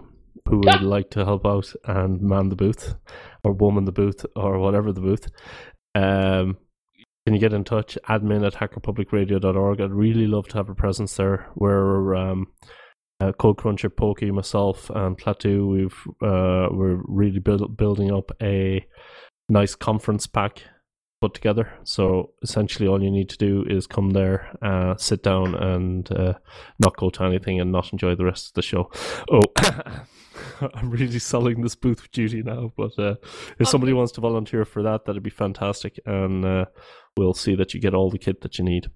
who 0.49 0.59
would 0.59 0.83
like 0.83 1.11
to 1.11 1.25
help 1.25 1.47
out 1.47 1.73
and 1.85 2.23
man 2.23 2.49
the 2.49 2.57
booth 2.57 2.95
or 3.45 3.53
woman 3.53 3.85
the 3.85 3.93
booth 3.93 4.25
or 4.35 4.59
whatever 4.59 4.93
the 4.93 5.03
booth, 5.03 5.29
um, 5.95 6.57
can 7.27 7.35
you 7.35 7.41
get 7.41 7.53
in 7.53 7.65
touch? 7.65 7.97
Admin 8.09 8.47
at 8.47 8.55
hackerpublicradio.org. 8.55 9.81
I'd 9.81 9.93
really 9.93 10.27
love 10.27 10.49
to 10.49 10.57
have 10.57 10.69
a 10.69 10.75
presence 10.75 11.15
there. 11.17 11.51
We're 11.55 12.15
um, 12.15 12.49
uh, 13.25 13.33
Code 13.33 13.57
Cruncher, 13.57 13.91
Pokey, 13.91 14.31
myself, 14.31 14.91
and 14.91 15.19
Klaatu, 15.19 15.69
we've 15.69 15.99
uh, 16.23 16.69
we're 16.71 17.01
really 17.07 17.39
build, 17.39 17.77
building 17.77 18.13
up 18.13 18.33
a 18.43 18.87
nice 19.49 19.75
conference 19.75 20.27
pack 20.27 20.63
put 21.21 21.35
together. 21.35 21.73
So 21.85 22.33
essentially, 22.43 22.89
all 22.89 23.03
you 23.03 23.11
need 23.11 23.31
to 23.31 23.39
do 23.39 23.65
is 23.69 23.87
come 23.87 24.11
there, 24.11 24.57
uh, 24.63 24.97
sit 24.97 25.23
down, 25.23 25.55
and 25.55 26.11
uh, 26.13 26.35
not 26.79 26.97
go 26.97 27.11
to 27.11 27.25
anything, 27.25 27.61
and 27.61 27.73
not 27.73 27.93
enjoy 27.93 28.15
the 28.15 28.25
rest 28.25 28.49
of 28.49 28.55
the 28.55 28.63
show. 28.63 28.91
Oh. 29.31 29.43
I'm 30.75 30.91
really 30.91 31.19
selling 31.19 31.63
this 31.63 31.75
booth 31.75 32.11
duty 32.11 32.43
now, 32.43 32.73
but 32.77 32.99
uh, 32.99 33.15
if 33.59 33.69
somebody 33.69 33.93
wants 33.93 34.13
to 34.13 34.21
volunteer 34.21 34.65
for 34.65 34.83
that, 34.83 35.05
that'd 35.05 35.23
be 35.23 35.31
fantastic, 35.31 35.99
and 36.07 36.45
uh, 36.45 36.65
we'll 37.17 37.35
see 37.35 37.55
that 37.57 37.75
you 37.75 37.81
get 37.81 37.95
all 37.95 38.11
the 38.11 38.19
kit 38.19 38.41
that 38.43 38.59
you 38.59 38.65
need. 38.65 38.89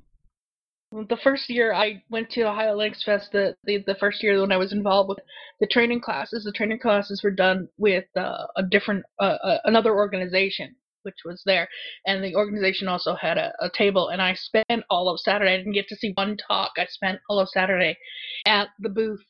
The 0.91 1.19
first 1.23 1.51
year 1.51 1.75
I 1.75 2.03
went 2.09 2.31
to 2.31 2.49
Ohio 2.49 2.79
Linux 2.79 3.03
Fest, 3.05 3.33
the, 3.33 3.55
the, 3.65 3.85
the 3.87 3.97
first 3.97 4.23
year 4.23 4.41
when 4.41 4.53
I 4.53 4.57
was 4.57 4.73
involved 4.73 5.11
with 5.11 5.19
the 5.61 5.67
training 5.67 6.01
classes, 6.01 6.45
the 6.45 6.53
training 6.53 6.79
classes 6.79 7.23
were 7.23 7.31
done 7.31 7.69
with 7.77 8.07
uh, 8.17 8.47
a 8.57 8.63
different, 8.63 9.05
uh, 9.21 9.37
uh, 9.45 9.59
another 9.65 9.95
organization, 9.95 10.75
which 11.03 11.19
was 11.27 11.43
there. 11.45 11.69
And 12.07 12.25
the 12.25 12.35
organization 12.35 12.89
also 12.89 13.15
had 13.15 13.37
a, 13.37 13.53
a, 13.61 13.69
table. 13.69 14.09
And 14.09 14.23
I 14.23 14.33
spent 14.33 14.85
all 14.89 15.11
of 15.11 15.21
Saturday, 15.21 15.53
I 15.53 15.57
didn't 15.59 15.73
get 15.73 15.89
to 15.89 15.97
see 15.97 16.13
one 16.15 16.39
talk. 16.49 16.73
I 16.79 16.87
spent 16.87 17.21
all 17.29 17.39
of 17.39 17.51
Saturday 17.51 17.99
at 18.47 18.69
the 18.79 18.89
booth, 18.89 19.23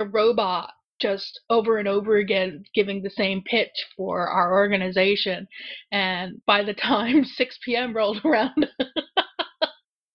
a 0.00 0.04
robot 0.04 0.70
just 1.00 1.40
over 1.48 1.78
and 1.78 1.86
over 1.86 2.16
again 2.16 2.64
giving 2.74 3.02
the 3.02 3.10
same 3.10 3.42
pitch 3.42 3.86
for 3.96 4.28
our 4.28 4.52
organization. 4.54 5.46
And 5.92 6.40
by 6.46 6.64
the 6.64 6.74
time 6.74 7.24
6 7.36 7.58
p.m. 7.64 7.94
rolled 7.94 8.24
around, 8.24 8.68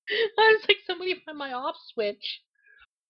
I 0.40 0.56
was 0.56 0.66
like, 0.68 0.78
somebody 0.86 1.22
find 1.26 1.38
my 1.38 1.54
off 1.54 1.76
switch. 1.94 2.42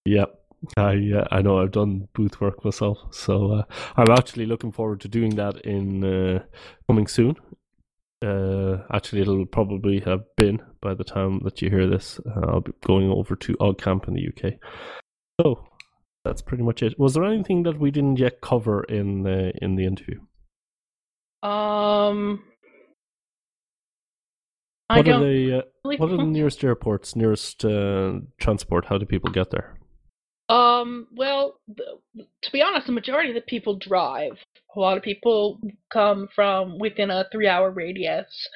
Yep. 0.05 0.33
I 0.75 1.11
uh, 1.15 1.27
I 1.29 1.41
know 1.41 1.59
I've 1.59 1.71
done 1.71 2.07
booth 2.13 2.41
work 2.41 2.65
myself, 2.65 2.97
so 3.11 3.51
uh, 3.51 3.63
I'm 3.95 4.09
actually 4.09 4.47
looking 4.47 4.71
forward 4.71 5.01
to 5.01 5.07
doing 5.07 5.35
that 5.35 5.61
in 5.61 6.03
uh, 6.03 6.39
coming 6.87 7.05
soon. 7.05 7.35
Uh, 8.25 8.77
actually, 8.91 9.21
it'll 9.21 9.45
probably 9.45 9.99
have 9.99 10.23
been 10.35 10.59
by 10.81 10.95
the 10.95 11.03
time 11.03 11.41
that 11.43 11.61
you 11.61 11.69
hear 11.69 11.87
this. 11.87 12.19
Uh, 12.25 12.47
I'll 12.47 12.61
be 12.61 12.71
going 12.85 13.11
over 13.11 13.35
to 13.35 13.55
Odd 13.59 13.77
OggCamp 13.77 14.07
in 14.07 14.15
the 14.15 14.27
UK. 14.29 14.53
So 15.39 15.67
that's 16.25 16.41
pretty 16.41 16.63
much 16.63 16.81
it. 16.81 16.97
Was 16.97 17.13
there 17.13 17.23
anything 17.23 17.63
that 17.63 17.79
we 17.79 17.91
didn't 17.91 18.17
yet 18.17 18.41
cover 18.41 18.83
in 18.83 19.21
the 19.23 19.53
in 19.61 19.75
the 19.75 19.85
interview? 19.85 20.19
Um, 21.43 22.43
I 24.89 24.97
what. 24.97 25.07
Are 25.07 25.19
the, 25.19 25.57
uh, 25.59 25.61
what 25.81 26.01
are 26.01 26.17
the 26.17 26.23
nearest 26.23 26.63
airports? 26.63 27.15
Nearest 27.15 27.65
uh, 27.65 28.19
transport? 28.39 28.85
How 28.85 28.97
do 28.97 29.05
people 29.05 29.31
get 29.31 29.51
there? 29.51 29.77
Um. 30.49 31.07
Well, 31.13 31.59
to 31.75 32.51
be 32.51 32.61
honest, 32.61 32.87
the 32.87 32.93
majority 32.93 33.29
of 33.29 33.35
the 33.35 33.41
people 33.41 33.77
drive. 33.77 34.37
A 34.75 34.79
lot 34.79 34.97
of 34.97 35.03
people 35.03 35.59
come 35.91 36.29
from 36.33 36.77
within 36.79 37.09
a 37.09 37.25
three-hour 37.31 37.71
radius. 37.71 38.47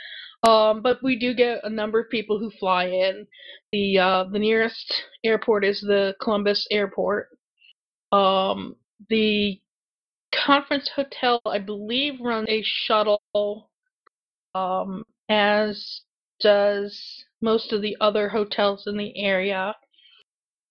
Um, 0.44 0.82
but 0.82 1.04
we 1.04 1.20
do 1.20 1.34
get 1.34 1.60
a 1.64 1.70
number 1.70 2.00
of 2.00 2.10
people 2.10 2.40
who 2.40 2.50
fly 2.60 2.86
in. 2.86 3.28
The 3.72 4.00
uh, 4.00 4.24
the 4.32 4.40
nearest 4.40 5.04
airport 5.24 5.66
is 5.66 5.82
the 5.82 6.16
Columbus 6.22 6.66
Airport. 6.72 7.28
Um, 8.12 8.76
the 9.10 9.60
conference 10.34 10.90
hotel, 10.96 11.42
I 11.46 11.60
believe, 11.60 12.20
runs 12.22 12.48
a 12.50 12.64
shuttle. 12.64 13.70
Um, 14.56 15.04
as 15.30 16.02
does 16.42 17.24
most 17.42 17.74
of 17.74 17.82
the 17.82 17.98
other 18.00 18.30
hotels 18.30 18.86
in 18.88 18.98
the 18.98 19.14
area. 19.18 19.76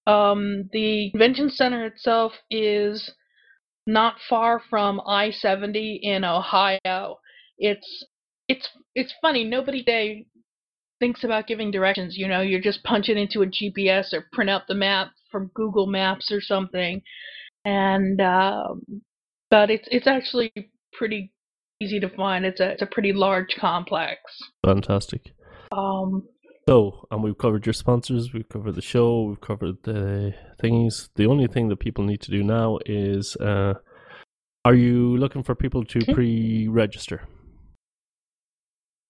Um, 0.07 0.69
the 0.73 1.11
convention 1.11 1.51
center 1.51 1.85
itself 1.87 2.33
is 2.51 3.13
not 3.87 4.15
far 4.29 4.61
from 4.71 5.01
I-70 5.07 6.01
in 6.03 6.25
Ohio. 6.25 7.19
It's 7.59 8.05
it's 8.49 8.69
it's 8.95 9.15
funny. 9.21 9.45
Nobody 9.45 9.83
day 9.83 10.27
thinks 10.99 11.25
about 11.25 11.47
giving 11.47 11.71
directions. 11.71 12.17
You 12.17 12.29
know, 12.29 12.41
you're 12.41 12.61
just 12.61 12.83
punching 12.85 13.19
into 13.19 13.43
a 13.43 13.47
GPS 13.47 14.13
or 14.13 14.27
print 14.33 14.51
out 14.51 14.63
the 14.69 14.75
map 14.75 15.11
from 15.31 15.51
Google 15.55 15.87
Maps 15.87 16.33
or 16.33 16.41
something, 16.41 17.03
and 17.65 18.21
um, 18.21 18.83
but 19.51 19.71
it's 19.71 19.89
it's 19.91 20.07
actually 20.07 20.53
pretty 20.93 21.33
easy 21.81 22.01
to 22.01 22.09
find. 22.09 22.45
It's 22.45 22.61
a 22.61 22.71
it's 22.71 22.83
a 22.83 22.87
pretty 22.87 23.13
large 23.13 23.57
complex. 23.59 24.21
Fantastic. 24.65 25.33
Um, 25.73 26.25
so, 26.69 27.07
and 27.11 27.23
we've 27.23 27.39
covered 27.39 27.67
your 27.67 27.73
sponsors, 27.73 28.33
we've 28.33 28.49
covered 28.49 28.75
the 28.75 28.83
show, 28.83 29.23
we've 29.23 29.41
covered 29.41 29.83
the 29.83 30.35
things. 30.61 31.09
The 31.17 31.27
only 31.27 31.47
thing 31.47 31.69
that 31.69 31.81
people 31.81 32.05
need 32.05 32.21
to 32.23 32.31
do 32.31 32.43
now 32.43 32.79
is 32.87 33.37
uh, 33.37 33.75
are 34.65 34.75
you 34.75 35.17
looking 35.17 35.43
for 35.43 35.55
people 35.55 35.85
to 35.85 36.01
hmm. 36.01 36.13
pre 36.13 36.69
register? 36.69 37.27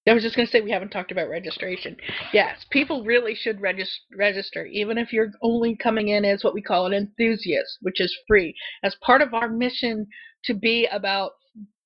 I 0.08 0.14
was 0.14 0.22
just 0.22 0.34
going 0.34 0.46
to 0.46 0.50
say 0.50 0.60
we 0.60 0.70
haven't 0.70 0.90
talked 0.90 1.12
about 1.12 1.28
registration. 1.28 1.96
Yes, 2.32 2.64
people 2.70 3.04
really 3.04 3.34
should 3.34 3.60
regis- 3.60 4.00
register, 4.16 4.64
even 4.66 4.98
if 4.98 5.12
you're 5.12 5.30
only 5.42 5.76
coming 5.76 6.08
in 6.08 6.24
as 6.24 6.42
what 6.42 6.54
we 6.54 6.62
call 6.62 6.86
an 6.86 6.94
enthusiast, 6.94 7.78
which 7.82 8.00
is 8.00 8.16
free. 8.26 8.54
As 8.82 8.96
part 9.02 9.22
of 9.22 9.34
our 9.34 9.48
mission 9.48 10.06
to 10.44 10.54
be 10.54 10.88
about 10.90 11.32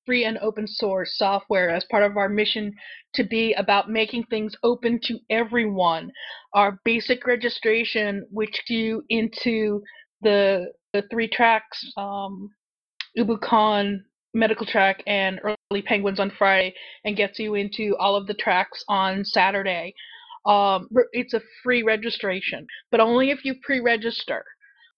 free 0.05 0.25
and 0.25 0.37
open 0.39 0.67
source 0.67 1.17
software 1.17 1.69
as 1.69 1.85
part 1.85 2.03
of 2.03 2.17
our 2.17 2.29
mission 2.29 2.73
to 3.13 3.23
be 3.23 3.53
about 3.53 3.89
making 3.89 4.23
things 4.23 4.55
open 4.63 4.99
to 5.03 5.19
everyone. 5.29 6.11
Our 6.53 6.79
basic 6.85 7.25
registration, 7.25 8.25
which 8.31 8.61
you 8.67 9.03
into 9.09 9.81
the 10.21 10.71
the 10.93 11.03
three 11.11 11.27
tracks, 11.27 11.83
um, 11.97 12.49
UbuCon, 13.17 13.97
Medical 14.33 14.65
Track, 14.65 15.03
and 15.07 15.39
Early 15.43 15.81
Penguins 15.81 16.19
on 16.19 16.31
Friday, 16.37 16.73
and 17.03 17.17
gets 17.17 17.39
you 17.39 17.55
into 17.55 17.95
all 17.99 18.15
of 18.15 18.27
the 18.27 18.33
tracks 18.33 18.83
on 18.87 19.25
Saturday. 19.25 19.93
Um, 20.45 20.87
it's 21.11 21.33
a 21.33 21.41
free 21.63 21.83
registration, 21.83 22.67
but 22.91 22.99
only 22.99 23.31
if 23.31 23.43
you 23.43 23.55
pre-register. 23.63 24.45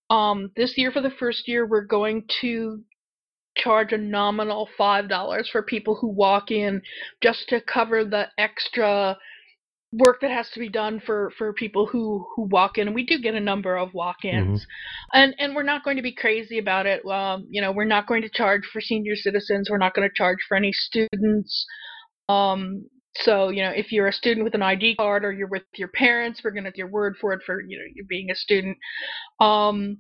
Um, 0.10 0.52
this 0.56 0.78
year, 0.78 0.92
for 0.92 1.02
the 1.02 1.12
first 1.12 1.48
year, 1.48 1.66
we're 1.66 1.86
going 1.86 2.26
to 2.42 2.82
charge 3.64 3.92
a 3.94 3.98
nominal 3.98 4.70
$5 4.80 5.50
for 5.52 5.64
people 5.64 5.96
who 5.96 6.08
walk 6.08 6.52
in 6.52 6.82
just 7.22 7.48
to 7.50 7.62
cover 7.62 8.06
the 8.06 8.28
extra 8.38 9.18
work 9.94 10.20
that 10.22 10.32
has 10.32 10.50
to 10.50 10.60
be 10.60 10.70
done 10.70 11.02
for 11.06 11.32
for 11.38 11.54
people 11.54 11.86
who 11.86 12.26
who 12.36 12.44
walk 12.44 12.78
in. 12.78 12.88
And 12.88 12.96
we 12.96 13.06
do 13.06 13.20
get 13.20 13.36
a 13.36 13.40
number 13.40 13.78
of 13.78 13.94
walk-ins. 13.94 14.62
Mm-hmm. 14.62 15.20
and 15.20 15.36
and 15.40 15.56
we're 15.56 15.64
not 15.64 15.84
going 15.84 15.96
to 15.96 16.04
be 16.04 16.14
crazy 16.14 16.60
about 16.60 16.86
it. 16.86 17.06
Um 17.06 17.48
you 17.50 17.62
know 17.62 17.72
we're 17.72 17.86
not 17.86 18.08
going 18.08 18.22
to 18.24 18.30
charge 18.30 18.64
for 18.72 18.82
senior 18.82 19.16
citizens. 19.16 19.70
We're 19.70 19.78
not 19.78 19.94
going 19.94 20.08
to 20.08 20.14
charge 20.16 20.40
for 20.48 20.58
any 20.58 20.74
students. 20.74 21.66
Um 22.28 22.86
so 23.16 23.50
you 23.50 23.64
know 23.64 23.72
if 23.72 23.92
you're 23.92 24.08
a 24.08 24.14
student 24.14 24.44
with 24.44 24.56
an 24.56 24.62
id 24.62 24.96
card 24.96 25.24
or 25.24 25.32
you're 25.32 25.48
with 25.48 25.64
your 25.76 25.88
parents 25.88 26.42
we're 26.44 26.52
going 26.52 26.66
to 26.66 26.70
get 26.70 26.78
your 26.78 26.90
word 26.90 27.16
for 27.20 27.34
it 27.34 27.42
for 27.46 27.62
you 27.62 27.78
know 27.78 27.86
you 27.96 28.06
being 28.06 28.30
a 28.30 28.36
student. 28.36 28.78
Um 29.40 30.00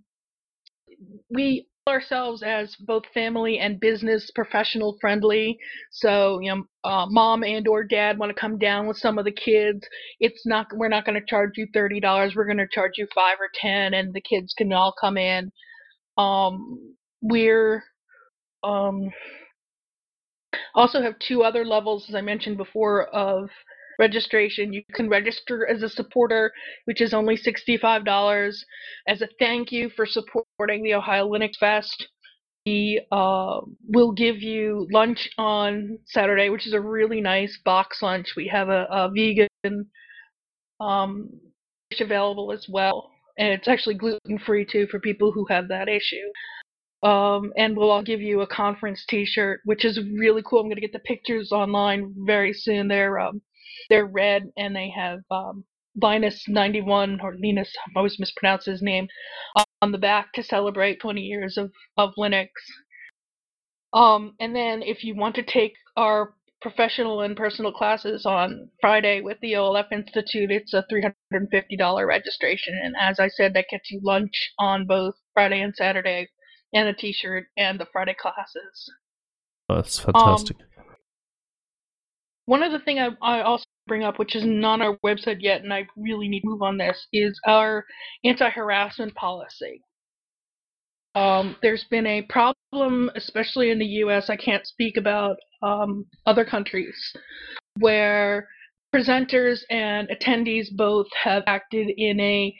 we 1.29 1.67
ourselves 1.87 2.43
as 2.43 2.75
both 2.75 3.03
family 3.13 3.59
and 3.59 3.79
business 3.79 4.29
professional 4.35 4.97
friendly. 4.99 5.57
So, 5.91 6.39
you 6.39 6.53
know, 6.53 6.63
uh, 6.89 7.05
mom 7.09 7.43
and 7.43 7.67
or 7.67 7.83
dad 7.83 8.17
want 8.17 8.29
to 8.35 8.39
come 8.39 8.57
down 8.57 8.87
with 8.87 8.97
some 8.97 9.17
of 9.17 9.25
the 9.25 9.31
kids. 9.31 9.87
It's 10.19 10.45
not, 10.45 10.67
we're 10.73 10.89
not 10.89 11.05
going 11.05 11.19
to 11.19 11.25
charge 11.25 11.51
you 11.55 11.67
$30. 11.75 12.35
We're 12.35 12.45
going 12.45 12.57
to 12.57 12.67
charge 12.71 12.93
you 12.97 13.07
five 13.13 13.37
or 13.39 13.49
10 13.53 13.93
and 13.93 14.13
the 14.13 14.21
kids 14.21 14.53
can 14.57 14.71
all 14.73 14.93
come 14.99 15.17
in. 15.17 15.51
Um, 16.17 16.95
we're, 17.21 17.83
um, 18.63 19.09
also 20.75 21.01
have 21.01 21.17
two 21.19 21.43
other 21.43 21.65
levels, 21.65 22.05
as 22.09 22.15
I 22.15 22.21
mentioned 22.21 22.57
before, 22.57 23.07
of 23.07 23.49
registration. 23.99 24.73
You 24.73 24.83
can 24.93 25.09
register 25.09 25.67
as 25.67 25.81
a 25.81 25.89
supporter, 25.89 26.51
which 26.85 27.01
is 27.01 27.13
only 27.13 27.37
$65. 27.37 28.53
As 29.07 29.21
a 29.21 29.27
thank 29.39 29.71
you 29.71 29.89
for 29.95 30.05
supporting 30.57 30.83
the 30.83 30.95
Ohio 30.95 31.29
Linux 31.29 31.55
Fest, 31.59 32.07
we 32.65 33.05
uh, 33.11 33.59
will 33.89 34.11
give 34.11 34.41
you 34.41 34.87
lunch 34.91 35.29
on 35.37 35.99
Saturday, 36.05 36.49
which 36.49 36.65
is 36.65 36.73
a 36.73 36.81
really 36.81 37.21
nice 37.21 37.59
box 37.63 38.01
lunch. 38.01 38.29
We 38.35 38.47
have 38.47 38.69
a, 38.69 38.87
a 38.89 39.11
vegan 39.15 39.85
um, 40.79 41.29
dish 41.91 42.01
available 42.01 42.51
as 42.51 42.65
well. 42.67 43.11
And 43.37 43.49
it's 43.49 43.67
actually 43.67 43.95
gluten 43.95 44.39
free 44.39 44.65
too 44.65 44.87
for 44.89 44.99
people 44.99 45.31
who 45.31 45.45
have 45.45 45.67
that 45.67 45.87
issue. 45.87 47.07
Um, 47.07 47.53
and 47.55 47.77
we'll 47.77 47.91
all 47.91 48.01
give 48.01 48.21
you 48.21 48.41
a 48.41 48.47
conference 48.47 49.05
T-shirt, 49.07 49.61
which 49.65 49.85
is 49.85 49.99
really 50.17 50.41
cool. 50.43 50.61
I'm 50.61 50.65
going 50.65 50.75
to 50.75 50.81
get 50.81 50.91
the 50.91 50.99
pictures 50.99 51.51
online 51.51 52.15
very 52.25 52.51
soon. 52.51 52.87
They're 52.87 53.19
um, 53.19 53.43
they're 53.91 54.07
red 54.07 54.49
and 54.57 54.75
they 54.75 54.91
have 54.97 55.19
um, 55.29 55.63
Linus 56.01 56.43
91 56.47 57.19
or 57.21 57.35
Linus, 57.41 57.73
I 57.77 57.91
always 57.97 58.19
mispronounce 58.19 58.65
his 58.65 58.81
name, 58.81 59.07
on 59.81 59.91
the 59.91 59.97
back 59.97 60.33
to 60.33 60.43
celebrate 60.43 60.99
20 60.99 61.21
years 61.21 61.57
of, 61.57 61.71
of 61.97 62.11
Linux. 62.17 62.49
Um, 63.93 64.33
and 64.39 64.55
then 64.55 64.81
if 64.83 65.03
you 65.03 65.15
want 65.15 65.35
to 65.35 65.43
take 65.43 65.73
our 65.95 66.33
professional 66.61 67.21
and 67.21 67.37
personal 67.37 67.71
classes 67.71 68.25
on 68.25 68.69
Friday 68.81 69.21
with 69.21 69.37
the 69.41 69.53
OLF 69.53 69.91
Institute, 69.91 70.51
it's 70.51 70.73
a 70.73 70.85
$350 70.91 72.07
registration. 72.07 72.79
And 72.83 72.95
as 72.99 73.19
I 73.19 73.27
said, 73.27 73.53
that 73.53 73.67
gets 73.69 73.91
you 73.91 73.99
lunch 74.03 74.51
on 74.59 74.87
both 74.87 75.15
Friday 75.33 75.61
and 75.61 75.75
Saturday, 75.75 76.27
and 76.73 76.87
a 76.87 76.93
t 76.93 77.13
shirt 77.13 77.45
and 77.57 77.79
the 77.79 77.87
Friday 77.93 78.15
classes. 78.19 78.91
That's 79.69 79.99
fantastic. 79.99 80.57
Um, 80.59 80.85
one 82.45 82.63
other 82.63 82.79
thing 82.79 82.99
I, 82.99 83.09
I 83.21 83.41
also 83.41 83.65
bring 83.87 84.03
up, 84.03 84.19
which 84.19 84.35
is 84.35 84.43
not 84.45 84.81
on 84.81 84.81
our 84.81 84.97
website 85.05 85.37
yet, 85.39 85.63
and 85.63 85.73
I 85.73 85.87
really 85.95 86.27
need 86.27 86.41
to 86.41 86.49
move 86.49 86.61
on 86.61 86.77
this, 86.77 87.07
is 87.13 87.39
our 87.45 87.85
anti-harassment 88.23 89.15
policy. 89.15 89.81
Um, 91.15 91.55
there's 91.63 91.85
been 91.85 92.05
a 92.05 92.21
problem, 92.23 93.09
especially 93.15 93.71
in 93.71 93.79
the 93.79 93.85
U.S. 93.85 94.29
I 94.29 94.35
can't 94.35 94.67
speak 94.67 94.97
about 94.97 95.37
um, 95.63 96.05
other 96.27 96.45
countries, 96.45 96.95
where 97.79 98.47
presenters 98.95 99.61
and 99.69 100.07
attendees 100.09 100.67
both 100.75 101.07
have 101.23 101.43
acted 101.47 101.89
in 101.97 102.19
a, 102.19 102.55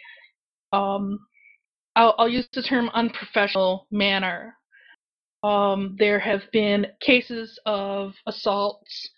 um, 0.74 1.20
I'll, 1.96 2.16
I'll 2.18 2.30
use 2.30 2.48
the 2.54 2.64
term 2.64 2.90
unprofessional 2.94 3.88
manner. 3.92 4.56
Um, 5.44 5.96
there 6.00 6.20
have 6.20 6.42
been 6.52 6.88
cases 7.00 7.60
of 7.66 8.14
assaults 8.26 9.10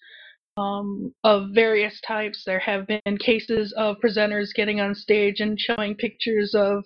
um, 0.59 1.13
of 1.23 1.49
various 1.53 1.99
types. 2.05 2.43
There 2.45 2.59
have 2.59 2.85
been 2.87 3.17
cases 3.19 3.73
of 3.77 3.97
presenters 4.03 4.53
getting 4.53 4.81
on 4.81 4.93
stage 4.93 5.39
and 5.39 5.59
showing 5.59 5.95
pictures 5.95 6.53
of 6.53 6.83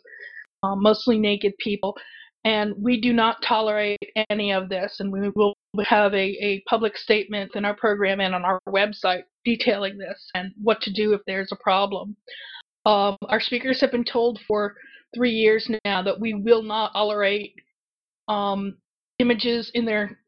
um, 0.62 0.82
mostly 0.82 1.18
naked 1.18 1.54
people. 1.60 1.96
And 2.46 2.74
we 2.78 3.00
do 3.00 3.14
not 3.14 3.42
tolerate 3.42 4.00
any 4.30 4.52
of 4.52 4.70
this. 4.70 4.98
And 5.00 5.12
we 5.12 5.30
will 5.36 5.54
have 5.86 6.14
a, 6.14 6.38
a 6.44 6.64
public 6.70 6.98
statement 6.98 7.56
in 7.56 7.66
our 7.66 7.76
program 7.76 8.20
and 8.20 8.36
on 8.36 8.44
our 8.44 8.60
website 8.68 9.24
detailing 9.46 9.98
this 9.98 10.30
and 10.36 10.52
what 10.62 10.82
to 10.82 10.94
do 10.94 11.14
if 11.14 11.22
there's 11.26 11.52
a 11.52 11.64
problem. 11.64 12.16
Um, 12.86 13.16
our 13.30 13.40
speakers 13.40 13.80
have 13.82 13.92
been 13.92 14.04
told 14.04 14.40
for 14.48 14.76
three 15.16 15.32
years 15.32 15.70
now 15.86 16.02
that 16.04 16.20
we 16.20 16.34
will 16.34 16.64
not 16.64 16.92
tolerate 16.94 17.56
um, 18.28 18.78
images 19.20 19.72
in 19.74 19.86
their 19.86 20.20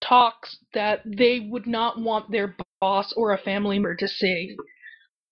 talks 0.00 0.58
that 0.72 1.02
they 1.04 1.48
would 1.50 1.66
not 1.66 2.00
want 2.00 2.30
their 2.30 2.56
boss 2.80 3.12
or 3.16 3.32
a 3.32 3.38
family 3.38 3.78
member 3.78 3.94
to 3.96 4.08
see. 4.08 4.56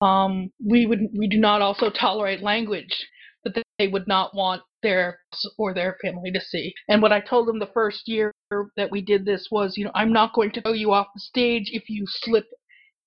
Um, 0.00 0.50
we 0.64 0.86
would 0.86 1.00
we 1.16 1.26
do 1.26 1.38
not 1.38 1.60
also 1.60 1.90
tolerate 1.90 2.42
language 2.42 3.06
that 3.44 3.62
they 3.78 3.88
would 3.88 4.06
not 4.06 4.34
want 4.34 4.62
their 4.82 5.18
or 5.56 5.74
their 5.74 5.96
family 6.02 6.30
to 6.30 6.40
see. 6.40 6.72
And 6.88 7.02
what 7.02 7.12
I 7.12 7.20
told 7.20 7.48
them 7.48 7.58
the 7.58 7.70
first 7.74 8.06
year 8.06 8.32
that 8.76 8.90
we 8.90 9.00
did 9.00 9.24
this 9.24 9.48
was, 9.50 9.76
you 9.76 9.84
know, 9.84 9.90
I'm 9.94 10.12
not 10.12 10.34
going 10.34 10.52
to 10.52 10.62
throw 10.62 10.72
you 10.72 10.92
off 10.92 11.08
the 11.14 11.20
stage 11.20 11.70
if 11.72 11.88
you 11.88 12.04
slip 12.06 12.46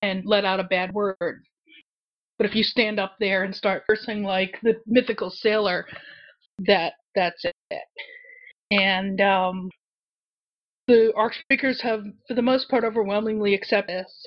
and 0.01 0.23
let 0.25 0.45
out 0.45 0.59
a 0.59 0.65
bad 0.65 0.93
word. 0.93 1.43
But 2.37 2.49
if 2.49 2.55
you 2.55 2.63
stand 2.63 2.99
up 2.99 3.15
there 3.19 3.43
and 3.43 3.55
start 3.55 3.83
cursing 3.87 4.23
like 4.23 4.59
the 4.63 4.75
mythical 4.87 5.29
sailor, 5.29 5.85
that 6.65 6.93
that's 7.15 7.45
it. 7.45 7.83
And 8.71 9.21
um, 9.21 9.69
our 10.89 11.31
speakers 11.31 11.81
have, 11.81 12.03
for 12.27 12.33
the 12.33 12.41
most 12.41 12.69
part, 12.69 12.83
overwhelmingly 12.83 13.53
accepted 13.53 13.99
this. 13.99 14.25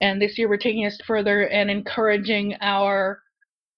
And 0.00 0.20
this 0.20 0.38
year 0.38 0.48
we're 0.48 0.56
taking 0.56 0.86
us 0.86 0.98
further 1.06 1.46
and 1.48 1.70
encouraging 1.70 2.56
our 2.60 3.20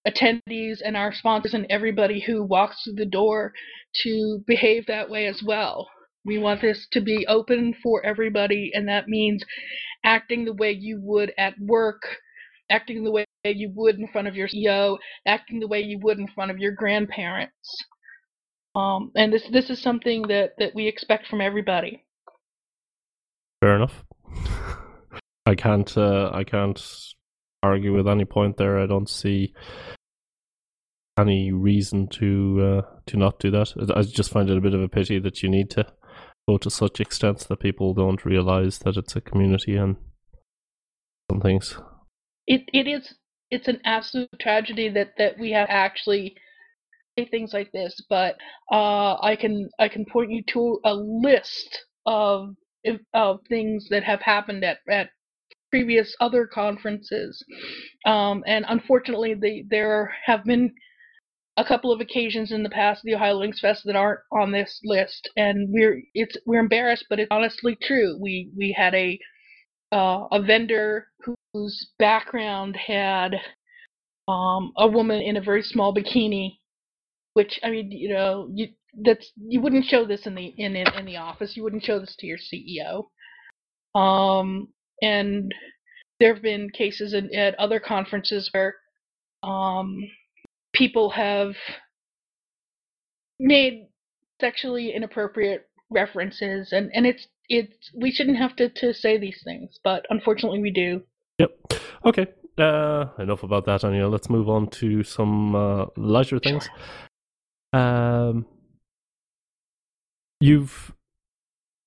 attendees 0.07 0.79
and 0.85 0.97
our 0.97 1.13
sponsors 1.13 1.55
and 1.55 1.67
everybody 1.69 2.21
who 2.21 2.45
walks 2.45 2.83
through 2.83 2.95
the 2.95 3.07
door 3.07 3.53
to 4.03 4.43
behave 4.47 4.87
that 4.87 5.11
way 5.11 5.27
as 5.27 5.43
well. 5.45 5.89
We 6.25 6.39
want 6.39 6.61
this 6.61 6.87
to 6.93 7.01
be 7.01 7.27
open 7.27 7.75
for 7.83 8.05
everybody, 8.07 8.71
and 8.75 8.87
that 8.89 9.09
means 9.09 9.45
acting 10.05 10.45
the 10.45 10.55
way 10.55 10.71
you 10.71 11.01
would 11.03 11.33
at 11.39 11.55
work, 11.59 12.03
acting 12.71 13.03
the 13.03 13.11
way 13.11 13.25
you 13.45 13.73
would 13.75 13.99
in 13.99 14.07
front 14.09 14.29
of 14.29 14.37
your 14.37 14.47
CEO, 14.47 14.99
acting 15.27 15.59
the 15.59 15.67
way 15.67 15.81
you 15.81 15.99
would 16.03 16.19
in 16.19 16.29
front 16.29 16.53
of 16.53 16.59
your 16.59 16.73
grandparents. 16.73 17.85
Um, 18.75 19.13
and 19.15 19.33
this 19.33 19.47
this 19.51 19.71
is 19.71 19.83
something 19.83 20.23
that, 20.29 20.55
that 20.59 20.75
we 20.75 20.89
expect 20.89 21.27
from 21.27 21.41
everybody. 21.41 22.05
Fair 23.61 23.77
enough. 23.77 24.05
I 25.47 25.55
can't 25.55 25.97
uh, 25.97 26.31
I 26.33 26.45
can't 26.45 26.81
argue 27.63 27.95
with 27.95 28.09
any 28.09 28.25
point 28.25 28.57
there. 28.57 28.79
I 28.79 28.87
don't 28.87 29.09
see 29.09 29.55
any 31.19 31.53
reason 31.53 32.09
to 32.09 32.83
uh, 32.85 32.99
to 33.07 33.17
not 33.17 33.39
do 33.39 33.51
that. 33.51 33.73
I 33.95 34.03
just 34.03 34.31
find 34.31 34.49
it 34.49 34.57
a 34.57 34.61
bit 34.61 34.75
of 34.75 34.83
a 34.83 34.89
pity 34.89 35.19
that 35.19 35.43
you 35.43 35.49
need 35.49 35.71
to 35.71 35.87
go 36.49 36.59
to 36.59 36.71
such 36.71 37.01
extents 37.01 37.45
that 37.45 37.61
people 37.61 37.95
don't 37.95 38.25
realize 38.25 38.79
that 38.81 38.97
it's 38.97 39.17
a 39.17 39.21
community 39.21 39.77
and 39.77 39.97
some 41.31 41.41
things. 41.41 41.79
It 42.47 42.63
it 42.73 42.87
is 42.87 43.15
it's 43.51 43.69
an 43.69 43.81
absolute 43.85 44.31
tragedy 44.41 44.89
that 44.91 45.15
that 45.19 45.39
we 45.39 45.53
have 45.53 45.69
actually 45.71 46.37
say 47.25 47.31
things 47.31 47.53
like 47.53 47.73
this, 47.73 48.01
but 48.09 48.37
uh, 48.71 49.17
I 49.23 49.37
can 49.39 49.69
I 49.79 49.89
can 49.89 50.05
point 50.05 50.31
you 50.31 50.43
to 50.49 50.81
a 50.85 50.95
list 50.95 51.85
of 52.07 52.55
of 53.15 53.41
things 53.49 53.89
that 53.91 54.05
have 54.05 54.21
happened 54.21 54.65
at 54.65 54.79
at 54.91 55.11
previous 55.71 56.15
other 56.21 56.47
conferences, 56.47 57.43
um, 58.07 58.43
and 58.47 58.65
unfortunately, 58.69 59.35
the, 59.35 59.65
there 59.71 60.15
have 60.25 60.45
been 60.45 60.73
a 61.59 61.65
couple 61.65 61.93
of 61.93 62.01
occasions 62.01 62.51
in 62.51 62.63
the 62.63 62.71
past 62.71 63.03
the 63.05 63.15
Ohio 63.15 63.41
Linux 63.41 63.59
Fest 63.61 63.83
that 63.85 63.97
aren't 63.97 64.21
on 64.33 64.53
this 64.53 64.81
list, 64.85 65.29
and 65.37 65.69
we're 65.71 66.03
it's 66.15 66.37
we're 66.47 66.61
embarrassed, 66.61 67.07
but 67.09 67.21
it's 67.21 67.29
honestly 67.31 67.77
true. 67.83 68.19
We 68.21 68.51
we 68.57 68.75
had 68.77 68.95
a 68.95 69.19
uh, 69.93 70.27
a 70.33 70.43
vendor 70.43 71.09
whose 71.53 71.91
background 71.99 72.77
had 72.77 73.35
um, 74.27 74.73
a 74.79 74.89
woman 74.89 75.21
in 75.21 75.37
a 75.37 75.43
very 75.43 75.63
small 75.63 75.95
bikini, 75.95 76.59
which 77.35 77.59
I 77.63 77.71
mean, 77.71 77.91
you 77.91 78.11
know, 78.11 78.49
you 78.53 78.69
that's 79.05 79.33
you 79.37 79.61
wouldn't 79.61 79.87
show 79.87 80.05
this 80.05 80.27
in 80.27 80.35
the 80.35 80.55
in 80.57 80.77
in, 80.77 80.87
in 80.95 81.07
the 81.07 81.17
office. 81.17 81.57
You 81.57 81.63
wouldn't 81.63 81.85
show 81.85 81.99
this 81.99 82.17
to 82.19 82.27
your 82.27 82.39
CEO. 82.39 83.05
Um, 83.99 84.69
and 85.03 85.53
there 86.21 86.33
have 86.35 86.43
been 86.43 86.71
cases 86.71 87.15
in, 87.15 87.35
at 87.35 87.59
other 87.59 87.81
conferences 87.81 88.49
where 88.53 88.75
um, 89.43 89.99
people 90.73 91.11
have 91.11 91.55
made 93.39 93.89
sexually 94.41 94.93
inappropriate 94.95 95.69
references 95.91 96.73
and 96.73 96.91
and 96.95 97.07
it's 97.07 97.27
it's 97.49 97.91
we 97.95 98.11
shouldn't 98.11 98.39
have 98.39 98.57
to 98.57 98.69
to 98.69 98.95
say 98.95 99.19
these 99.19 99.41
things 99.45 99.79
but 99.85 100.07
unfortunately 100.11 100.61
we 100.61 100.71
do 100.71 101.03
yep 101.39 101.51
okay 102.05 102.27
uh 102.59 103.07
enough 103.19 103.43
about 103.43 103.65
that 103.67 103.85
Anya. 103.85 104.09
let's 104.09 104.31
move 104.31 104.49
on 104.49 104.69
to 104.69 105.03
some 105.03 105.55
uh 105.55 105.85
leisure 105.97 106.39
things 106.39 106.65
sure. 106.65 107.09
Um 107.73 108.47
you've 110.41 110.93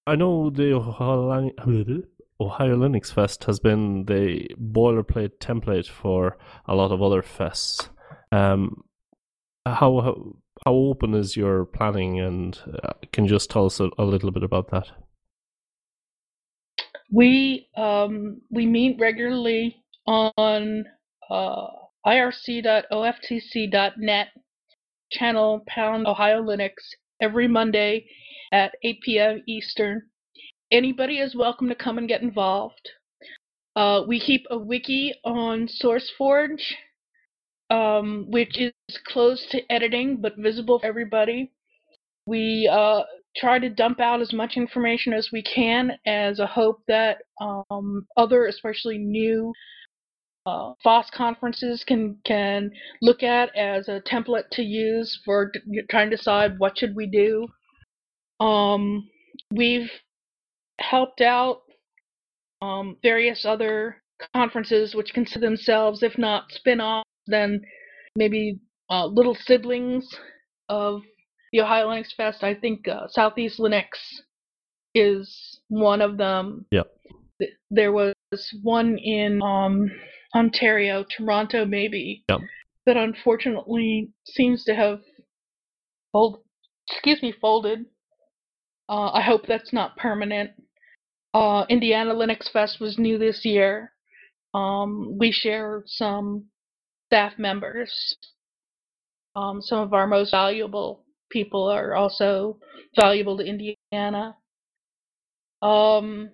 i 0.08 0.16
know 0.16 0.50
the 0.50 0.74
ohio, 0.74 2.76
linux 2.76 3.14
fest 3.14 3.44
has 3.46 3.60
been 3.60 4.06
the 4.06 4.48
boilerplate 4.60 5.38
template 5.40 5.88
for 5.88 6.38
a 6.68 6.76
lot 6.76 6.92
of 6.92 7.02
other 7.02 7.22
fests 7.22 7.90
um, 8.32 8.84
how, 9.66 10.02
how 10.02 10.36
how 10.64 10.74
open 10.74 11.14
is 11.14 11.36
your 11.36 11.66
planning, 11.66 12.20
and 12.20 12.58
uh, 12.84 12.94
can 13.12 13.26
you 13.26 13.30
just 13.30 13.50
tell 13.50 13.66
us 13.66 13.80
a, 13.80 13.90
a, 13.98 14.04
little 14.04 14.32
bit 14.32 14.44
about 14.44 14.70
that? 14.72 14.92
We 17.12 17.68
um, 17.76 18.42
we 18.50 18.66
meet 18.66 18.98
regularly 19.00 19.84
on 20.08 20.86
uh, 21.30 21.68
irc.oftc.net 22.06 24.28
channel 25.12 25.64
pound 25.68 26.08
Ohio 26.08 26.42
Linux 26.42 26.74
every 27.22 27.48
Monday 27.48 28.06
at 28.52 28.74
8 28.84 29.02
p.m. 29.04 29.44
Eastern. 29.48 30.02
Anybody 30.72 31.20
is 31.20 31.36
welcome 31.36 31.70
to 31.70 31.76
come 31.76 31.98
and 31.98 32.08
get 32.08 32.22
involved. 32.22 32.90
Uh, 33.76 34.02
we 34.08 34.20
keep 34.20 34.46
a 34.50 34.58
wiki 34.58 35.14
on 35.24 35.68
SourceForge 35.84 36.62
um, 37.70 38.26
which 38.30 38.60
is 38.60 38.74
closed 39.08 39.50
to 39.52 39.62
editing 39.72 40.18
but 40.22 40.38
visible 40.38 40.80
for 40.80 40.86
everybody. 40.86 41.52
We 42.28 42.70
uh, 42.72 43.02
try 43.38 43.60
to 43.60 43.70
dump 43.70 44.00
out 44.00 44.22
as 44.22 44.34
much 44.34 44.54
information 44.56 45.14
as 45.14 45.30
we 45.32 45.44
can 45.44 45.92
as 46.06 46.40
a 46.40 46.48
hope 46.48 46.82
that 46.88 47.20
um, 47.42 48.06
other, 48.18 48.48
especially 48.48 48.98
new 48.98 49.54
uh, 50.46 50.74
FOSS 50.84 51.10
conferences 51.12 51.84
can 51.84 52.18
can 52.26 52.72
look 53.02 53.24
at 53.24 53.56
as 53.56 53.88
a 53.88 54.02
template 54.02 54.50
to 54.52 54.62
use 54.62 55.20
for 55.26 55.52
trying 55.90 56.10
to 56.10 56.18
decide 56.18 56.60
what 56.60 56.78
should 56.78 56.96
we 56.96 57.08
do. 57.08 57.48
Um, 58.40 59.10
we've 59.52 59.90
helped 60.80 61.22
out 61.22 61.62
um, 62.62 62.98
various 63.02 63.46
other 63.46 64.02
conferences 64.34 64.96
which 64.96 65.14
consider 65.14 65.46
themselves, 65.46 66.04
if 66.04 66.18
not 66.18 66.52
spin-offs, 66.52 67.10
then 67.28 67.62
maybe 68.16 68.60
uh, 68.90 69.06
little 69.06 69.36
siblings 69.36 70.08
of 70.70 71.02
the 71.52 71.62
Ohio 71.62 71.90
Linux 71.90 72.14
Fest. 72.16 72.44
I 72.44 72.54
think 72.54 72.88
uh, 72.88 73.08
Southeast 73.08 73.60
Linux 73.60 73.86
is 74.94 75.60
one 75.70 76.02
of 76.02 76.18
them. 76.18 76.66
Yep. 76.72 76.88
There 77.70 77.92
was 77.92 78.14
one 78.64 78.98
in 78.98 79.42
um, 79.42 79.92
Ontario, 80.36 81.06
Toronto, 81.18 81.66
maybe. 81.66 82.24
Yep. 82.30 82.42
That 82.86 82.98
unfortunately 82.98 84.12
seems 84.26 84.64
to 84.66 84.76
have 84.76 85.00
fold, 86.12 86.40
excuse 86.90 87.22
me, 87.24 87.34
folded. 87.42 87.86
Uh, 88.88 89.12
I 89.12 89.22
hope 89.22 89.48
that's 89.48 89.74
not 89.74 89.98
permanent. 89.98 90.52
Uh, 91.34 91.66
Indiana 91.70 92.14
Linux 92.14 92.52
Fest 92.52 92.80
was 92.80 93.00
new 93.00 93.18
this 93.18 93.44
year. 93.44 93.92
Um, 94.54 95.18
we 95.18 95.32
share 95.32 95.84
some 95.86 96.46
staff 97.08 97.34
members. 97.38 97.92
Um, 99.36 99.62
some 99.62 99.80
of 99.80 99.94
our 99.94 100.08
most 100.08 100.32
valuable 100.32 101.04
people 101.30 101.68
are 101.68 101.96
also 101.96 102.60
valuable 102.96 103.38
to 103.38 103.44
Indiana. 103.44 104.36
Um, 105.62 106.30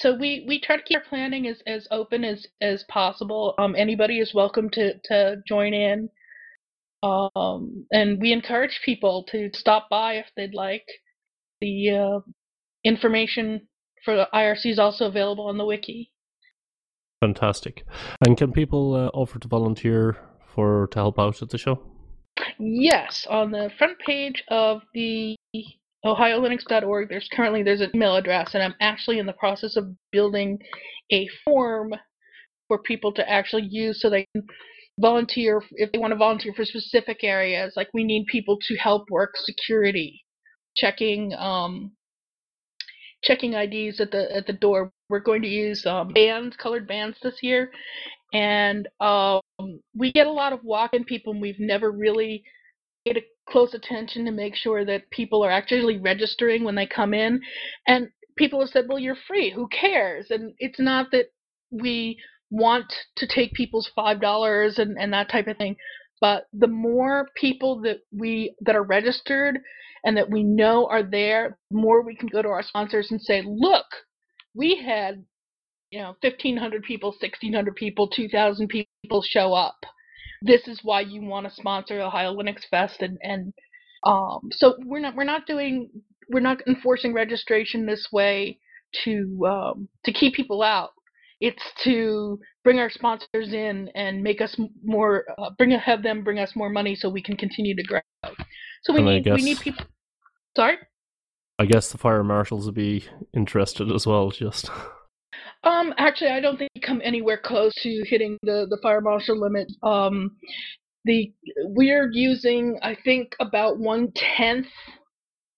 so 0.00 0.14
we 0.14 0.44
we 0.46 0.60
try 0.60 0.76
to 0.76 0.82
keep 0.82 0.98
our 0.98 1.04
planning 1.04 1.46
as 1.46 1.62
as 1.66 1.86
open 1.90 2.24
as 2.24 2.46
as 2.60 2.84
possible. 2.88 3.54
Um, 3.58 3.74
anybody 3.76 4.18
is 4.18 4.32
welcome 4.34 4.70
to 4.70 4.98
to 5.04 5.36
join 5.46 5.74
in. 5.74 6.08
Um, 7.02 7.86
and 7.92 8.20
we 8.20 8.32
encourage 8.32 8.80
people 8.84 9.24
to 9.30 9.50
stop 9.52 9.88
by 9.88 10.14
if 10.14 10.26
they'd 10.36 10.54
like. 10.54 10.86
The 11.60 11.90
uh, 11.90 12.20
information 12.84 13.68
for 14.04 14.16
the 14.16 14.28
IRC 14.32 14.66
is 14.66 14.78
also 14.78 15.06
available 15.06 15.46
on 15.46 15.58
the 15.58 15.64
wiki. 15.64 16.10
Fantastic. 17.20 17.84
And 18.24 18.36
can 18.36 18.52
people 18.52 18.94
uh, 18.94 19.08
offer 19.08 19.38
to 19.38 19.48
volunteer 19.48 20.16
for 20.54 20.88
to 20.88 20.98
help 20.98 21.18
out 21.18 21.42
at 21.42 21.50
the 21.50 21.58
show? 21.58 21.82
Yes, 22.58 23.26
on 23.28 23.50
the 23.50 23.70
front 23.78 23.98
page 24.04 24.44
of 24.48 24.82
the 24.94 25.36
OhioLinux.org, 26.04 27.08
there's 27.08 27.28
currently 27.32 27.62
there's 27.62 27.80
an 27.80 27.90
email 27.94 28.16
address, 28.16 28.54
and 28.54 28.62
I'm 28.62 28.74
actually 28.80 29.18
in 29.18 29.26
the 29.26 29.32
process 29.32 29.76
of 29.76 29.92
building 30.12 30.58
a 31.12 31.28
form 31.44 31.94
for 32.68 32.78
people 32.78 33.12
to 33.12 33.28
actually 33.28 33.66
use 33.68 34.00
so 34.00 34.08
they 34.08 34.26
can 34.34 34.46
volunteer 35.00 35.62
if 35.72 35.90
they 35.92 35.98
want 35.98 36.12
to 36.12 36.16
volunteer 36.16 36.52
for 36.54 36.64
specific 36.64 37.24
areas. 37.24 37.72
Like 37.76 37.88
we 37.94 38.04
need 38.04 38.26
people 38.26 38.58
to 38.68 38.76
help 38.76 39.10
work 39.10 39.34
security, 39.36 40.22
checking 40.76 41.34
um, 41.34 41.92
checking 43.24 43.54
IDs 43.54 44.00
at 44.00 44.12
the 44.12 44.34
at 44.34 44.46
the 44.46 44.52
door. 44.52 44.92
We're 45.08 45.20
going 45.20 45.42
to 45.42 45.48
use 45.48 45.84
um, 45.86 46.12
bands, 46.12 46.56
colored 46.56 46.86
bands 46.86 47.16
this 47.22 47.42
year, 47.42 47.72
and 48.32 48.86
um, 49.00 49.40
we 49.96 50.12
get 50.12 50.26
a 50.26 50.32
lot 50.32 50.52
of 50.52 50.62
walk-in 50.62 51.04
people, 51.04 51.32
and 51.32 51.42
we've 51.42 51.58
never 51.58 51.90
really 51.90 52.44
paid 53.06 53.22
close 53.48 53.74
attention 53.74 54.24
to 54.24 54.30
make 54.30 54.54
sure 54.54 54.84
that 54.84 55.10
people 55.10 55.44
are 55.44 55.50
actually 55.50 55.98
registering 55.98 56.64
when 56.64 56.74
they 56.74 56.86
come 56.86 57.14
in. 57.14 57.40
And 57.86 58.08
people 58.36 58.60
have 58.60 58.70
said, 58.70 58.86
"Well, 58.88 58.98
you're 58.98 59.16
free. 59.26 59.50
Who 59.50 59.68
cares?" 59.68 60.30
And 60.30 60.54
it's 60.58 60.80
not 60.80 61.10
that 61.12 61.26
we 61.70 62.18
want 62.50 62.92
to 63.16 63.26
take 63.26 63.52
people's 63.52 63.90
five 63.94 64.20
dollars 64.20 64.78
and, 64.78 64.98
and 64.98 65.12
that 65.12 65.30
type 65.30 65.46
of 65.46 65.56
thing. 65.56 65.76
But 66.20 66.46
the 66.52 66.66
more 66.68 67.28
people 67.36 67.80
that 67.82 67.98
we 68.12 68.54
that 68.62 68.76
are 68.76 68.82
registered 68.82 69.58
and 70.04 70.16
that 70.16 70.30
we 70.30 70.42
know 70.42 70.86
are 70.86 71.02
there, 71.02 71.58
the 71.70 71.78
more 71.78 72.02
we 72.02 72.16
can 72.16 72.28
go 72.28 72.42
to 72.42 72.48
our 72.48 72.62
sponsors 72.62 73.10
and 73.10 73.20
say, 73.20 73.42
look, 73.46 73.86
we 74.54 74.76
had 74.76 75.24
you 75.90 76.00
know 76.00 76.14
1500 76.20 76.82
people 76.82 77.10
1600 77.10 77.74
people 77.76 78.08
2000 78.08 78.68
people 78.68 79.22
show 79.22 79.54
up 79.54 79.76
this 80.42 80.66
is 80.68 80.80
why 80.82 81.00
you 81.00 81.22
want 81.22 81.46
to 81.46 81.52
sponsor 81.54 82.00
ohio 82.00 82.34
linux 82.34 82.60
fest 82.70 83.00
and 83.00 83.18
and 83.22 83.52
um, 84.04 84.48
so 84.52 84.76
we're 84.84 85.00
not 85.00 85.14
we're 85.16 85.24
not 85.24 85.46
doing 85.46 85.90
we're 86.30 86.40
not 86.40 86.58
enforcing 86.68 87.12
registration 87.12 87.86
this 87.86 88.06
way 88.12 88.58
to 89.04 89.46
um, 89.46 89.88
to 90.04 90.12
keep 90.12 90.34
people 90.34 90.62
out 90.62 90.90
it's 91.40 91.62
to 91.84 92.38
bring 92.64 92.78
our 92.78 92.90
sponsors 92.90 93.52
in 93.52 93.88
and 93.94 94.22
make 94.22 94.40
us 94.40 94.56
more, 94.82 95.24
uh, 95.38 95.50
bring 95.56 95.70
have 95.70 96.02
them 96.02 96.24
bring 96.24 96.38
us 96.38 96.56
more 96.56 96.68
money 96.68 96.96
so 96.96 97.08
we 97.08 97.22
can 97.22 97.36
continue 97.36 97.76
to 97.76 97.82
grow. 97.82 98.00
So 98.82 98.92
we 98.92 99.00
And 99.00 99.08
need 99.08 99.32
we 99.32 99.42
need 99.42 99.60
people. 99.60 99.84
Sorry. 100.56 100.78
I 101.58 101.66
guess 101.66 101.90
the 101.90 101.98
fire 101.98 102.24
marshals 102.24 102.66
would 102.66 102.74
be 102.74 103.04
interested 103.32 103.90
as 103.92 104.06
well. 104.06 104.30
Just 104.30 104.70
Um, 105.64 105.92
actually, 105.98 106.30
I 106.30 106.40
don't 106.40 106.56
think 106.56 106.70
we 106.74 106.80
come 106.80 107.00
anywhere 107.04 107.38
close 107.42 107.72
to 107.82 108.04
hitting 108.06 108.38
the 108.42 108.66
the 108.70 108.78
fire 108.82 109.00
marshal 109.00 109.38
limit. 109.38 109.70
Um, 109.82 110.36
the 111.04 111.32
we're 111.64 112.10
using 112.12 112.78
I 112.82 112.96
think 113.04 113.34
about 113.40 113.78
one 113.78 114.12
tenth, 114.14 114.66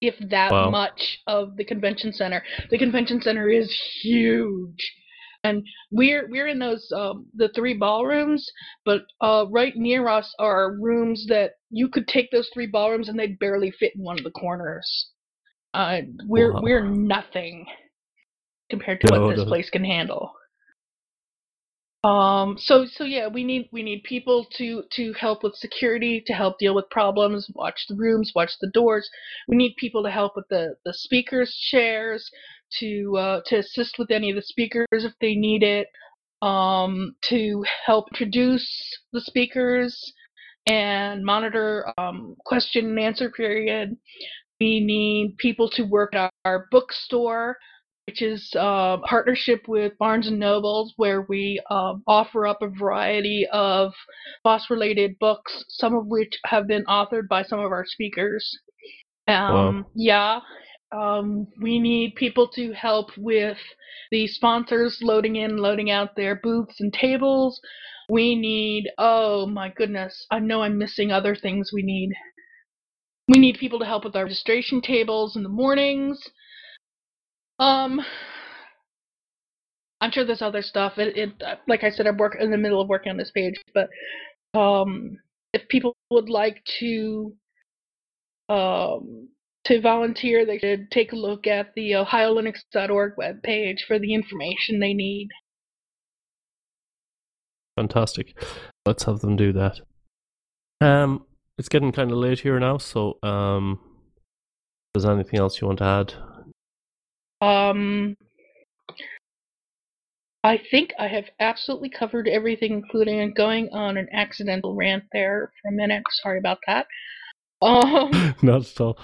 if 0.00 0.14
that 0.30 0.52
Wow. 0.52 0.70
much, 0.70 1.18
of 1.26 1.56
the 1.56 1.64
convention 1.64 2.12
center. 2.12 2.42
The 2.70 2.78
convention 2.78 3.20
center 3.20 3.48
is 3.50 3.70
huge, 4.02 4.92
and 5.44 5.62
we're 5.90 6.28
we're 6.30 6.48
in 6.48 6.58
those 6.58 6.90
um, 6.96 7.26
the 7.34 7.48
three 7.54 7.74
ballrooms, 7.74 8.46
but 8.84 9.02
uh, 9.20 9.46
right 9.50 9.76
near 9.76 10.08
us 10.08 10.34
are 10.38 10.72
rooms 10.78 11.26
that 11.28 11.52
you 11.70 11.88
could 11.88 12.08
take 12.08 12.30
those 12.30 12.48
three 12.54 12.66
ballrooms 12.66 13.08
and 13.08 13.18
they'd 13.18 13.38
barely 13.38 13.70
fit 13.72 13.92
in 13.96 14.02
one 14.02 14.18
of 14.18 14.24
the 14.24 14.30
corners. 14.30 15.10
Uh, 15.74 16.00
we're 16.26 16.54
Wow. 16.54 16.60
we're 16.60 16.84
nothing 16.88 17.66
compared 18.70 19.00
to 19.00 19.12
No, 19.12 19.26
what 19.26 19.36
this 19.36 19.44
place 19.44 19.68
can 19.68 19.84
handle. 19.84 20.32
Um, 22.02 22.56
so 22.58 22.86
so 22.86 23.04
yeah, 23.04 23.28
we 23.28 23.44
need 23.44 23.68
we 23.72 23.82
need 23.82 24.04
people 24.04 24.46
to 24.56 24.84
to 24.92 25.12
help 25.12 25.42
with 25.42 25.54
security, 25.54 26.22
to 26.26 26.32
help 26.32 26.58
deal 26.58 26.74
with 26.74 26.88
problems, 26.90 27.50
watch 27.54 27.84
the 27.88 27.94
rooms, 27.94 28.32
watch 28.34 28.52
the 28.60 28.70
doors. 28.72 29.08
We 29.48 29.56
need 29.56 29.74
people 29.76 30.02
to 30.04 30.10
help 30.10 30.34
with 30.34 30.46
the 30.48 30.76
the 30.86 30.94
speakers 30.94 31.54
chairs, 31.70 32.30
to 32.78 33.16
uh, 33.18 33.40
to 33.46 33.58
assist 33.58 33.98
with 33.98 34.10
any 34.10 34.30
of 34.30 34.36
the 34.36 34.42
speakers 34.42 34.86
if 34.92 35.12
they 35.20 35.34
need 35.34 35.62
it, 35.62 35.88
um, 36.40 37.16
to 37.24 37.62
help 37.84 38.06
introduce 38.12 38.66
the 39.12 39.20
speakers 39.20 40.14
and 40.66 41.22
monitor 41.22 41.92
um, 41.98 42.34
question 42.46 42.86
and 42.86 42.98
answer 42.98 43.30
period. 43.30 43.94
We 44.58 44.80
need 44.80 45.36
people 45.36 45.68
to 45.70 45.82
work 45.82 46.14
at 46.14 46.32
our 46.46 46.66
bookstore 46.70 47.58
which 48.10 48.22
is 48.22 48.50
uh, 48.56 48.98
a 48.98 49.02
partnership 49.06 49.68
with 49.68 49.96
Barnes 49.98 50.26
and 50.26 50.36
Nobles, 50.36 50.94
where 50.96 51.22
we 51.28 51.62
um, 51.70 52.02
offer 52.08 52.44
up 52.44 52.60
a 52.60 52.66
variety 52.66 53.46
of 53.52 53.92
FOSS-related 54.42 55.16
books, 55.20 55.64
some 55.68 55.94
of 55.94 56.06
which 56.08 56.36
have 56.44 56.66
been 56.66 56.84
authored 56.86 57.28
by 57.28 57.44
some 57.44 57.60
of 57.60 57.70
our 57.70 57.86
speakers. 57.86 58.58
Um, 59.28 59.86
Yeah, 59.94 60.40
um, 60.90 61.46
we 61.62 61.78
need 61.78 62.16
people 62.16 62.48
to 62.48 62.72
help 62.72 63.16
with 63.16 63.58
the 64.10 64.26
sponsors 64.26 64.98
loading 65.02 65.36
in, 65.36 65.58
loading 65.58 65.92
out 65.92 66.16
their 66.16 66.34
booths 66.34 66.80
and 66.80 66.92
tables. 66.92 67.60
We 68.08 68.34
need, 68.34 68.90
oh 68.98 69.46
my 69.46 69.68
goodness, 69.68 70.26
I 70.32 70.40
know 70.40 70.62
I'm 70.62 70.78
missing 70.78 71.12
other 71.12 71.36
things 71.36 71.70
we 71.72 71.82
need. 71.84 72.10
We 73.28 73.38
need 73.38 73.58
people 73.60 73.78
to 73.78 73.84
help 73.84 74.04
with 74.04 74.16
our 74.16 74.24
registration 74.24 74.80
tables 74.80 75.36
in 75.36 75.44
the 75.44 75.48
mornings. 75.48 76.20
Um, 77.60 78.00
I'm 80.00 80.10
sure 80.10 80.24
there's 80.24 80.42
other 80.42 80.62
stuff. 80.62 80.94
It, 80.96 81.16
it 81.16 81.42
like 81.68 81.84
I 81.84 81.90
said, 81.90 82.06
I'm 82.06 82.16
work 82.16 82.36
in 82.40 82.50
the 82.50 82.56
middle 82.56 82.80
of 82.80 82.88
working 82.88 83.10
on 83.10 83.18
this 83.18 83.30
page, 83.30 83.54
but 83.74 83.90
um, 84.58 85.18
if 85.52 85.68
people 85.68 85.94
would 86.10 86.30
like 86.30 86.64
to 86.80 87.34
um 88.48 89.28
to 89.64 89.80
volunteer, 89.80 90.46
they 90.46 90.58
should 90.58 90.90
take 90.90 91.12
a 91.12 91.16
look 91.16 91.46
at 91.46 91.74
the 91.74 91.92
OhioLinux.org 91.92 93.12
webpage 93.16 93.80
for 93.86 93.98
the 93.98 94.14
information 94.14 94.80
they 94.80 94.94
need. 94.94 95.28
fantastic. 97.76 98.34
Let's 98.86 99.04
have 99.04 99.20
them 99.20 99.36
do 99.36 99.52
that. 99.52 99.80
Um, 100.80 101.26
it's 101.58 101.68
getting 101.68 101.92
kind 101.92 102.10
of 102.10 102.16
late 102.16 102.40
here 102.40 102.58
now, 102.58 102.78
so 102.78 103.18
um, 103.22 103.78
if 104.94 105.02
there's 105.02 105.04
anything 105.04 105.38
else 105.38 105.60
you 105.60 105.66
want 105.66 105.78
to 105.80 105.84
add? 105.84 106.14
Um, 107.40 108.16
I 110.42 110.58
think 110.70 110.92
I 110.98 111.06
have 111.08 111.26
absolutely 111.38 111.90
covered 111.90 112.26
everything, 112.26 112.72
including 112.72 113.32
going 113.34 113.68
on 113.72 113.96
an 113.96 114.08
accidental 114.12 114.74
rant 114.74 115.04
there 115.12 115.52
for 115.60 115.68
a 115.68 115.72
minute. 115.72 116.02
Sorry 116.10 116.38
about 116.38 116.58
that. 116.66 116.86
Um. 117.62 118.34
Not 118.42 118.62
at 118.62 118.80
all. 118.80 118.98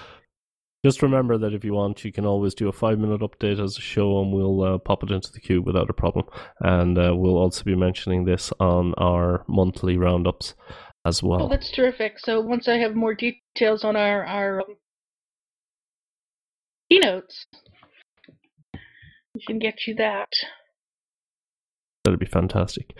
Just 0.85 1.01
remember 1.01 1.37
that 1.39 1.53
if 1.53 1.63
you 1.65 1.73
want, 1.73 2.05
you 2.05 2.11
can 2.11 2.25
always 2.25 2.53
do 2.53 2.69
a 2.69 2.71
five 2.71 2.97
minute 2.97 3.21
update 3.21 3.61
as 3.61 3.77
a 3.77 3.81
show 3.81 4.21
and 4.21 4.31
we'll 4.31 4.63
uh, 4.63 4.77
pop 4.77 5.03
it 5.03 5.11
into 5.11 5.31
the 5.31 5.39
queue 5.39 5.61
without 5.61 5.89
a 5.89 5.93
problem. 5.93 6.25
And 6.61 6.97
uh, 6.97 7.13
we'll 7.15 7.37
also 7.37 7.63
be 7.63 7.75
mentioning 7.75 8.25
this 8.25 8.53
on 8.59 8.93
our 8.95 9.43
monthly 9.47 9.97
roundups 9.97 10.53
as 11.05 11.23
well. 11.23 11.43
Oh, 11.43 11.49
that's 11.49 11.71
terrific. 11.71 12.19
So 12.19 12.41
once 12.41 12.67
I 12.67 12.77
have 12.77 12.95
more 12.95 13.15
details 13.15 13.83
on 13.83 13.95
our 13.95 14.23
our 14.23 14.61
um, 14.61 14.75
keynotes, 16.89 17.47
we 19.37 19.45
can 19.45 19.59
get 19.59 19.87
you 19.87 19.95
that. 19.95 20.29
That'd 22.03 22.19
be 22.19 22.25
fantastic. 22.25 22.99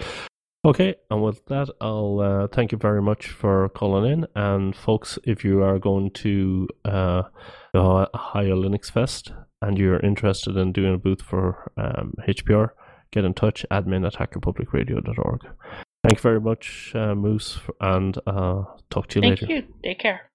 Okay, 0.65 0.95
and 1.09 1.23
with 1.23 1.45
that, 1.45 1.69
I'll 1.79 2.19
uh, 2.19 2.47
thank 2.47 2.71
you 2.71 2.77
very 2.77 3.01
much 3.01 3.27
for 3.29 3.69
calling 3.69 4.11
in. 4.11 4.27
And 4.35 4.75
folks, 4.75 5.17
if 5.23 5.45
you 5.45 5.63
are 5.63 5.79
going 5.79 6.11
to 6.11 6.67
uh, 6.83 7.23
the 7.73 7.79
Ohio 7.79 8.61
Linux 8.61 8.91
Fest 8.91 9.31
and 9.61 9.77
you're 9.77 9.99
interested 10.01 10.57
in 10.57 10.73
doing 10.73 10.93
a 10.93 10.97
booth 10.97 11.21
for 11.21 11.71
um, 11.77 12.13
HPR, 12.27 12.71
get 13.11 13.23
in 13.23 13.33
touch, 13.33 13.65
admin 13.71 14.05
at 14.05 14.15
hackerpublicradio.org. 14.15 15.41
Thank 16.03 16.17
you 16.17 16.21
very 16.21 16.41
much, 16.41 16.91
uh, 16.93 17.15
Moose, 17.15 17.59
and 17.81 18.17
uh, 18.27 18.63
talk 18.89 19.07
to 19.07 19.19
you 19.19 19.21
Thank 19.21 19.41
later. 19.41 19.47
Thank 19.47 19.65
you. 19.67 19.73
Take 19.83 19.99
care. 19.99 20.31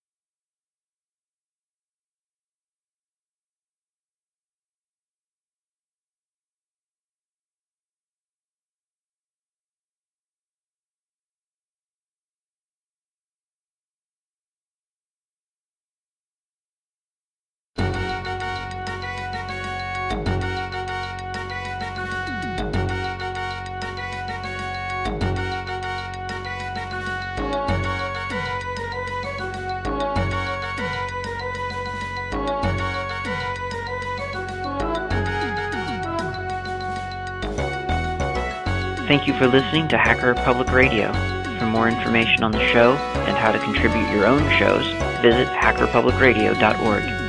Thank 39.13 39.27
you 39.27 39.35
for 39.35 39.47
listening 39.47 39.89
to 39.89 39.99
Hacker 39.99 40.33
Public 40.33 40.73
Radio. 40.73 41.13
For 41.59 41.67
more 41.67 41.87
information 41.87 42.43
on 42.43 42.51
the 42.51 42.67
show 42.69 42.95
and 43.27 43.37
how 43.37 43.53
to 43.53 43.59
contribute 43.59 44.11
your 44.11 44.25
own 44.25 44.41
shows, 44.59 44.87
visit 45.21 45.49
hackerpublicradio.org. 45.49 47.22